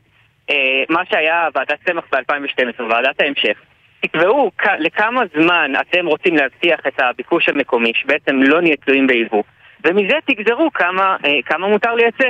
אה, 0.49 0.55
מה 0.89 1.01
שהיה 1.09 1.47
ועדת 1.55 1.77
צמח 1.87 2.03
ב-2012, 2.11 2.81
ועדת 2.89 3.21
ההמשך. 3.21 3.57
תקבעו 4.01 4.51
כ- 4.57 4.79
לכמה 4.79 5.21
זמן 5.35 5.71
אתם 5.81 6.05
רוצים 6.05 6.35
להבטיח 6.35 6.79
את 6.87 6.99
הביקוש 6.99 7.49
המקומי, 7.49 7.91
שבעצם 7.95 8.41
לא 8.43 8.61
נהיה 8.61 8.75
תלויים 8.75 9.07
ביבוא. 9.07 9.43
ומזה 9.85 10.15
תגזרו 10.25 10.69
כמה, 10.73 11.17
אה, 11.25 11.29
כמה 11.45 11.67
מותר 11.67 11.95
לייצא. 11.95 12.29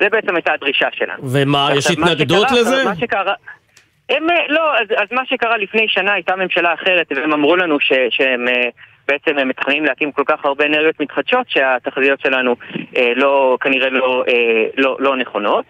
זה 0.00 0.08
בעצם 0.08 0.36
הייתה 0.36 0.52
הדרישה 0.52 0.88
שלנו. 0.92 1.30
ומה, 1.32 1.68
יש 1.76 1.90
התנגדות 1.90 2.46
לזה? 2.50 2.84
מה 2.84 2.96
שקרה... 2.96 3.34
הם, 4.08 4.30
אה, 4.30 4.36
לא, 4.48 4.78
אז, 4.78 4.86
אז 4.96 5.08
מה 5.12 5.22
שקרה 5.26 5.56
לפני 5.56 5.88
שנה 5.88 6.12
הייתה 6.12 6.36
ממשלה 6.36 6.74
אחרת, 6.74 7.06
והם 7.16 7.32
אמרו 7.32 7.56
לנו 7.56 7.80
ש, 7.80 7.92
שהם 8.10 8.48
אה, 8.48 8.68
בעצם 9.08 9.38
הם 9.38 9.48
מתכננים 9.48 9.84
להקים 9.84 10.12
כל 10.12 10.22
כך 10.26 10.44
הרבה 10.44 10.66
אנרגיות 10.66 11.00
מתחדשות 11.00 11.50
שהתחזיות 11.50 12.20
שלנו 12.20 12.56
אה, 12.96 13.12
לא, 13.16 13.58
כנראה 13.60 13.90
לא, 13.90 14.24
אה, 14.28 14.66
לא, 14.76 14.96
לא 15.00 15.16
נכונות. 15.16 15.64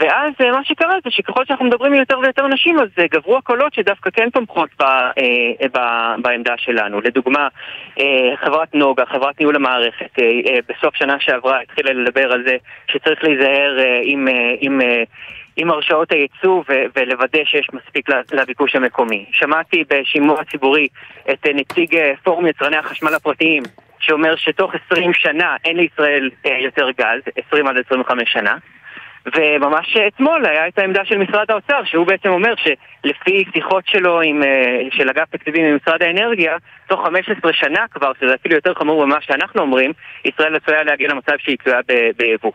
ואז 0.00 0.32
אה, 0.40 0.50
מה 0.50 0.64
שקרה 0.64 0.94
זה 1.04 1.10
שככל 1.10 1.44
שאנחנו 1.44 1.64
מדברים 1.64 1.92
עם 1.92 1.98
יותר 1.98 2.18
ויותר 2.18 2.46
נשים, 2.46 2.78
אז 2.78 2.88
אה, 2.98 3.06
גברו 3.06 3.36
הקולות 3.36 3.74
שדווקא 3.74 4.10
כן 4.10 4.30
תומכות 4.30 4.70
ב, 4.80 4.82
אה, 4.82 5.68
ב, 5.74 5.78
בעמדה 6.22 6.54
שלנו. 6.56 7.00
לדוגמה, 7.00 7.48
אה, 7.98 8.36
חברת 8.44 8.74
נוגה, 8.74 9.06
חברת 9.06 9.40
ניהול 9.40 9.56
המערכת, 9.56 10.18
אה, 10.18 10.24
אה, 10.24 10.58
בסוף 10.68 10.94
שנה 10.94 11.16
שעברה 11.20 11.60
התחילה 11.60 11.92
לדבר 11.92 12.32
על 12.32 12.44
זה 12.46 12.56
שצריך 12.90 13.24
להיזהר 13.24 13.78
אה, 13.78 14.00
עם, 14.02 14.28
אה, 14.28 14.54
עם, 14.60 14.80
אה, 14.80 15.02
עם 15.56 15.70
הרשאות 15.70 16.12
הייצוא 16.12 16.62
ו- 16.68 16.84
ולוודא 16.96 17.44
שיש 17.44 17.68
מספיק 17.72 18.08
לביקוש 18.32 18.76
המקומי. 18.76 19.24
שמעתי 19.32 19.84
בשימוע 19.88 20.44
ציבורי 20.44 20.88
את 21.30 21.46
אה, 21.46 21.52
נציג 21.52 21.96
אה, 21.96 22.12
פורום 22.24 22.46
יצרני 22.46 22.76
החשמל 22.76 23.14
הפרטיים 23.14 23.62
שאומר 24.00 24.36
שתוך 24.36 24.72
20 24.86 25.14
שנה 25.14 25.56
אין 25.64 25.76
לישראל 25.76 26.30
אה, 26.46 26.58
יותר 26.60 26.90
גז, 26.90 27.22
20 27.46 27.66
עד 27.66 27.76
25 27.86 28.32
שנה. 28.32 28.56
וממש 29.36 29.96
אתמול 29.96 30.46
היה 30.46 30.68
את 30.68 30.78
העמדה 30.78 31.04
של 31.04 31.18
משרד 31.18 31.50
האוצר, 31.50 31.84
שהוא 31.84 32.06
בעצם 32.06 32.28
אומר 32.28 32.54
שלפי 32.56 33.44
שיחות 33.54 33.86
שלו 33.86 34.20
עם, 34.20 34.42
של 34.90 35.08
אגף 35.08 35.30
תקציבים 35.30 35.64
עם 35.64 35.76
משרד 35.76 36.02
האנרגיה, 36.02 36.56
תוך 36.88 37.06
15 37.06 37.52
שנה 37.52 37.84
כבר, 37.90 38.12
שזה 38.20 38.34
אפילו 38.34 38.54
יותר 38.54 38.74
חמור 38.74 39.06
ממה 39.06 39.20
שאנחנו 39.20 39.62
אומרים, 39.62 39.92
ישראל 40.24 40.56
עשויה 40.56 40.82
להגיע 40.82 41.08
למצב 41.08 41.32
שהיא 41.38 41.56
תלויה 41.64 41.80
ביבוא. 42.16 42.52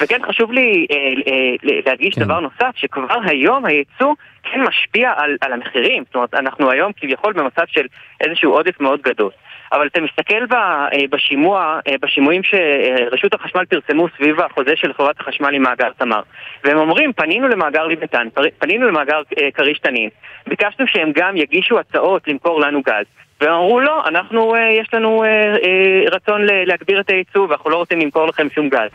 וכן 0.00 0.20
חשוב 0.28 0.52
לי 0.52 0.86
אה, 0.90 0.96
אה, 1.32 1.80
להדגיש 1.86 2.14
כן. 2.14 2.24
דבר 2.24 2.40
נוסף, 2.40 2.76
שכבר 2.76 3.18
היום 3.24 3.64
הייצוא 3.64 4.14
כן 4.42 4.60
משפיע 4.60 5.12
על, 5.16 5.36
על 5.40 5.52
המחירים. 5.52 6.04
זאת 6.06 6.14
אומרת, 6.14 6.34
אנחנו 6.34 6.70
היום 6.70 6.92
כביכול 6.96 7.32
במצב 7.32 7.62
של 7.66 7.86
איזשהו 8.20 8.52
עודף 8.52 8.80
מאוד 8.80 9.00
גדול. 9.02 9.30
אבל 9.72 9.86
אתה 9.86 10.00
מסתכל 10.00 10.46
ב, 10.46 10.54
אה, 10.54 10.88
בשימוע, 11.10 11.80
אה, 11.88 11.94
בשימועים 12.00 12.42
שרשות 12.42 13.34
החשמל 13.34 13.64
פרסמו 13.64 14.06
סביב 14.16 14.40
החוזה 14.40 14.76
של 14.76 14.92
חברת 14.92 15.20
החשמל 15.20 15.54
עם 15.54 15.62
מאגר 15.62 15.90
תמר. 15.98 16.20
והם 16.64 16.78
אומרים, 16.78 17.12
פנינו 17.12 17.48
למאגר 17.48 17.86
ליבטן, 17.86 18.28
פנינו 18.58 18.88
למאגר 18.88 19.22
אה, 19.42 19.50
כריש 19.50 19.78
תנין, 19.78 20.08
ביקשנו 20.46 20.86
שהם 20.86 21.12
גם 21.14 21.36
יגישו 21.36 21.78
הצעות 21.78 22.28
למכור 22.28 22.60
לנו 22.60 22.82
גז. 22.82 23.06
והם 23.40 23.52
אמרו 23.52 23.80
לא, 23.80 24.06
אנחנו, 24.06 24.54
אה, 24.54 24.72
יש 24.72 24.94
לנו 24.94 25.24
אה, 25.24 25.28
אה, 25.28 26.04
רצון 26.12 26.42
להגביר 26.44 27.00
את 27.00 27.10
הייצוא 27.10 27.46
ואנחנו 27.48 27.70
לא 27.70 27.76
רוצים 27.76 28.00
למכור 28.00 28.26
לכם 28.26 28.50
שום 28.50 28.68
גז. 28.68 28.90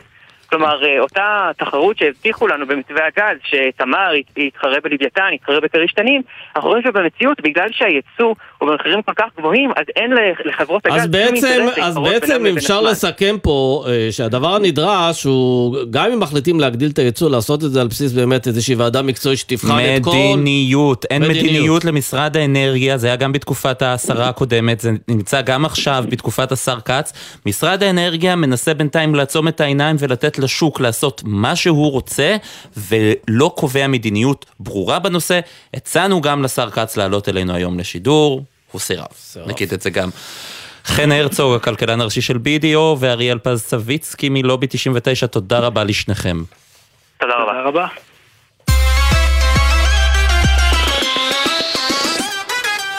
כלומר, 0.54 0.84
אה, 0.84 1.00
אותה 1.00 1.50
תחרות 1.58 1.98
שהבטיחו 1.98 2.46
לנו 2.46 2.66
במתווה 2.66 3.00
הגז, 3.06 3.38
שתמר 3.44 4.14
ית- 4.14 4.38
יתחרה 4.38 4.76
בלוויתן, 4.84 5.28
יתחרה 5.34 5.60
בכריש 5.60 5.92
תנין, 5.92 6.22
אנחנו 6.56 6.68
רואים 6.70 6.82
שבמציאות, 6.86 7.40
בגלל 7.40 7.68
שהייצוא 7.72 8.34
הוא 8.58 8.68
במחירים 8.70 9.02
כל 9.02 9.12
כך 9.16 9.24
גבוהים, 9.38 9.70
אז 9.76 9.84
אין 9.96 10.10
לחברות 10.44 10.86
הגז 10.86 11.02
אז 11.02 11.06
בעצם, 11.10 11.66
אז 11.82 11.98
בעצם 11.98 12.46
אפשר. 12.56 12.80
לסכם 12.80 13.36
פה 13.42 13.84
אה, 13.88 14.08
שהדבר 14.10 14.54
הנדרש 14.54 15.24
הוא, 15.24 15.76
גם 15.90 16.12
אם 16.12 16.20
מחליטים 16.20 16.60
להגדיל 16.60 16.90
את 16.90 16.98
הייצוא, 16.98 17.30
לעשות 17.30 17.64
את 17.64 17.70
זה 17.70 17.80
על 17.80 17.86
בסיס 17.88 18.12
באמת 18.12 18.46
איזושהי 18.46 18.74
ועדה 18.74 19.02
מקצועית 19.02 19.38
שתבחן 19.38 19.78
את 19.96 20.04
כל... 20.04 20.10
מדיניות, 20.10 21.04
אין 21.10 21.22
מדיניות. 21.22 21.44
מדיניות 21.44 21.84
למשרד 21.84 22.36
האנרגיה, 22.36 22.96
זה 22.96 23.06
היה 23.06 23.16
גם 23.16 23.32
בתקופת 23.32 23.82
השרה 23.82 24.28
הקודמת, 24.28 24.80
זה 24.80 24.90
נמצא 25.08 25.40
גם 25.40 25.64
עכשיו 25.64 26.04
בתקופת 26.08 26.52
השר 26.52 26.80
כץ. 26.80 27.12
משרד 27.46 27.82
האנרגיה 27.82 28.36
מנסה 28.36 28.74
בינתיים 28.74 29.14
לעצום 29.14 29.48
את 29.48 29.60
העיניים 29.60 29.96
ולתת 29.98 30.38
לשוק 30.44 30.80
לעשות 30.80 31.22
מה 31.24 31.56
שהוא 31.56 31.90
רוצה, 31.90 32.36
ולא 32.76 33.52
קובע 33.56 33.86
מדיניות 33.86 34.46
ברורה 34.60 34.98
בנושא. 34.98 35.40
הצענו 35.74 36.20
גם 36.20 36.42
לשר 36.42 36.70
כץ 36.70 36.96
לעלות 36.96 37.28
אלינו 37.28 37.54
היום 37.54 37.78
לשידור, 37.78 38.44
הוא 38.72 38.80
סירב. 38.80 39.06
נגיד 39.46 39.72
את 39.72 39.80
זה 39.80 39.90
גם. 39.90 40.10
חן 40.84 41.12
הרצוג, 41.12 41.54
הכלכלן 41.54 42.00
הראשי 42.00 42.20
של 42.20 42.36
BDO, 42.36 42.78
ואריאל 42.98 43.38
פז 43.38 43.60
סביצקי 43.60 44.28
מלובי 44.28 44.66
99, 44.70 45.26
תודה 45.26 45.58
רבה 45.58 45.84
לשניכם. 45.84 46.42
תודה 47.20 47.34
רבה. 47.64 47.86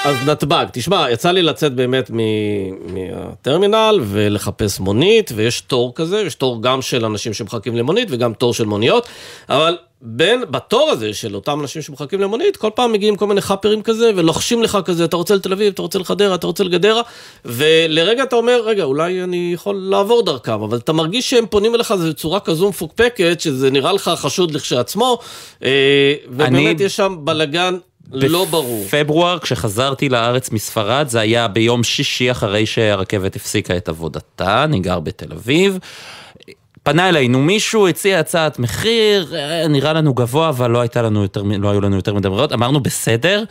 אז 0.05 0.15
נתב"ג, 0.25 0.65
תשמע, 0.71 1.11
יצא 1.11 1.31
לי 1.31 1.41
לצאת 1.41 1.73
באמת 1.73 2.11
מהטרמינל 2.93 3.99
ולחפש 4.03 4.79
מונית, 4.79 5.31
ויש 5.35 5.61
תור 5.61 5.91
כזה, 5.95 6.21
יש 6.21 6.35
תור 6.35 6.61
גם 6.61 6.81
של 6.81 7.05
אנשים 7.05 7.33
שמחכים 7.33 7.75
למונית 7.75 8.07
וגם 8.11 8.33
תור 8.33 8.53
של 8.53 8.65
מוניות, 8.65 9.07
אבל 9.49 9.77
בין, 10.01 10.43
בתור 10.49 10.89
הזה 10.91 11.13
של 11.13 11.35
אותם 11.35 11.61
אנשים 11.61 11.81
שמחכים 11.81 12.21
למונית, 12.21 12.57
כל 12.57 12.69
פעם 12.75 12.91
מגיעים 12.91 13.15
כל 13.15 13.27
מיני 13.27 13.41
חאפרים 13.41 13.81
כזה, 13.81 14.11
ולוחשים 14.15 14.63
לך 14.63 14.77
כזה, 14.85 15.05
אתה 15.05 15.15
רוצה 15.15 15.35
לתל 15.35 15.53
אביב, 15.53 15.73
אתה 15.73 15.81
רוצה 15.81 15.99
לחדרה, 15.99 16.35
אתה 16.35 16.47
רוצה 16.47 16.63
לגדרה, 16.63 17.01
ולרגע 17.45 18.23
אתה 18.23 18.35
אומר, 18.35 18.61
רגע, 18.65 18.83
אולי 18.83 19.23
אני 19.23 19.51
יכול 19.53 19.75
לעבור 19.75 20.25
דרכם, 20.25 20.61
אבל 20.61 20.77
אתה 20.77 20.93
מרגיש 20.93 21.29
שהם 21.29 21.45
פונים 21.49 21.75
אליך 21.75 21.91
בצורה 21.91 22.39
כזו 22.39 22.69
מפוקפקת, 22.69 23.41
שזה 23.41 23.71
נראה 23.71 23.93
לך 23.93 24.11
חשוד 24.15 24.51
לכשעצמו, 24.51 25.19
אה, 25.63 26.13
ובאמת 26.27 26.79
יש 26.79 26.95
שם 26.95 27.15
בלאגן 27.19 27.77
לא 28.11 28.45
ברור. 28.45 28.85
בפברואר, 28.85 29.39
כשחזרתי 29.39 30.09
לארץ 30.09 30.51
מספרד, 30.51 31.05
זה 31.09 31.19
היה 31.19 31.47
ביום 31.47 31.83
שישי 31.83 32.31
אחרי 32.31 32.65
שהרכבת 32.65 33.35
הפסיקה 33.35 33.77
את 33.77 33.89
עבודתה, 33.89 34.63
אני 34.63 34.79
גר 34.79 34.99
בתל 34.99 35.33
אביב. 35.33 35.79
פנה 36.83 37.09
אלינו 37.09 37.39
מישהו, 37.39 37.87
הציע 37.87 38.19
הצעת 38.19 38.59
מחיר, 38.59 39.35
אה, 39.35 39.67
נראה 39.67 39.93
לנו 39.93 40.13
גבוה, 40.13 40.49
אבל 40.49 40.71
לא, 40.71 40.83
לנו 40.95 41.21
יותר, 41.21 41.43
לא 41.59 41.69
היו 41.69 41.81
לנו 41.81 41.95
יותר 41.95 42.13
מדי 42.13 42.29
ברירות, 42.29 42.53
אמרנו 42.53 42.79
בסדר. 42.79 43.43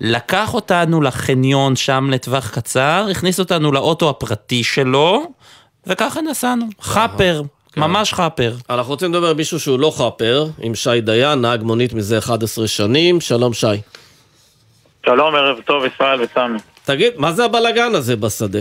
לקח 0.00 0.54
אותנו 0.54 1.02
לחניון 1.02 1.76
שם 1.76 2.08
לטווח 2.10 2.50
קצר, 2.50 3.06
הכניס 3.10 3.38
אותנו 3.38 3.72
לאוטו 3.72 4.10
הפרטי 4.10 4.64
שלו, 4.64 5.26
וככה 5.86 6.20
נסענו. 6.20 6.66
חאפר, 6.80 7.42
ממש 7.76 8.12
חאפר. 8.12 8.54
אנחנו 8.70 8.92
רוצים 8.92 9.14
לדבר 9.14 9.30
עם 9.30 9.36
מישהו 9.36 9.60
שהוא 9.60 9.78
לא 9.78 9.92
חאפר, 9.96 10.46
עם 10.60 10.74
שי 10.74 11.00
דיין, 11.00 11.40
נהג 11.40 11.62
מונית 11.62 11.92
מזה 11.92 12.18
11 12.18 12.66
שנים. 12.66 13.20
שלום 13.20 13.52
שי. 13.52 13.66
שלום, 15.08 15.34
ערב 15.34 15.60
טוב, 15.60 15.84
ישראל 15.84 16.20
וסמי. 16.20 16.58
תגיד, 16.84 17.12
מה 17.16 17.32
זה 17.32 17.44
הבלגן 17.44 17.94
הזה 17.94 18.16
בשדה? 18.16 18.58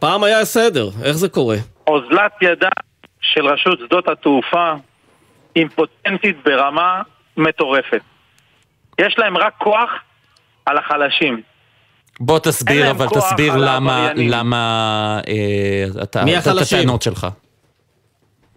פעם 0.00 0.24
היה 0.24 0.44
סדר, 0.44 0.88
איך 1.04 1.16
זה 1.16 1.28
קורה? 1.28 1.56
אוזלת 1.86 2.32
ידה 2.42 2.68
של 3.20 3.46
רשות 3.46 3.78
שדות 3.78 4.08
התעופה 4.08 4.72
אימפוטנטית 5.56 6.36
ברמה 6.44 7.02
מטורפת. 7.36 8.00
יש 9.00 9.14
להם 9.18 9.38
רק 9.38 9.54
כוח 9.58 9.90
על 10.66 10.78
החלשים. 10.78 11.42
בוא 12.20 12.38
תסביר, 12.38 12.90
אבל 12.90 13.06
תסביר 13.06 13.52
למה. 13.56 14.10
למה 14.16 15.20
אה, 15.28 16.02
אתה, 16.02 16.24
מי 16.24 16.38
את 16.38 16.46
החלשים? 16.46 16.78
הטענות 16.78 17.02
שלך. 17.02 17.26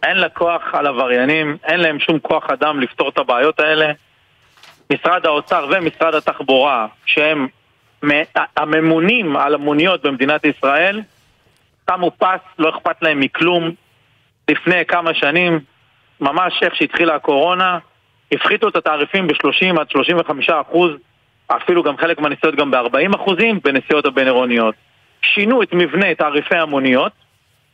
אין 0.03 0.17
לה 0.17 0.29
כוח 0.29 0.61
על 0.73 0.87
עבריינים, 0.87 1.57
אין 1.63 1.79
להם 1.79 1.99
שום 1.99 2.19
כוח 2.19 2.43
אדם 2.49 2.79
לפתור 2.79 3.09
את 3.09 3.17
הבעיות 3.17 3.59
האלה. 3.59 3.85
משרד 4.93 5.25
האוצר 5.25 5.67
ומשרד 5.71 6.15
התחבורה, 6.15 6.87
שהם 7.05 7.47
הממונים 8.57 9.37
על 9.37 9.53
המוניות 9.53 10.05
במדינת 10.05 10.45
ישראל, 10.45 11.01
שמו 11.89 12.11
פס, 12.17 12.39
לא 12.59 12.69
אכפת 12.69 13.01
להם 13.01 13.19
מכלום. 13.19 13.71
לפני 14.49 14.85
כמה 14.85 15.13
שנים, 15.13 15.59
ממש 16.21 16.53
איך 16.61 16.75
שהתחילה 16.75 17.15
הקורונה, 17.15 17.77
הפחיתו 18.31 18.67
את 18.67 18.75
התעריפים 18.75 19.27
ב-30 19.27 19.79
עד 19.79 19.89
35 19.89 20.49
אחוז, 20.49 20.91
אפילו 21.47 21.83
גם 21.83 21.97
חלק 21.97 22.19
מהנסיעות 22.19 22.55
גם 22.55 22.71
ב-40 22.71 23.15
אחוזים 23.15 23.59
בנסיעות 23.63 24.05
הבין-עירוניות. 24.05 24.75
שינו 25.21 25.63
את 25.63 25.73
מבנה 25.73 26.15
תעריפי 26.15 26.55
המוניות, 26.55 27.11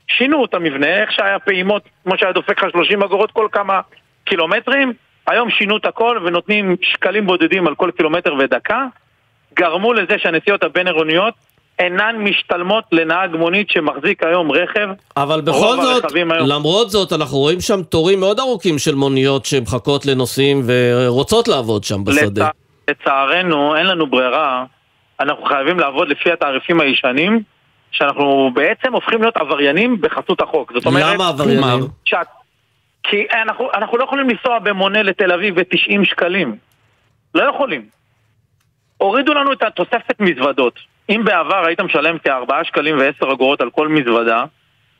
שינו 0.07 0.45
את 0.45 0.53
המבנה, 0.53 0.87
איך 0.87 1.11
שהיה 1.11 1.39
פעימות, 1.39 1.83
כמו 2.03 2.17
שהיה 2.17 2.31
דופק 2.31 2.63
לך 2.63 2.71
30 2.71 3.03
אגורות 3.03 3.31
כל 3.31 3.47
כמה 3.51 3.81
קילומטרים, 4.25 4.93
היום 5.27 5.49
שינו 5.49 5.77
את 5.77 5.85
הכל 5.85 6.17
ונותנים 6.25 6.75
שקלים 6.81 7.27
בודדים 7.27 7.67
על 7.67 7.75
כל 7.75 7.91
קילומטר 7.97 8.33
ודקה, 8.39 8.85
גרמו 9.53 9.93
לזה 9.93 10.13
שהנסיעות 10.17 10.63
הבין-עירוניות 10.63 11.33
אינן 11.79 12.15
משתלמות 12.19 12.83
לנהג 12.91 13.35
מונית 13.35 13.69
שמחזיק 13.69 14.23
היום 14.23 14.51
רכב. 14.51 14.87
אבל 15.17 15.41
בכל 15.41 15.75
זאת, 15.81 16.15
היום- 16.15 16.31
למרות 16.31 16.89
זאת, 16.89 17.13
אנחנו 17.13 17.37
רואים 17.37 17.61
שם 17.61 17.83
תורים 17.83 18.19
מאוד 18.19 18.39
ארוכים 18.39 18.79
של 18.79 18.95
מוניות 18.95 19.45
שמחכות 19.45 20.05
לנוסעים 20.05 20.61
ורוצות 20.65 21.47
לעבוד 21.47 21.83
שם 21.83 22.03
בשדה. 22.03 22.49
לצע- 22.49 22.91
לצערנו, 22.91 23.75
אין 23.75 23.85
לנו 23.85 24.07
ברירה, 24.07 24.63
אנחנו 25.19 25.43
חייבים 25.45 25.79
לעבוד 25.79 26.07
לפי 26.09 26.31
התעריפים 26.31 26.81
הישנים, 26.81 27.41
שאנחנו 27.91 28.51
בעצם 28.53 28.93
הופכים 28.93 29.21
להיות 29.21 29.37
עבריינים 29.37 30.01
בחסות 30.01 30.41
החוק. 30.41 30.71
זאת 30.73 30.85
אומרת... 30.85 31.13
למה 31.15 31.27
עבריינים? 31.27 31.87
כי 33.03 33.25
אנחנו, 33.33 33.69
אנחנו 33.73 33.97
לא 33.97 34.03
יכולים 34.03 34.29
לנסוע 34.29 34.59
במונה 34.59 35.03
לתל 35.03 35.31
אביב 35.31 35.59
ב-90 35.59 36.05
שקלים. 36.05 36.55
לא 37.35 37.43
יכולים. 37.43 37.85
הורידו 38.97 39.33
לנו 39.33 39.53
את 39.53 39.63
התוספת 39.63 40.19
מזוודות. 40.19 40.79
אם 41.09 41.21
בעבר 41.23 41.65
היית 41.65 41.81
משלם 41.81 42.17
כ-4 42.17 42.63
שקלים 42.63 42.97
ו-10 42.97 43.33
אגורות 43.33 43.61
על 43.61 43.69
כל 43.69 43.87
מזוודה, 43.87 44.43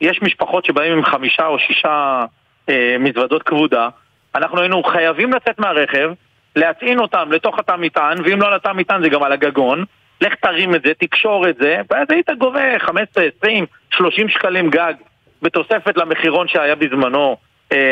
יש 0.00 0.22
משפחות 0.22 0.64
שבאים 0.64 0.92
עם 0.92 1.04
חמישה 1.04 1.46
או 1.46 1.58
שישה 1.58 2.24
אה, 2.68 2.96
מזוודות 2.98 3.42
כבודה, 3.42 3.88
אנחנו 4.34 4.60
היינו 4.60 4.82
חייבים 4.82 5.32
לצאת 5.32 5.58
מהרכב, 5.58 6.12
להטעין 6.56 6.98
אותם 6.98 7.32
לתוך 7.32 7.58
התא 7.58 7.76
מטען, 7.78 8.18
ואם 8.24 8.40
לא 8.40 8.46
על 8.46 8.54
התא 8.54 8.72
מטען 8.72 9.02
זה 9.02 9.08
גם 9.08 9.22
על 9.22 9.32
הגגון, 9.32 9.84
לך 10.20 10.34
תרים 10.34 10.74
את 10.74 10.82
זה, 10.84 10.92
תקשור 10.98 11.48
את 11.48 11.56
זה, 11.56 11.80
ואז 11.90 12.06
היית 12.10 12.30
גובה 12.38 12.78
15, 12.78 13.24
20, 13.38 13.66
30 13.90 14.28
שקלים 14.28 14.70
גג, 14.70 14.94
בתוספת 15.42 15.96
למחירון 15.96 16.48
שהיה 16.48 16.74
בזמנו 16.74 17.28
אה, 17.28 17.34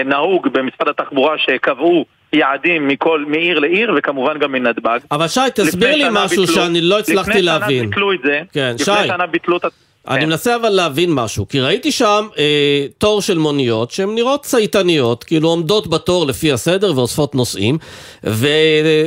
נהוג 0.04 0.48
במשרד 0.48 0.88
התחבורה 0.88 1.38
שקבעו 1.38 2.04
יעדים 2.32 2.88
מכל, 2.88 3.24
מעיר 3.28 3.58
לעיר 3.58 3.92
וכמובן 3.96 4.38
גם 4.38 4.52
מנתב"ג. 4.52 4.98
אבל 5.10 5.28
שי, 5.28 5.40
תסביר 5.54 5.94
לי 5.96 6.04
משהו 6.10 6.42
ביטלו, 6.42 6.46
שאני 6.46 6.80
לא 6.80 6.98
הצלחתי 6.98 7.42
להבין. 7.42 7.84
לפני 7.84 7.86
שנה 7.86 7.86
ביטלו 7.90 8.12
את 8.12 8.18
זה, 8.24 8.40
כן, 8.52 8.72
לפני 8.74 8.94
שי. 8.94 9.06
שנה 9.06 9.26
ביטלו 9.26 9.56
את... 9.56 9.64
אני 10.08 10.20
כן. 10.20 10.26
מנסה 10.26 10.56
אבל 10.56 10.68
להבין 10.68 11.10
משהו, 11.12 11.48
כי 11.48 11.60
ראיתי 11.60 11.92
שם 11.92 12.26
אה, 12.38 12.86
תור 12.98 13.22
של 13.22 13.38
מוניות 13.38 13.90
שהן 13.90 14.14
נראות 14.14 14.42
צייתניות, 14.42 15.24
כאילו 15.24 15.48
עומדות 15.48 15.86
בתור 15.86 16.26
לפי 16.26 16.52
הסדר 16.52 16.92
ואוספות 16.96 17.34
נוסעים, 17.34 17.78
ו, 18.26 18.46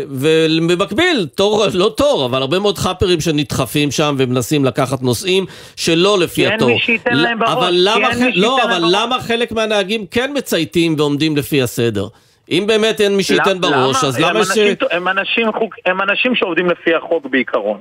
ובמקביל, 0.09 1.27
תור, 1.35 1.65
לא 1.73 1.93
תור, 1.97 2.25
אבל 2.25 2.41
הרבה 2.41 2.59
מאוד 2.59 2.77
חאפרים 2.77 3.21
שנדחפים 3.21 3.91
שם 3.91 4.15
ומנסים 4.17 4.65
לקחת 4.65 5.01
נוסעים 5.01 5.45
שלא 5.75 6.19
לפי 6.19 6.35
כי 6.35 6.45
אין 6.45 6.53
התור. 6.53 6.69
מי 6.69 6.79
שייתן 6.79 7.15
להם 7.17 7.39
בראש, 7.39 7.51
אבל 7.51 7.71
כי 7.71 7.77
למה, 7.79 8.09
לא, 8.35 8.63
אבל. 8.63 8.83
למה 8.91 9.21
חלק 9.21 9.51
מהנהגים 9.51 10.05
כן 10.11 10.31
מצייתים 10.35 10.95
ועומדים 10.97 11.37
לפי 11.37 11.61
הסדר? 11.61 12.07
אם 12.51 12.63
באמת 12.67 13.01
אין 13.01 13.15
מי 13.17 13.23
שייתן 13.23 13.61
בראש, 13.61 14.03
אז 14.03 14.15
הם 14.15 14.21
למה 14.23 14.45
ש... 14.45 14.49
אנשים- 14.49 14.75
הם 14.91 15.07
אנשים 15.07 15.47
חוק- 15.59 15.75
הם 15.85 16.01
אנשים 16.01 16.35
שעובדים 16.35 16.69
לפי 16.69 16.95
החוק 16.95 17.25
בעיקרון. 17.25 17.77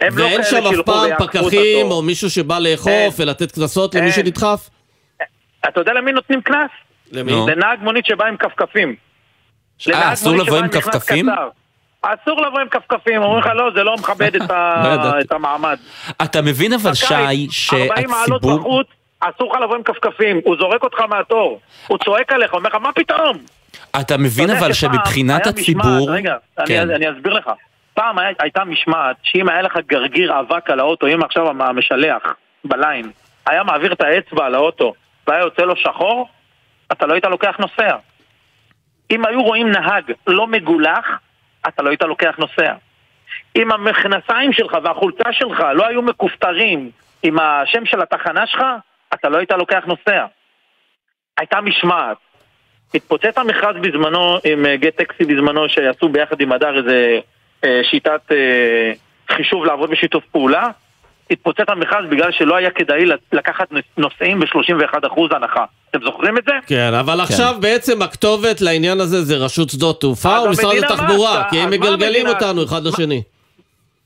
הם 0.00 0.18
לא 0.18 0.24
ואין 0.24 0.42
שם 0.44 0.56
אף 0.56 0.84
פעם 0.86 1.10
פקחים. 1.18 1.90
או 1.90 2.02
מישהו 2.02 2.30
שבא 2.30 2.58
לאכוף 2.58 2.88
אין. 2.88 3.10
ולתת 3.18 3.52
קנסות 3.52 3.94
למי. 3.94 4.12
שנדחף? 4.12 4.70
אתה 5.68 5.80
יודע 5.80 5.92
למי 5.92 6.12
נותנים 6.12 6.40
קנס? 6.42 6.70
למי? 7.12 7.32
לנהג 7.32 7.78
מונית 7.82 8.06
שבא 8.06 8.26
עם 8.26 8.36
כפכפים. 8.36 8.94
אה, 9.94 10.12
אסור 10.12 10.36
לבוא 10.36 10.58
עם 10.58 10.68
כפכפים? 10.68 11.28
אסור 12.02 12.46
לבוא 12.46 12.60
עם 12.60 12.68
כפכפים, 12.68 13.22
אומרים 13.22 13.40
לך 13.40 13.46
לא, 13.54 13.70
זה 13.74 13.82
לא 13.82 13.94
מכבד 13.94 14.36
את 14.36 14.50
ה- 14.50 14.82
לא 15.30 15.36
המעמד. 15.36 15.76
אתה 16.22 16.42
מבין 16.42 16.72
אבל, 16.72 16.94
שי, 16.94 17.04
בקיץ, 17.14 17.50
40 17.72 18.10
מעלות 18.10 18.42
שהציבור... 18.42 18.58
בחוץ, 18.58 18.86
אסור 19.20 19.52
לך 19.54 19.60
לבוא 19.62 19.76
עם 19.76 19.82
כפכפים, 19.82 20.40
הוא 20.44 20.56
זורק 20.58 20.82
אותך 20.82 21.00
מהתור, 21.00 21.60
הוא 21.86 21.98
צועק 22.04 22.32
עליך, 22.32 22.52
אומר 22.54 22.68
לך 22.68 22.74
מה 22.74 22.92
פתאום? 22.92 23.38
אתה 24.00 24.16
מבין 24.16 24.50
אבל 24.50 24.72
שמבחינת 24.72 25.46
הציבור... 25.46 26.10
רגע, 26.10 26.34
כן. 26.66 26.80
אני, 26.80 26.94
אני 26.94 27.16
אסביר 27.16 27.32
לך. 27.32 27.50
פעם 27.94 28.18
היה, 28.18 28.30
הייתה 28.38 28.64
משמעת 28.64 29.16
שאם 29.22 29.48
היה 29.48 29.62
לך 29.62 29.76
גרגיר 29.86 30.40
אבק 30.40 30.70
על 30.70 30.80
האוטו, 30.80 31.06
אם 31.06 31.22
עכשיו 31.22 31.48
המ- 31.48 31.62
המשלח 31.62 32.22
בליין 32.64 33.10
היה 33.46 33.62
מעביר 33.62 33.92
את 33.92 34.00
האצבע 34.00 34.46
על 34.46 34.54
האוטו 34.54 34.94
והיה 35.26 35.40
יוצא 35.40 35.62
לו 35.62 35.76
שחור, 35.76 36.28
אתה 36.92 37.06
לא 37.06 37.12
היית 37.12 37.24
לוקח 37.24 37.56
נוסע. 37.58 37.96
אם 39.10 39.26
היו 39.26 39.42
רואים 39.42 39.70
נהג 39.70 40.12
לא 40.26 40.46
מגולח, 40.46 41.18
אתה 41.68 41.82
לא 41.82 41.88
היית 41.90 42.02
לוקח 42.02 42.34
נוסע. 42.38 42.74
אם 43.56 43.72
המכנסיים 43.72 44.52
שלך 44.52 44.76
והחולצה 44.82 45.32
שלך 45.32 45.60
לא 45.74 45.86
היו 45.86 46.02
מכופתרים 46.02 46.90
עם 47.22 47.38
השם 47.38 47.86
של 47.86 48.02
התחנה 48.02 48.46
שלך, 48.46 48.62
אתה 49.14 49.28
לא 49.28 49.36
היית 49.38 49.52
לוקח 49.52 49.84
נוסע. 49.86 50.26
הייתה 51.38 51.60
משמעת. 51.60 52.16
התפוצץ 52.94 53.38
המכרז 53.38 53.76
בזמנו 53.80 54.36
עם 54.44 54.66
אה, 54.66 54.76
גט 54.76 54.96
טקסי 54.96 55.24
בזמנו 55.24 55.68
שעשו 55.68 56.08
ביחד 56.08 56.40
עם 56.40 56.52
הדר 56.52 56.76
איזה 56.78 57.18
שיטת 57.90 58.20
אה, 58.32 58.92
חישוב 59.36 59.64
לעבוד 59.64 59.90
בשיתוף 59.90 60.24
פעולה 60.32 60.68
התפוצץ 61.30 61.64
המכרז 61.68 62.04
בגלל 62.10 62.32
שלא 62.32 62.56
היה 62.56 62.70
כדאי 62.70 63.04
לקחת 63.32 63.68
נוסעים 63.98 64.40
ב-31% 64.40 65.36
הנחה. 65.36 65.64
אתם 65.90 65.98
זוכרים 66.04 66.38
את 66.38 66.42
זה? 66.46 66.52
כן, 66.66 66.90
אבל 67.00 67.20
עכשיו 67.20 67.54
בעצם 67.60 68.02
הכתובת 68.02 68.60
לעניין 68.60 69.00
הזה 69.00 69.22
זה 69.22 69.36
רשות 69.36 69.70
שדות 69.70 70.00
תעופה 70.00 70.38
או 70.38 70.50
משרד 70.50 70.74
מה 70.80 70.86
התחבורה? 70.86 71.44
כי 71.50 71.58
הם 71.60 71.70
מה 71.70 71.76
מגלגלים 71.76 72.26
המדינה- 72.26 72.30
אותנו 72.48 72.64
אחד 72.64 72.82
לשני. 72.84 73.22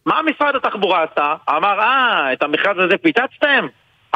מה 0.06 0.14
משרד 0.34 0.56
התחבורה 0.56 1.02
עשה? 1.12 1.34
אמר, 1.50 1.80
אה, 1.80 2.32
את 2.32 2.42
המכרז 2.42 2.76
הזה 2.78 2.94
פיצצתם? 3.02 3.66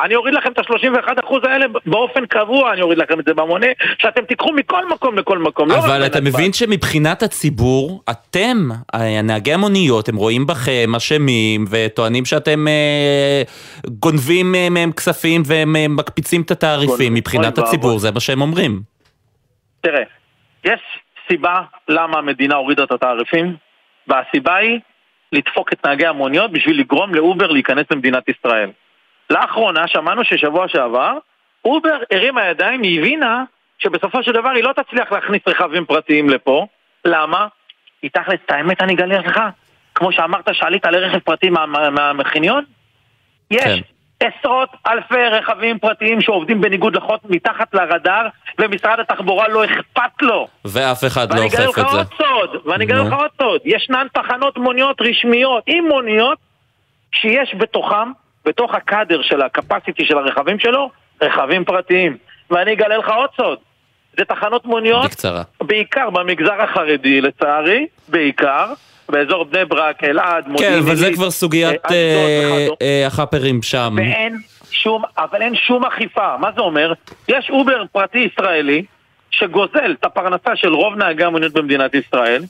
אני 0.04 0.16
אוריד 0.16 0.34
לכם 0.34 0.52
את 0.52 0.58
ה-31% 0.58 1.48
האלה 1.48 1.66
באופן 1.86 2.26
קבוע, 2.26 2.72
אני 2.72 2.82
אוריד 2.82 2.98
לכם 2.98 3.20
את 3.20 3.24
זה 3.24 3.34
במונה, 3.34 3.66
שאתם 3.98 4.24
תיקחו 4.24 4.52
מכל 4.52 4.88
מקום 4.88 5.18
לכל 5.18 5.38
מקום. 5.38 5.68
לא 5.68 5.78
אבל 5.78 6.06
אתה 6.06 6.20
בנתב"ג. 6.20 6.36
מבין 6.36 6.52
שמבחינת 6.52 7.22
הציבור, 7.22 8.02
אתם, 8.10 8.56
אה, 8.94 9.22
נהגי 9.22 9.52
המוניות, 9.52 10.08
הם 10.08 10.16
רואים 10.16 10.46
בכם 10.46 10.94
אשמים 10.96 11.64
וטוענים 11.70 12.24
שאתם 12.24 12.68
אה, 12.68 13.42
גונבים 13.86 14.54
אה, 14.54 14.70
מהם 14.70 14.92
כספים 14.92 15.42
והם 15.46 15.76
אה, 15.76 15.88
מקפיצים 15.88 16.42
את 16.42 16.50
התעריפים. 16.50 16.88
גונבים. 16.88 17.14
מבחינת 17.14 17.58
אוי 17.58 17.66
הציבור, 17.66 17.86
ואבוי. 17.86 18.00
זה 18.00 18.10
מה 18.12 18.20
שהם 18.20 18.40
אומרים. 18.40 18.80
תראה, 19.80 20.02
יש 20.64 20.80
סיבה 21.28 21.60
למה 21.88 22.18
המדינה 22.18 22.54
הורידה 22.54 22.84
את 22.84 22.92
התעריפים, 22.92 23.56
והסיבה 24.08 24.56
היא 24.56 24.78
לדפוק 25.32 25.72
את 25.72 25.86
נהגי 25.86 26.06
המוניות 26.06 26.52
בשביל 26.52 26.80
לגרום 26.80 27.14
לאובר 27.14 27.46
להיכנס 27.46 27.84
למדינת 27.90 28.24
ישראל. 28.28 28.70
לאחרונה 29.30 29.88
שמענו 29.88 30.24
ששבוע 30.24 30.68
שעבר, 30.68 31.12
אובר 31.64 31.98
הרימה 32.12 32.44
ידיים, 32.44 32.82
היא 32.82 32.98
הבינה 33.00 33.44
שבסופו 33.78 34.22
של 34.22 34.32
דבר 34.32 34.48
היא 34.48 34.64
לא 34.64 34.72
תצליח 34.72 35.12
להכניס 35.12 35.42
רכבים 35.46 35.84
פרטיים 35.84 36.30
לפה. 36.30 36.66
למה? 37.04 37.46
היא 38.02 38.10
תכלס, 38.10 38.38
את 38.46 38.50
האמת 38.50 38.82
אני 38.82 38.94
אגלה 38.94 39.18
לך. 39.18 39.40
כמו 39.94 40.12
שאמרת 40.12 40.48
שעלית 40.52 40.84
לרכב 40.86 41.18
פרטי 41.18 41.50
מה- 41.50 41.66
מה- 41.66 41.90
מהמכיניון, 41.90 42.64
יש 43.50 43.62
כן. 43.64 43.78
עשרות 44.26 44.68
אלפי 44.86 45.14
רכבים 45.30 45.78
פרטיים 45.78 46.20
שעובדים 46.20 46.60
בניגוד 46.60 46.96
לחוק 46.96 47.20
מתחת 47.24 47.74
לרדאר, 47.74 48.26
ומשרד 48.58 49.00
התחבורה 49.00 49.48
לא 49.48 49.64
אכפת 49.64 50.22
לו. 50.22 50.48
ואף 50.64 51.04
אחד 51.06 51.32
לא 51.32 51.40
ואני 51.40 51.48
אגלה 51.48 51.66
אוכף 51.66 51.78
לך 51.78 51.86
את 51.86 51.90
זה. 51.90 51.96
עוד 51.96 52.06
סוד, 52.18 52.66
ואני 52.66 52.84
אגלה. 52.84 53.02
לך 53.02 53.12
עוד 53.12 53.30
סוד. 53.42 53.60
ישנן 53.64 54.06
תחנות 54.12 54.56
מוניות 54.58 55.00
רשמיות 55.00 55.62
עם 55.66 55.84
מוניות 55.88 56.38
שיש 57.12 57.54
בתוכם, 57.58 58.12
בתוך 58.44 58.74
הקאדר 58.74 59.22
של 59.22 59.42
ה 59.42 59.49
capacity 59.49 60.04
של 60.04 60.18
הרכבים 60.18 60.58
שלו, 60.58 60.90
רכבים 61.22 61.64
פרטיים. 61.64 62.16
ואני 62.50 62.72
אגלה 62.72 62.96
לך 62.96 63.08
עוד 63.08 63.30
סוד. 63.36 63.58
זה 64.18 64.24
תחנות 64.24 64.64
מוניות, 64.64 65.04
בקצרה. 65.04 65.42
בעיקר 65.62 66.10
במגזר 66.10 66.62
החרדי 66.62 67.20
לצערי, 67.20 67.86
בעיקר, 68.08 68.72
באזור 69.08 69.44
בני 69.44 69.64
ברק, 69.64 70.04
אלעד, 70.04 70.44
כן, 70.44 70.50
מודיעין 70.50 70.78
אבל 70.78 70.94
זה 70.94 71.12
כבר 71.14 71.30
סוגיית 71.30 71.84
אה, 71.90 71.94
אה. 71.94 72.66
אה, 72.82 73.06
החאפרים 73.06 73.62
שם. 73.62 73.94
ואין 73.96 74.36
שום, 74.70 75.02
אבל 75.18 75.42
אין 75.42 75.54
שום 75.54 75.84
אכיפה. 75.84 76.36
מה 76.40 76.50
זה 76.54 76.60
אומר? 76.60 76.92
יש 77.28 77.50
אובר 77.50 77.82
פרטי 77.92 78.18
ישראלי 78.18 78.84
שגוזל 79.30 79.96
את 80.00 80.04
הפרנסה 80.04 80.56
של 80.56 80.74
רוב 80.74 80.94
נהגי 80.94 81.24
המוניות 81.24 81.52
במדינת 81.52 81.94
ישראל. 81.94 82.44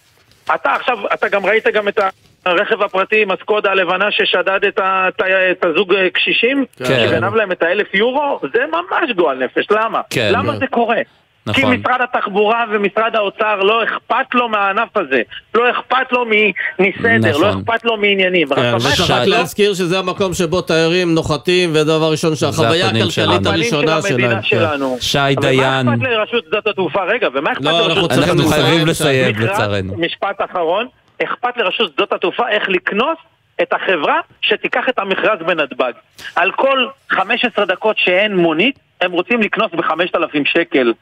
אתה 0.55 0.73
עכשיו, 0.73 0.99
אתה 1.15 1.29
גם 1.29 1.47
ראית 1.47 1.67
גם 1.67 1.89
את 1.89 1.99
הרכב 2.47 2.83
הפרטי 2.83 3.23
עם 3.23 3.31
הסקודה 3.31 3.71
הלבנה 3.71 4.11
ששדד 4.11 4.65
את, 4.69 4.79
ה, 4.79 5.09
את, 5.51 5.65
הזוג 5.65 5.95
אה, 5.95 6.11
קשישים, 6.11 6.65
כן. 6.77 6.85
שגנב 6.85 7.35
להם 7.35 7.53
את 7.53 7.63
האלף 7.63 7.95
יורו? 7.95 8.41
זה 8.55 8.61
ממש 8.73 9.11
גועל 9.17 9.45
נפש, 9.45 9.67
למה? 9.71 10.01
כן. 10.11 10.31
למה 10.33 10.53
כן. 10.53 10.59
זה 10.59 10.67
קורה? 10.67 11.01
כי 11.55 11.61
נכון. 11.61 11.75
משרד 11.75 12.01
התחבורה 12.01 12.65
ומשרד 12.71 13.17
האוצר 13.17 13.61
לא 13.61 13.85
אכפת 13.85 14.35
לו 14.35 14.49
מהענף 14.49 14.97
הזה, 14.97 15.23
לא 15.55 15.71
אכפת 15.71 16.13
לו 16.13 16.25
מסדר, 16.79 17.39
לא 17.39 17.49
נכון. 17.49 17.61
אכפת 17.61 17.85
לו 17.85 17.97
מעניינים. 17.97 18.49
כן, 18.49 18.73
לו? 19.27 19.37
להזכיר 19.37 19.75
שזה 19.75 19.99
המקום 19.99 20.35
שבו 20.35 20.61
תיירים 20.61 21.15
נוחתים, 21.15 21.71
ודבר 21.75 22.11
ראשון 22.11 22.37
שהחוויה 22.37 22.87
הכלכלית. 22.87 23.47
הראשונה 23.47 24.03
שלהם. 24.03 24.31
כן. 24.31 24.43
שלנו. 24.43 24.97
שי 25.01 25.19
אבל 25.19 25.35
דיין. 25.35 25.87
מה 25.87 25.95
אכפת 25.95 26.09
לרשות 26.09 26.45
שדות 26.49 26.67
התעופה? 26.67 27.05
רגע, 27.05 27.29
ומה 27.35 27.53
אכפת 27.53 27.65
לא, 27.65 27.71
לרשות 27.71 27.89
אנחנו 27.89 27.97
שדות 27.97 28.11
צריכים 28.11 28.31
אנחנו 28.31 28.43
התעופה? 28.43 28.63
חייבים 28.63 28.87
לסיים, 28.87 29.37
לצערנו. 29.39 29.95
משפט 29.99 30.37
אחרון, 30.51 30.87
אכפת 31.25 31.57
לרשות 31.57 31.93
שדות 31.93 32.13
התעופה 32.13 32.49
איך 32.49 32.69
לקנוס 32.69 33.19
את 33.63 33.73
החברה 33.73 34.21
שתיקח 34.41 34.89
את 34.89 34.99
המכרז 34.99 35.39
בנתב"ג. 35.47 35.93
על 36.37 36.53
כל 36.53 36.87
15 37.11 37.65
דקות 37.65 37.99
שאין 37.99 38.37
מונית, 38.37 38.79
הם 39.01 39.13
רוצים 39.13 39.41
לקנוס 39.41 39.73
ב-5,000 39.73 40.45
שקל. 40.45 40.93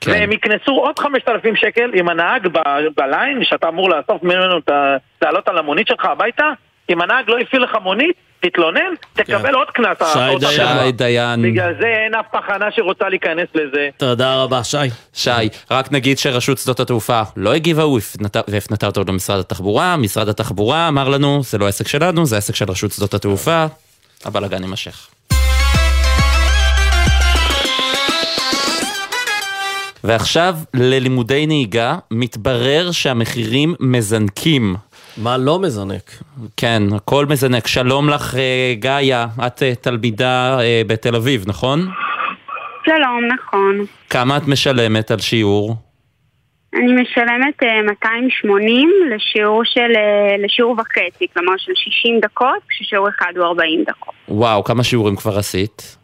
כן. 0.00 0.10
והם 0.10 0.32
יקנסו 0.32 0.72
עוד 0.72 0.98
5,000 0.98 1.56
שקל 1.56 1.90
אם 1.94 2.08
הנהג 2.08 2.48
ב- 2.52 2.86
בליין, 2.96 3.44
שאתה 3.44 3.68
אמור 3.68 3.90
לאסוף 3.90 4.22
ממנו. 4.22 4.60
לעלות 5.22 5.48
על 5.48 5.58
המונית 5.58 5.88
שלך 5.88 6.04
הביתה, 6.04 6.50
אם 6.90 7.00
הנהג 7.02 7.24
לא 7.28 7.38
הפעיל 7.38 7.62
לך 7.62 7.70
מונית, 7.82 8.16
תתלונן, 8.40 8.80
תקבל 9.12 9.54
עוד 9.54 9.66
קנס. 9.74 9.98
כן. 9.98 10.04
שי 10.12 10.18
עוד 10.32 10.40
דיין. 10.40 10.78
שי 10.86 10.92
דיין. 10.92 11.42
בגלל 11.42 11.72
זה 11.80 11.86
אין 11.86 12.14
אף 12.14 12.26
תחנה 12.32 12.66
שרוצה 12.76 13.08
להיכנס 13.08 13.48
לזה. 13.54 13.88
תודה 13.96 14.34
רבה, 14.42 14.64
שי. 14.64 14.76
שי, 15.12 15.30
רק 15.70 15.92
נגיד 15.92 16.18
שרשות 16.18 16.58
שדות 16.58 16.80
התעופה 16.80 17.22
לא 17.36 17.54
הגיבה 17.54 17.84
והפנתה- 17.86 18.40
והפנתה 18.48 18.86
אותו 18.86 19.02
למשרד 19.08 19.38
התחבורה, 19.40 19.96
משרד 19.96 20.28
התחבורה 20.28 20.88
אמר 20.88 21.08
לנו, 21.08 21.40
זה 21.42 21.58
לא 21.58 21.66
עסק 21.68 21.88
שלנו, 21.88 22.26
זה 22.26 22.36
עסק 22.36 22.54
של 22.54 22.64
רשות 22.70 22.92
שדות 22.92 23.14
התעופה, 23.14 23.66
הבלאגן 24.24 24.62
יימשך. 24.62 25.08
ועכשיו 30.04 30.56
ללימודי 30.74 31.46
נהיגה, 31.46 31.96
מתברר 32.10 32.90
שהמחירים 32.92 33.74
מזנקים. 33.80 34.76
מה 35.22 35.38
לא 35.38 35.58
מזנק? 35.58 36.02
כן, 36.56 36.82
הכל 36.96 37.26
מזנק. 37.26 37.66
שלום 37.66 38.08
לך, 38.08 38.34
אה, 38.34 38.74
גאיה, 38.78 39.26
את 39.46 39.62
אה, 39.62 39.74
תלמידה 39.74 40.60
אה, 40.60 40.82
בתל 40.86 41.16
אביב, 41.16 41.44
נכון? 41.46 41.80
שלום, 42.86 43.20
נכון. 43.34 43.86
כמה 44.10 44.36
את 44.36 44.42
משלמת 44.48 45.10
על 45.10 45.18
שיעור? 45.18 45.74
אני 46.74 46.92
משלמת 46.92 47.62
אה, 47.62 47.82
280 47.82 48.90
לשיעור 49.14 49.64
של, 49.64 49.92
לשיעור 50.44 50.76
וחצי, 50.78 51.26
כלומר 51.34 51.52
של 51.58 51.72
60 51.74 52.20
דקות, 52.20 52.62
כששיעור 52.68 53.08
אחד 53.08 53.32
הוא 53.36 53.46
40 53.46 53.84
דקות. 53.88 54.14
וואו, 54.28 54.64
כמה 54.64 54.84
שיעורים 54.84 55.16
כבר 55.16 55.38
עשית? 55.38 55.95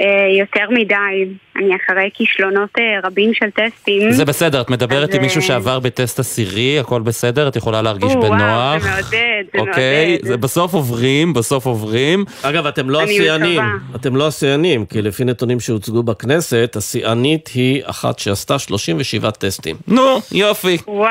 אה, 0.00 0.38
יותר 0.38 0.70
מדי, 0.70 1.34
אני 1.56 1.76
אחרי 1.76 2.10
כישלונות 2.14 2.70
אה, 2.78 3.08
רבים 3.08 3.34
של 3.34 3.50
טסטים. 3.50 4.10
זה 4.10 4.24
בסדר, 4.24 4.60
את 4.60 4.70
מדברת 4.70 5.08
אז, 5.08 5.14
עם 5.14 5.22
מישהו 5.22 5.40
אה, 5.40 5.46
שעבר 5.46 5.78
בטסט 5.78 6.18
עשירי, 6.18 6.78
הכל 6.78 7.02
בסדר? 7.02 7.48
את 7.48 7.56
יכולה 7.56 7.82
להרגיש 7.82 8.12
או, 8.12 8.18
וואו, 8.18 8.32
בנוח? 8.32 8.82
זה 8.82 8.90
מעודד, 8.90 9.44
זה 9.52 9.58
אוקיי, 9.58 10.08
מעודד. 10.10 10.26
זה 10.26 10.36
בסוף 10.36 10.74
עוברים, 10.74 11.32
בסוף 11.32 11.66
עוברים. 11.66 12.24
אגב, 12.42 12.66
אתם 12.66 12.90
לא 12.90 13.02
אני 13.02 13.10
השיאנים. 13.10 13.62
אתם 13.94 14.16
לא 14.16 14.26
השיאנים, 14.26 14.86
כי 14.86 15.02
לפי 15.02 15.24
נתונים 15.24 15.60
שהוצגו 15.60 16.02
בכנסת, 16.02 16.74
השיאנית 16.76 17.50
היא 17.54 17.82
אחת 17.84 18.18
שעשתה 18.18 18.58
37 18.58 19.30
טסטים. 19.30 19.76
נו, 19.88 20.20
יופי. 20.32 20.78
וואו. 20.86 21.08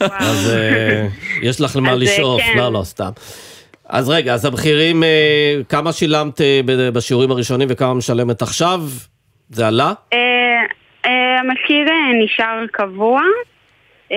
אז 0.00 0.50
אה, 0.54 1.06
יש 1.42 1.60
לך 1.60 1.76
למה 1.76 1.90
אז, 1.90 1.98
לשאוף, 1.98 2.42
כן. 2.42 2.58
לא, 2.58 2.72
לא, 2.72 2.82
סתם. 2.84 3.10
אז 3.94 4.08
רגע, 4.10 4.34
אז 4.34 4.44
המחירים, 4.44 5.02
אה, 5.02 5.56
כמה 5.68 5.92
שילמת 5.92 6.40
אה, 6.40 6.60
ב- 6.64 6.88
בשיעורים 6.88 7.30
הראשונים 7.30 7.68
וכמה 7.70 7.94
משלמת 7.94 8.42
עכשיו? 8.42 8.80
זה 9.50 9.66
עלה? 9.66 9.92
אה, 10.12 10.20
המחיר 11.40 11.86
נשאר 12.24 12.64
קבוע, 12.72 13.20
אה, 14.12 14.16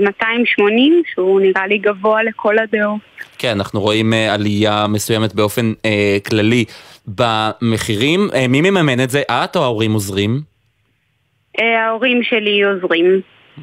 280, 0.00 1.02
שהוא 1.14 1.40
נראה 1.40 1.66
לי 1.66 1.78
גבוה 1.78 2.22
לכל 2.22 2.58
הדעות. 2.58 3.00
כן, 3.38 3.48
אנחנו 3.48 3.80
רואים 3.80 4.12
עלייה 4.12 4.86
מסוימת 4.86 5.34
באופן 5.34 5.72
אה, 5.84 6.16
כללי 6.28 6.64
במחירים. 7.08 8.28
אה, 8.34 8.48
מי 8.48 8.60
מממן 8.60 9.00
את 9.00 9.10
זה? 9.10 9.22
את 9.30 9.56
או 9.56 9.62
ההורים 9.62 9.92
עוזרים? 9.92 10.40
אה, 11.60 11.84
ההורים 11.86 12.22
שלי 12.22 12.62
עוזרים. 12.62 13.20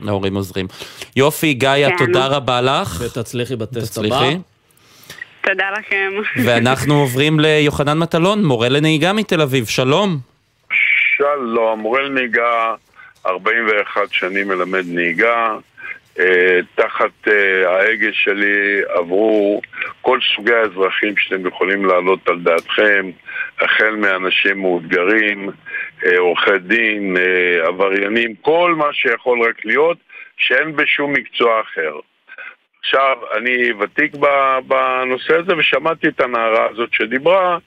ההורים 0.07 0.35
עוזרים. 0.35 0.67
יופי, 1.15 1.53
גאיה, 1.53 1.89
כן. 1.89 2.05
תודה 2.05 2.27
רבה 2.27 2.61
לך. 2.61 3.01
ותצליחי 3.05 3.55
בטסט 3.55 3.97
הבא. 3.97 4.29
תודה 5.43 5.71
לכם. 5.71 6.11
ואנחנו 6.45 6.93
עוברים 6.93 7.39
ליוחנן 7.39 7.97
מטלון, 7.97 8.45
מורה 8.45 8.69
לנהיגה 8.69 9.13
מתל 9.13 9.41
אביב. 9.41 9.65
שלום. 9.65 10.17
שלום, 11.17 11.79
מורה 11.79 12.01
לנהיגה, 12.01 12.75
41 13.25 14.01
שנים 14.11 14.47
מלמד 14.47 14.83
נהיגה. 14.87 15.57
אה, 16.19 16.59
תחת 16.75 17.27
אה, 17.27 17.69
ההגה 17.69 18.07
שלי 18.13 18.81
עברו 18.87 19.61
כל 20.01 20.19
סוגי 20.35 20.53
האזרחים 20.53 21.17
שאתם 21.17 21.47
יכולים 21.47 21.85
להעלות 21.85 22.29
על 22.29 22.39
דעתכם, 22.39 23.09
החל 23.61 23.95
מאנשים 23.95 24.61
מאותגרים, 24.61 25.49
אה, 26.05 26.17
עורכי 26.17 26.59
דין, 26.59 27.17
אה, 27.17 27.67
עבריינים, 27.67 28.35
כל 28.41 28.75
מה 28.77 28.93
שיכול 28.93 29.41
רק 29.49 29.65
להיות, 29.65 29.97
שאין 30.37 30.75
בשום 30.75 31.13
מקצוע 31.13 31.61
אחר. 31.61 31.99
עכשיו, 32.85 33.17
אני 33.37 33.73
ותיק 33.79 34.15
בנושא 34.67 35.33
הזה 35.35 35.57
ושמעתי 35.57 36.07
את 36.07 36.21
הנערה 36.21 36.67
הזאת 36.71 36.89
שדיברה, 36.93 37.57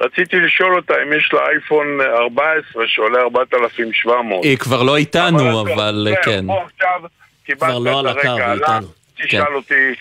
רציתי 0.00 0.36
לשאול 0.36 0.76
אותה 0.76 0.94
אם 1.02 1.12
יש 1.12 1.30
לה 1.32 1.40
אייפון 1.50 1.86
14 2.00 2.82
שעולה 2.86 3.20
4,700. 3.22 4.44
היא 4.44 4.58
כבר 4.58 4.82
לא 4.82 4.96
איתנו, 4.96 5.60
אבל 5.60 6.06
זהו, 6.08 6.16
כן. 6.24 6.44
עכשיו 6.50 7.08
קיבלת 7.46 7.70
כבר 7.70 7.78
לא 7.78 8.00
את 8.00 8.06
הקו, 8.06 8.28
הרקע 8.28 8.30
היא 8.30 8.42
עליו, 8.42 8.54
איתנו. 8.54 8.86
תשאל 9.16 9.44
כן. 9.44 9.54
אותי 9.54 9.94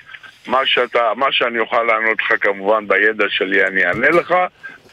מה, 0.47 0.59
שאתה, 0.65 0.99
מה 1.15 1.25
שאני 1.31 1.59
אוכל 1.59 1.83
לענות 1.83 2.17
לך 2.21 2.33
כמובן 2.41 2.87
בידע 2.87 3.25
שלי 3.29 3.67
אני 3.67 3.85
אענה 3.85 4.09
לך, 4.09 4.33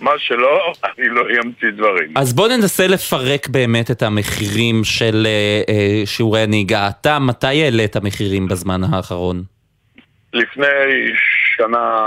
מה 0.01 0.11
שלא, 0.19 0.73
אני 0.99 1.09
לא 1.09 1.23
אמציא 1.45 1.71
דברים. 1.77 2.15
אז 2.17 2.33
בוא 2.33 2.49
ננסה 2.49 2.87
לפרק 2.87 3.49
באמת 3.49 3.91
את 3.91 4.03
המחירים 4.03 4.85
של 4.85 5.27
אה, 5.27 5.75
אה, 5.75 6.07
שיעורי 6.07 6.41
הנהיגה. 6.41 6.89
אתה, 6.89 7.19
מתי 7.19 7.63
העלית 7.63 7.97
מחירים 7.97 8.49
בזמן 8.49 8.85
האחרון? 8.85 9.60
לפני 10.33 10.67
שנה 11.57 12.03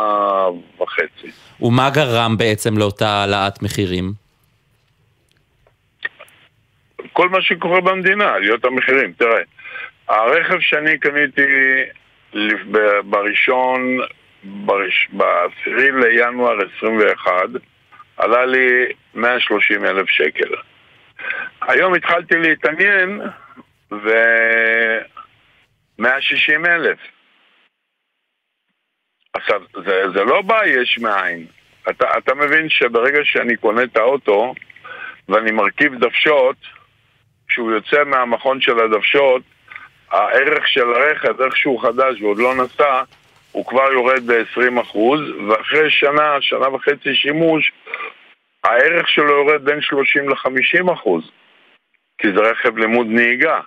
וחצי. 0.82 1.32
ומה 1.62 1.90
גרם 1.90 2.38
בעצם 2.38 2.78
לאותה 2.78 3.08
העלאת 3.10 3.62
מחירים? 3.64 4.12
כל 7.14 7.30
מה 7.30 7.42
שקורה 7.42 7.82
במדינה, 7.82 8.34
עליות 8.34 8.66
המחירים. 8.66 9.14
תראה, 9.14 9.40
הרכב 10.08 10.60
שאני 10.60 10.98
קניתי 10.98 11.42
בראשון, 13.06 13.98
בראש- 14.44 15.08
בעשירי 15.12 15.90
לינואר 15.92 16.58
21, 16.78 17.32
עלה 18.18 18.46
לי 18.46 18.86
130 19.14 19.86
אלף 19.86 20.10
שקל. 20.10 20.50
היום 21.62 21.94
התחלתי 21.94 22.36
להתעניין, 22.38 23.22
ו... 23.92 24.10
160 26.00 26.66
אלף. 26.66 26.98
עכשיו, 29.34 29.62
זה, 29.86 30.04
זה 30.14 30.24
לא 30.24 30.42
בא 30.42 30.66
יש 30.66 31.00
מאין. 31.00 31.46
אתה, 31.90 32.18
אתה 32.18 32.36
מבין 32.36 32.70
שברגע 32.70 33.20
שאני 33.24 33.56
קונה 33.58 33.84
את 33.84 33.98
האוטו 33.98 34.54
ואני 35.30 35.52
מרכיב 35.52 35.96
דוושות, 35.96 36.56
כשהוא 37.48 37.72
יוצא 37.72 38.04
מהמכון 38.04 38.62
של 38.62 38.80
הדוושות, 38.80 39.42
הערך 40.12 40.68
של 40.68 40.94
הרכב, 40.94 41.42
איך 41.42 41.58
שהוא 41.58 41.82
חדש 41.82 42.22
ועוד 42.22 42.38
לא 42.38 42.56
נסע, 42.56 43.02
הוא 43.52 43.66
כבר 43.66 43.92
יורד 43.92 44.32
ב-20%, 44.32 44.98
ואחרי 45.48 45.92
שנה, 45.92 46.38
שנה 46.42 46.76
וחצי 46.76 47.16
שימוש, 47.16 47.72
הערך 48.64 49.10
שלו 49.10 49.30
יורד 49.30 49.66
בין 49.66 49.82
30 49.82 50.30
ל-50%, 50.30 51.10
כי 52.18 52.28
זה 52.36 52.40
רכב 52.40 52.78
לימוד 52.78 53.08
נהיגה. 53.10 53.60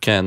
כן. 0.00 0.24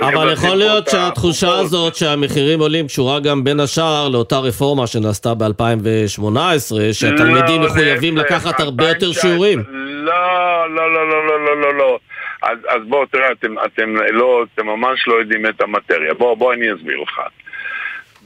אבל 0.00 0.32
יכול 0.32 0.54
להיות 0.56 0.88
שהתחושה 0.88 1.58
הזאת 1.58 1.94
שהמחירים 1.94 2.60
עולים 2.60 2.86
קשורה 2.86 3.20
גם 3.20 3.44
בין 3.44 3.60
השאר 3.60 4.08
לאותה 4.08 4.38
רפורמה 4.38 4.86
שנעשתה 4.86 5.34
ב-2018, 5.34 6.74
שהתלמידים 6.92 7.62
לא, 7.62 7.66
מחויבים 7.66 8.16
להפך, 8.16 8.30
לקחת 8.30 8.60
הרבה 8.60 8.88
יותר 8.88 9.06
2019. 9.06 9.30
שיעורים. 9.30 9.62
לא, 10.04 10.70
לא, 10.74 10.92
לא, 10.92 11.08
לא, 11.08 11.26
לא, 11.26 11.44
לא, 11.44 11.60
לא, 11.60 11.74
לא. 11.74 11.98
אז, 12.42 12.58
אז 12.68 12.82
בואו, 12.88 13.06
תראה, 13.06 13.32
אתם, 13.32 13.54
אתם, 13.66 13.96
לא, 13.96 14.44
אתם 14.54 14.66
ממש 14.66 15.08
לא 15.08 15.14
יודעים 15.14 15.46
את 15.46 15.60
המטריה. 15.60 16.14
בואו, 16.14 16.36
בוא 16.36 16.52
אני 16.52 16.72
אסביר 16.74 16.98
לך. 17.00 17.20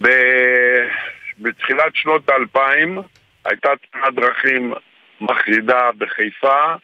ב... 0.03 0.09
בתחילת 1.39 1.95
שנות 1.95 2.29
האלפיים 2.29 2.99
הייתה 3.45 3.69
תאונת 3.93 4.15
דרכים 4.15 4.73
מחרידה 5.21 5.91
בחיפה, 5.99 6.75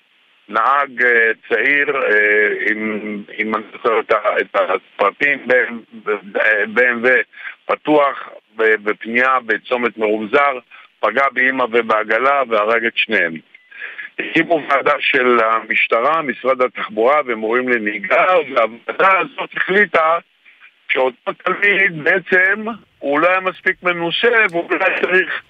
נהג 0.49 1.03
אה, 1.05 1.30
צעיר 1.49 1.97
אה, 1.97 2.70
עם, 2.70 3.22
עם 3.38 3.55
אני 3.55 3.64
זוכר 3.72 4.01
את 4.40 4.55
הפרטים 4.55 5.47
ב-BMW 5.47 7.09
פתוח 7.66 8.28
בפנייה 8.57 9.38
בצומת 9.47 9.99
מרומזר, 9.99 10.59
פגע 11.01 11.24
באימא 11.32 11.64
ובעגלה 11.72 12.43
והרג 12.49 12.84
את 12.84 12.97
שניהם. 12.97 13.34
הקימו 14.18 14.62
ועדה 14.68 14.95
של 14.99 15.38
המשטרה, 15.40 16.22
משרד 16.22 16.62
התחבורה 16.62 17.20
ומורים 17.26 17.68
לנהיגה, 17.68 18.26
והוועדה 18.38 19.18
הזאת 19.18 19.51
החליטה 19.57 20.18
שאותו 20.88 21.32
תלמיד 21.32 22.05
בעצם 22.05 22.64
הוא 22.99 23.20
לא 23.20 23.28
היה 23.28 23.40
מספיק 23.40 23.82
מנוסה 23.82 24.47
והוא 24.51 24.70
אולי 24.70 25.01
צריך 25.03 25.43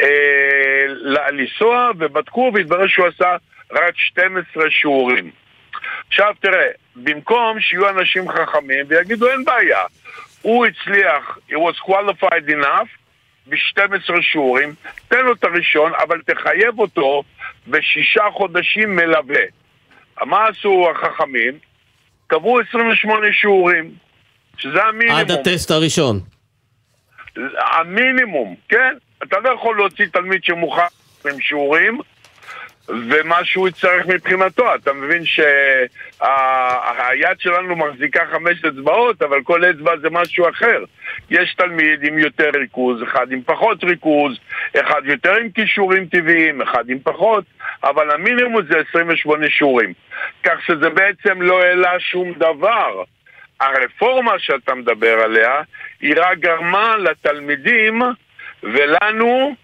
אה, 0.00 0.86
לנסוע 1.32 1.90
ובדקו 1.98 2.50
והתברר 2.54 2.86
שהוא 2.86 3.06
עשה 3.06 3.36
רק 3.72 3.96
12 3.96 4.70
שיעורים. 4.70 5.30
עכשיו 6.08 6.34
תראה, 6.40 6.66
במקום 6.96 7.60
שיהיו 7.60 7.88
אנשים 7.88 8.28
חכמים 8.28 8.84
ויגידו 8.88 9.30
אין 9.30 9.44
בעיה, 9.44 9.78
הוא 10.42 10.66
הצליח, 10.66 11.38
he 11.50 11.54
was 11.54 11.88
qualified 11.88 12.48
enough 12.48 12.88
ב-12 13.46 14.22
שיעורים, 14.22 14.74
תן 15.08 15.24
לו 15.24 15.32
את 15.32 15.44
הראשון, 15.44 15.92
אבל 15.94 16.20
תחייב 16.26 16.78
אותו 16.78 17.22
בשישה 17.68 18.24
חודשים 18.32 18.96
מלווה. 18.96 19.42
מה 20.20 20.46
עשו 20.46 20.90
החכמים? 20.90 21.58
קבעו 22.26 22.60
28 22.60 23.26
שיעורים, 23.32 23.90
שזה 24.56 24.84
המינימום. 24.84 25.20
עד 25.20 25.30
הטסט 25.30 25.70
הראשון. 25.70 26.20
המינימום, 27.58 28.56
כן? 28.68 28.94
אתה 29.22 29.36
לא 29.38 29.50
יכול 29.54 29.76
להוציא 29.76 30.06
תלמיד 30.06 30.44
שמוכן 30.44 30.82
עם 31.30 31.40
שיעורים 31.40 32.00
ומה 32.90 33.44
שהוא 33.44 33.68
יצטרך 33.68 34.06
מבחינתו. 34.06 34.74
אתה 34.74 34.92
מבין 34.92 35.24
שהיד 35.24 35.50
שלנו 37.38 37.76
מחזיקה 37.76 38.20
חמש 38.32 38.64
אצבעות, 38.64 39.22
אבל 39.22 39.42
כל 39.42 39.64
אצבע 39.70 39.96
זה 39.96 40.10
משהו 40.10 40.48
אחר. 40.48 40.84
יש 41.30 41.54
תלמיד 41.54 42.04
עם 42.04 42.18
יותר 42.18 42.50
ריכוז, 42.54 43.02
אחד 43.02 43.32
עם 43.32 43.42
פחות 43.42 43.84
ריכוז, 43.84 44.38
אחד 44.80 45.02
יותר 45.04 45.34
עם 45.34 45.50
כישורים 45.50 46.06
טבעיים, 46.06 46.62
אחד 46.62 46.90
עם 46.90 46.98
פחות, 47.02 47.44
אבל 47.84 48.10
המינימום 48.10 48.62
זה 48.70 48.78
28 48.90 49.50
שיעורים. 49.50 49.92
כך 50.42 50.62
שזה 50.66 50.90
בעצם 50.90 51.42
לא 51.42 51.62
העלה 51.62 52.00
שום 52.00 52.32
דבר. 52.32 53.02
הרפורמה 53.60 54.38
שאתה 54.38 54.74
מדבר 54.74 55.20
עליה, 55.24 55.60
היא 56.00 56.14
רק 56.16 56.38
גרמה 56.38 56.96
לתלמידים 56.96 58.02
ולנו 58.62 59.54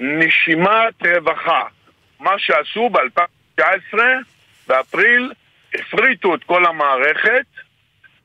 נשימת 0.00 1.06
רווחה. 1.06 1.62
מה 2.22 2.38
שעשו 2.38 2.90
ב-2019, 2.90 3.98
באפריל, 4.66 5.32
הפריטו 5.74 6.34
את 6.34 6.44
כל 6.44 6.66
המערכת, 6.66 7.46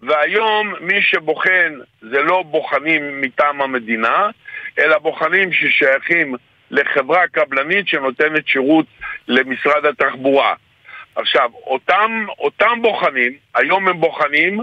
והיום 0.02 0.74
מי 0.82 1.02
שבוחן 1.02 1.74
זה 2.02 2.22
לא 2.22 2.44
בוחנים 2.44 3.22
מטעם 3.22 3.62
המדינה, 3.62 4.30
אלא 4.80 4.98
בוחנים 4.98 5.54
ששייכים 5.54 6.36
לחברה 6.72 7.28
קבלנית 7.28 7.88
שנותנת 7.88 8.48
שירות 8.48 8.86
למשרד 9.28 9.86
התחבורה. 9.86 10.54
עכשיו, 11.16 11.50
אותם, 11.54 12.26
אותם 12.40 12.82
בוחנים, 12.82 13.34
היום 13.56 13.88
הם 13.88 14.00
בוחנים, 14.00 14.60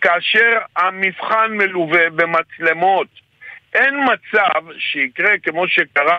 כאשר 0.00 0.58
המבחן 0.76 1.50
מלווה 1.50 2.10
במצלמות. 2.10 3.08
אין 3.74 3.94
מצב 4.04 4.62
שיקרה 4.78 5.38
כמו 5.42 5.68
שקרה 5.68 6.16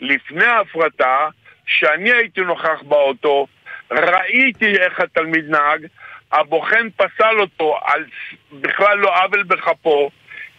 לפני 0.00 0.44
ההפרטה, 0.44 1.28
שאני 1.70 2.12
הייתי 2.12 2.40
נוכח 2.40 2.82
באוטו, 2.82 3.46
ראיתי 3.90 4.76
איך 4.78 5.00
התלמיד 5.00 5.44
נהג, 5.50 5.86
הבוחן 6.32 6.88
פסל 6.96 7.40
אותו 7.40 7.78
על 7.84 8.04
בכלל 8.52 8.98
לא 8.98 9.24
עוול 9.24 9.42
בכפו, 9.42 10.10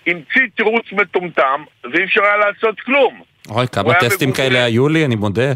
המציא 0.07 0.41
תירוץ 0.55 0.91
מטומטם, 0.91 1.63
ואי 1.83 2.03
אפשר 2.03 2.23
היה 2.23 2.37
לעשות 2.37 2.79
כלום. 2.79 3.21
אוי, 3.49 3.67
כמה 3.67 3.93
טסטים 3.93 4.31
כאלה 4.31 4.63
היו 4.63 4.89
לי, 4.89 5.05
אני 5.05 5.15
מודה. 5.15 5.51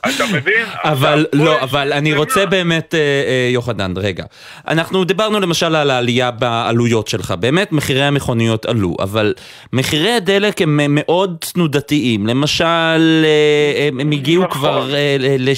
אתה 0.00 0.24
מבין? 0.32 0.66
אבל 0.92 1.26
לא, 1.32 1.60
אבל 1.62 1.92
אני 1.92 2.14
רוצה 2.14 2.46
באמת, 2.46 2.94
אה, 2.94 3.00
אה, 3.00 3.48
יוחנן, 3.52 3.94
רגע. 3.96 4.24
אנחנו 4.68 5.04
דיברנו 5.04 5.40
למשל 5.40 5.74
על 5.74 5.90
העלייה 5.90 6.30
בעלויות 6.30 7.08
שלך. 7.08 7.30
באמת, 7.30 7.72
מחירי 7.72 8.04
המכוניות 8.04 8.66
עלו, 8.66 8.96
אבל 9.00 9.34
מחירי 9.72 10.12
הדלק 10.12 10.62
הם 10.62 10.80
מאוד 10.90 11.36
תנודתיים. 11.52 12.26
למשל, 12.26 12.64
אה, 13.24 13.88
הם 14.00 14.10
הגיעו 14.10 14.44
נכון. 14.44 14.58
כבר 14.58 14.90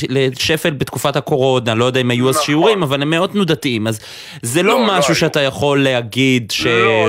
לשפל 0.09 0.71
בתקופת 0.71 1.17
הקורונה, 1.17 1.75
לא 1.75 1.85
יודע 1.85 2.01
אם 2.01 2.11
היו 2.11 2.29
אז 2.29 2.35
נכון. 2.35 2.47
שיעורים, 2.47 2.83
אבל 2.83 3.03
הם 3.03 3.11
מאוד 3.11 3.31
תנודתיים. 3.31 3.87
אז 3.87 4.01
זה 4.43 4.63
לא 4.63 4.73
לא, 4.73 4.87
לא 4.87 4.99
משהו. 4.99 5.15
שאתה 5.15 5.41
יכול 5.41 5.83
להגיד 5.83 6.53
לא, 6.65 7.09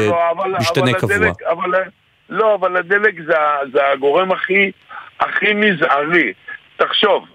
שמשתנה 0.59 0.93
קבוע. 0.93 1.15
לא, 2.29 2.55
אבל 2.55 2.77
הדלק 2.77 3.15
זה, 3.25 3.33
זה 3.73 3.87
הגורם 3.87 4.31
הכי, 4.31 4.71
הכי 5.19 5.53
מזערי. 5.53 6.33
תחשוב, 6.77 7.27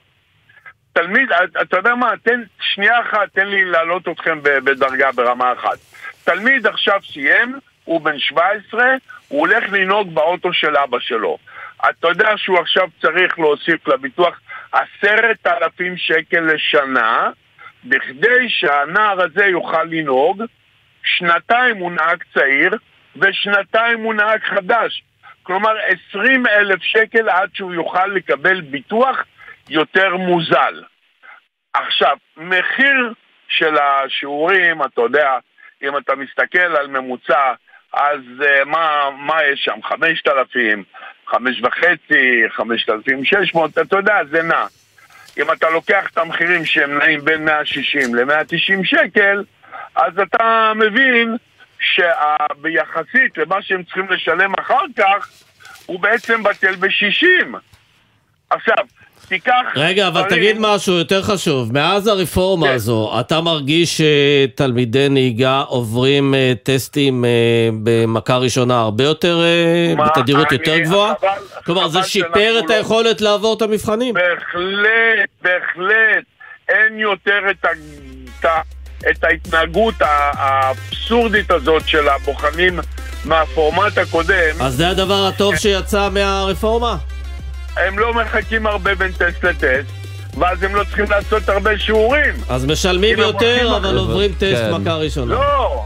תלמיד, 0.93 1.33
אתה- 1.33 1.63
אתה 1.63 1.77
יודע 1.77 1.95
מה, 1.95 2.11
תן, 2.23 2.43
שנייה 2.61 3.01
אחת, 3.01 3.29
תן 3.33 3.47
לי 3.47 3.65
להעלות 3.65 4.09
אתכם 4.09 4.39
בדרגה 4.43 5.13
ברמה 5.13 5.53
אחת. 5.53 5.79
תלמיד 6.25 6.67
עכשיו 6.67 7.01
סיים, 7.13 7.55
הוא 7.85 8.01
בן 8.01 8.19
17, 8.19 8.85
הוא 9.29 9.41
הולך 9.41 9.65
לנהוג 9.73 10.15
באוטו 10.15 10.53
של 10.53 10.77
אבא 10.77 10.99
שלו. 11.01 11.39
אתה 11.91 12.09
יודע 12.09 12.29
שהוא 12.37 12.59
עכשיו 12.59 12.89
צריך 13.03 13.39
להוסיף 13.39 13.89
לביטוח 13.89 14.41
עשרת 14.73 15.47
אלפים 15.47 15.97
שקל 15.97 16.41
לשנה, 16.41 17.31
בכדי 17.85 18.49
שהנער 18.49 19.23
הזה 19.23 19.45
יוכל 19.45 19.85
לנהוג, 19.85 20.43
שנתיים 21.05 21.77
הוא 21.77 21.93
נהג 21.93 22.23
צעיר, 22.35 22.71
ושנתיים 23.17 24.01
הוא 24.01 24.15
נהג 24.15 24.45
חדש. 24.45 25.03
כלומר, 25.43 25.73
20 26.11 26.47
אלף 26.47 26.83
שקל 26.83 27.29
עד 27.29 27.49
שהוא 27.55 27.75
יוכל 27.75 28.07
לקבל 28.07 28.61
ביטוח 28.61 29.25
יותר 29.69 30.17
מוזל. 30.17 30.83
עכשיו, 31.75 32.17
מחיר 32.37 33.13
של 33.49 33.77
השיעורים, 33.79 34.83
אתה 34.83 35.01
יודע, 35.01 35.39
אם 35.83 35.97
אתה 35.97 36.15
מסתכל 36.15 36.77
על 36.77 36.87
ממוצע, 36.87 37.53
אז 37.93 38.21
uh, 38.41 38.65
מה, 38.65 39.11
מה 39.19 39.45
יש 39.45 39.65
שם? 39.65 39.83
5,000, 39.83 40.85
5,500, 41.27 42.51
5,600, 42.51 43.79
אתה 43.79 43.97
יודע, 43.97 44.15
זה 44.31 44.43
נע. 44.43 44.67
אם 45.39 45.53
אתה 45.53 45.71
לוקח 45.71 46.11
את 46.13 46.19
המחירים 46.19 46.65
שהם 46.65 46.99
נעים 46.99 47.25
בין 47.25 47.45
160 47.45 48.15
ל-190 48.15 48.85
שקל, 48.85 49.45
אז 49.97 50.19
אתה 50.19 50.73
מבין 50.77 51.37
שביחסית 51.81 53.39
למה 53.39 53.57
שהם 53.63 53.83
צריכים 53.83 54.07
לשלם 54.11 54.53
אחר 54.61 54.85
כך, 54.99 55.29
הוא 55.87 56.01
בעצם 56.01 56.43
בטל 56.43 56.75
ב-60. 56.77 57.47
עכשיו, 58.51 58.75
תיקח... 59.29 59.53
רגע, 59.77 60.09
אבל 60.09 60.21
דברים- 60.23 60.37
תגיד 60.37 60.57
משהו 60.61 60.93
יותר 60.95 61.23
חשוב. 61.23 61.73
מאז 61.73 62.07
הרפורמה 62.07 62.67
כן. 62.67 62.73
הזו, 62.73 63.21
אתה 63.21 63.41
מרגיש 63.41 64.01
שתלמידי 64.01 65.09
נהיגה 65.09 65.61
עוברים 65.61 66.35
אה, 66.35 66.53
טסטים 66.63 67.25
אה, 67.25 67.31
במכה 67.83 68.37
ראשונה 68.37 68.81
הרבה 68.81 69.05
יותר, 69.05 69.41
אה, 69.43 69.95
מה, 69.97 70.05
בתדירות 70.07 70.47
אני- 70.53 70.59
יותר 70.61 70.79
גבוהה? 70.79 71.15
חבל- 71.21 71.29
כלומר, 71.67 71.89
זה 71.89 72.03
שיפר 72.03 72.59
את 72.59 72.71
לא- 72.71 72.75
היכולת 72.75 73.21
לעבור 73.21 73.55
את 73.57 73.63
המבחנים? 73.63 74.15
בהחלט, 74.15 75.29
בהחלט. 75.43 76.25
אין 76.69 76.99
יותר 76.99 77.39
את, 77.51 77.65
ה... 77.65 77.69
את, 79.11 79.25
ההתנהגות 79.25 80.03
ה- 80.03 80.07
האבסורדית 80.35 81.51
הזאת 81.51 81.89
של 81.89 82.09
הבוחנים 82.09 82.81
מהפורמט 83.25 83.99
הקודם. 83.99 84.61
אז 84.61 84.75
זה 84.75 84.89
הדבר 84.89 85.27
הטוב 85.27 85.57
שיצא 85.57 86.09
מהרפורמה? 86.09 86.97
הם 87.77 87.99
לא 87.99 88.15
מחכים 88.15 88.67
הרבה 88.67 88.95
בין 88.95 89.13
טסט 89.13 89.45
לטסט, 89.45 89.91
ואז 90.39 90.63
הם 90.63 90.75
לא 90.75 90.85
צריכים 90.85 91.05
לעשות 91.11 91.49
הרבה 91.49 91.79
שיעורים. 91.79 92.35
אז 92.49 92.65
משלמים 92.65 93.19
יותר, 93.19 93.77
אבל 93.77 93.97
עוברים 93.99 94.33
טסט 94.33 94.43
כן. 94.57 94.73
מכה 94.75 94.95
ראשונה. 94.95 95.35
לא, 95.35 95.85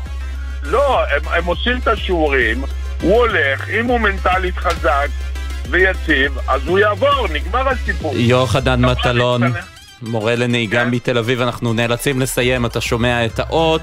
לא, 0.62 1.00
הם, 1.04 1.20
הם 1.30 1.44
עושים 1.44 1.78
את 1.82 1.88
השיעורים, 1.88 2.64
הוא 3.02 3.16
הולך, 3.16 3.68
אם 3.68 3.86
הוא 3.86 4.00
מנטלית 4.00 4.56
חזק 4.56 5.08
ויציב, 5.70 6.38
אז 6.48 6.60
הוא 6.66 6.78
יעבור, 6.78 7.26
נגמר 7.32 7.68
הסיפור. 7.68 8.14
יוחנן 8.16 8.84
מטלון, 8.84 9.42
מורה 10.02 10.36
לנהיגה 10.36 10.84
מתל 10.84 11.18
אביב, 11.18 11.40
אנחנו 11.40 11.72
נאלצים 11.72 12.20
לסיים, 12.20 12.66
אתה 12.66 12.80
שומע 12.80 13.24
את 13.26 13.38
האות. 13.38 13.82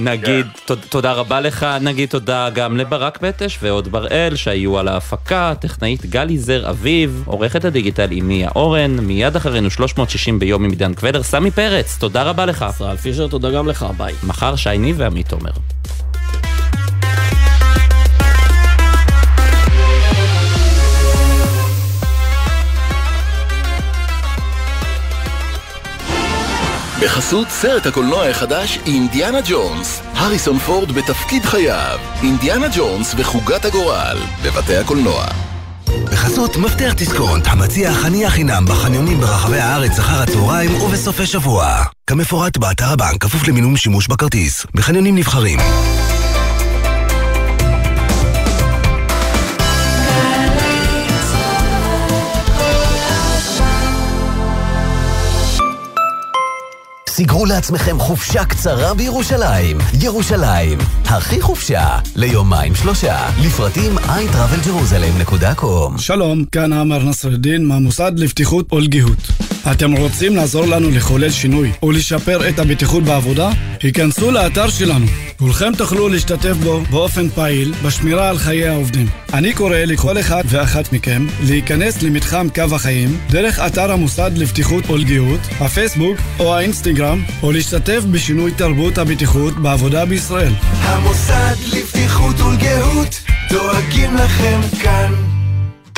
נגיד 0.00 0.46
תוד- 0.64 0.84
תודה 0.88 1.12
רבה 1.12 1.40
לך, 1.40 1.66
נגיד 1.80 2.08
תודה 2.08 2.50
גם 2.50 2.76
לברק 2.76 3.18
בטש 3.22 3.58
ועוד 3.62 3.88
בראל 3.92 4.36
שהיו 4.36 4.78
על 4.78 4.88
ההפקה, 4.88 5.52
טכנאית 5.60 6.06
גלי 6.06 6.38
זר 6.38 6.70
אביב, 6.70 7.22
עורכת 7.26 7.64
הדיגיטל 7.64 8.08
עם 8.10 8.28
מיה 8.28 8.48
אורן, 8.56 8.90
מיד 9.00 9.36
אחרינו 9.36 9.70
360 9.70 10.38
ביום 10.38 10.64
עם 10.64 10.70
עידן 10.70 10.94
קבלר, 10.94 11.22
סמי 11.22 11.50
פרץ, 11.50 11.96
תודה 12.00 12.22
רבה 12.22 12.46
לך. 12.46 12.64
ישראל 12.74 12.96
פישר, 12.96 13.28
תודה 13.28 13.50
גם 13.50 13.68
לך, 13.68 13.86
ביי. 13.96 14.14
מחר 14.26 14.56
שייני 14.56 14.92
ועמית 14.96 15.32
עומר. 15.32 15.50
בחסות 27.02 27.48
סרט 27.50 27.86
הקולנוע 27.86 28.26
החדש 28.26 28.78
אינדיאנה 28.86 29.38
ג'ונס, 29.48 30.02
הריסון 30.14 30.58
פורד 30.58 30.92
בתפקיד 30.92 31.44
חייו, 31.44 31.98
אינדיאנה 32.22 32.66
ג'ונס 32.76 33.14
וחוגת 33.16 33.64
הגורל, 33.64 34.18
בבתי 34.44 34.76
הקולנוע. 34.76 35.24
בחסות 36.04 36.56
מפתח 36.56 36.92
דיסקונט, 36.96 37.46
המציע 37.46 37.92
חניה 37.92 38.30
חינם 38.30 38.64
בחניונים 38.64 39.20
ברחבי 39.20 39.58
הארץ 39.58 39.98
אחר 39.98 40.22
הצהריים 40.22 40.74
ובסופי 40.74 41.26
שבוע. 41.26 41.84
כמפורט 42.06 42.56
באתר 42.56 42.92
הבנק, 42.92 43.22
כפוף 43.22 43.48
למינום 43.48 43.76
שימוש 43.76 44.08
בכרטיס, 44.08 44.66
בחניונים 44.74 45.16
נבחרים. 45.16 45.58
סיגרו 57.18 57.46
לעצמכם 57.46 57.98
חופשה 57.98 58.44
קצרה 58.44 58.94
בירושלים. 58.94 59.78
ירושלים, 60.02 60.78
הכי 61.04 61.40
חופשה, 61.40 61.98
ליומיים 62.16 62.74
שלושה. 62.74 63.30
לפרטים 63.42 63.98
iTravelJerusalem.com 63.98 65.98
שלום, 65.98 66.44
כאן 66.44 66.72
עמר 66.72 67.04
נסרדין 67.04 67.66
מהמוסד 67.66 68.12
לבטיחות 68.16 68.72
ולגיהות. 68.72 69.57
אתם 69.72 69.92
רוצים 69.92 70.36
לעזור 70.36 70.66
לנו 70.66 70.90
לחולל 70.90 71.30
שינוי 71.30 71.72
ולשפר 71.82 72.48
את 72.48 72.58
הבטיחות 72.58 73.02
בעבודה? 73.02 73.50
היכנסו 73.82 74.30
לאתר 74.30 74.68
שלנו. 74.68 75.06
כולכם 75.38 75.72
תוכלו 75.78 76.08
להשתתף 76.08 76.56
בו 76.62 76.80
באופן 76.90 77.28
פעיל 77.28 77.74
בשמירה 77.84 78.28
על 78.28 78.38
חיי 78.38 78.68
העובדים. 78.68 79.06
אני 79.32 79.52
קורא 79.54 79.76
לכל 79.76 80.20
אחד 80.20 80.42
ואחת 80.46 80.92
מכם 80.92 81.26
להיכנס 81.42 82.02
למתחם 82.02 82.46
קו 82.54 82.74
החיים 82.74 83.18
דרך 83.30 83.60
אתר 83.60 83.92
המוסד 83.92 84.30
לבטיחות 84.36 84.90
ולגיהות, 84.90 85.40
הפייסבוק 85.60 86.18
או 86.38 86.54
האינסטגרם, 86.54 87.22
או 87.42 87.52
להשתתף 87.52 88.00
בשינוי 88.10 88.52
תרבות 88.52 88.98
הבטיחות 88.98 89.54
בעבודה 89.54 90.04
בישראל. 90.04 90.52
המוסד 90.80 91.54
לבטיחות 91.72 92.40
ולגהות 92.40 93.20
דואגים 93.50 94.14
לכם 94.14 94.60
כאן 94.82 95.37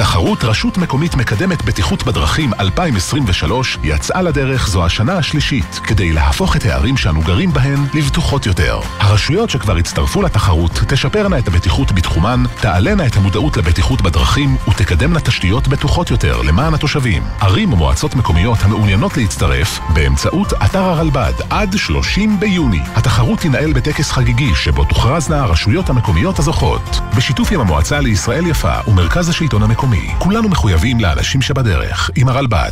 תחרות 0.00 0.44
רשות 0.44 0.78
מקומית 0.78 1.14
מקדמת 1.14 1.64
בטיחות 1.64 2.06
בדרכים 2.06 2.50
2023 2.60 3.78
יצאה 3.82 4.22
לדרך 4.22 4.68
זו 4.68 4.84
השנה 4.84 5.12
השלישית 5.18 5.80
כדי 5.84 6.12
להפוך 6.12 6.56
את 6.56 6.64
הערים 6.64 6.96
שאנו 6.96 7.20
גרים 7.20 7.52
בהן 7.52 7.78
לבטוחות 7.94 8.46
יותר. 8.46 8.80
הרשויות 8.98 9.50
שכבר 9.50 9.76
הצטרפו 9.76 10.22
לתחרות 10.22 10.70
תשפרנה 10.88 11.38
את 11.38 11.48
הבטיחות 11.48 11.92
בתחומן, 11.92 12.42
תעלנה 12.60 13.06
את 13.06 13.16
המודעות 13.16 13.56
לבטיחות 13.56 14.02
בדרכים 14.02 14.56
ותקדמנה 14.68 15.20
תשתיות 15.20 15.68
בטוחות 15.68 16.10
יותר 16.10 16.42
למען 16.42 16.74
התושבים. 16.74 17.22
ערים 17.40 17.72
ומועצות 17.72 18.14
מקומיות 18.14 18.58
המעוניינות 18.62 19.16
להצטרף 19.16 19.80
באמצעות 19.94 20.52
אתר 20.52 20.82
הרלב"ד 20.82 21.32
עד 21.50 21.76
30 21.76 22.40
ביוני. 22.40 22.80
התחרות 22.94 23.38
תינעל 23.38 23.72
בטקס 23.72 24.12
חגיגי 24.12 24.54
שבו 24.54 24.84
תוכרזנה 24.84 25.40
הרשויות 25.40 25.90
המקומיות 25.90 26.38
הזוכות. 26.38 27.00
בשיתוף 27.16 27.52
עם 27.52 27.60
המועצה 27.60 28.00
לישראל 28.00 28.46
יפה 28.46 28.74
ומרכז 28.88 29.28
השלטון 29.28 29.62
המקומי. 29.62 29.89
כולנו 30.18 30.48
מחויבים 30.48 31.00
לאנשים 31.00 31.42
שבדרך 31.42 32.10
עם 32.16 32.28
הרלב"ד. 32.28 32.70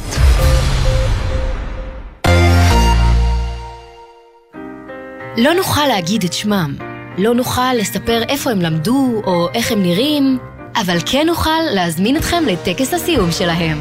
לא 5.36 5.54
נוכל 5.54 5.86
להגיד 5.88 6.24
את 6.24 6.32
שמם, 6.32 6.74
לא 7.18 7.34
נוכל 7.34 7.74
לספר 7.74 8.22
איפה 8.28 8.50
הם 8.50 8.60
למדו 8.60 9.22
או 9.26 9.48
איך 9.54 9.72
הם 9.72 9.82
נראים, 9.82 10.38
אבל 10.76 10.98
כן 11.06 11.26
נוכל 11.26 11.60
להזמין 11.74 12.16
אתכם 12.16 12.44
לטקס 12.46 12.94
הסיום 12.94 13.32
שלהם. 13.32 13.78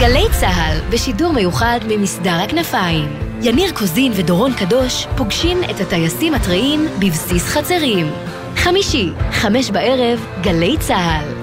גלי 0.00 0.26
צה"ל, 0.40 0.80
בשידור 0.90 1.32
מיוחד 1.32 1.80
ממסדר 1.88 2.40
הכנפיים. 2.44 3.08
יניר 3.42 3.72
קוזין 3.74 4.12
ודורון 4.16 4.52
קדוש 4.54 5.06
פוגשים 5.16 5.58
את 5.70 5.80
הטייסים 5.80 6.34
הטריים 6.34 6.86
בבסיס 6.98 7.48
חצרים. 7.48 8.06
חמישי, 8.56 9.10
חמש 9.32 9.70
בערב, 9.70 10.26
גלי 10.40 10.76
צה"ל. 10.78 11.42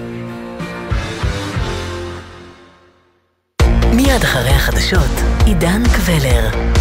מיד 3.93 4.23
אחרי 4.23 4.49
החדשות, 4.49 5.11
עידן 5.45 5.83
קבלר. 5.83 6.78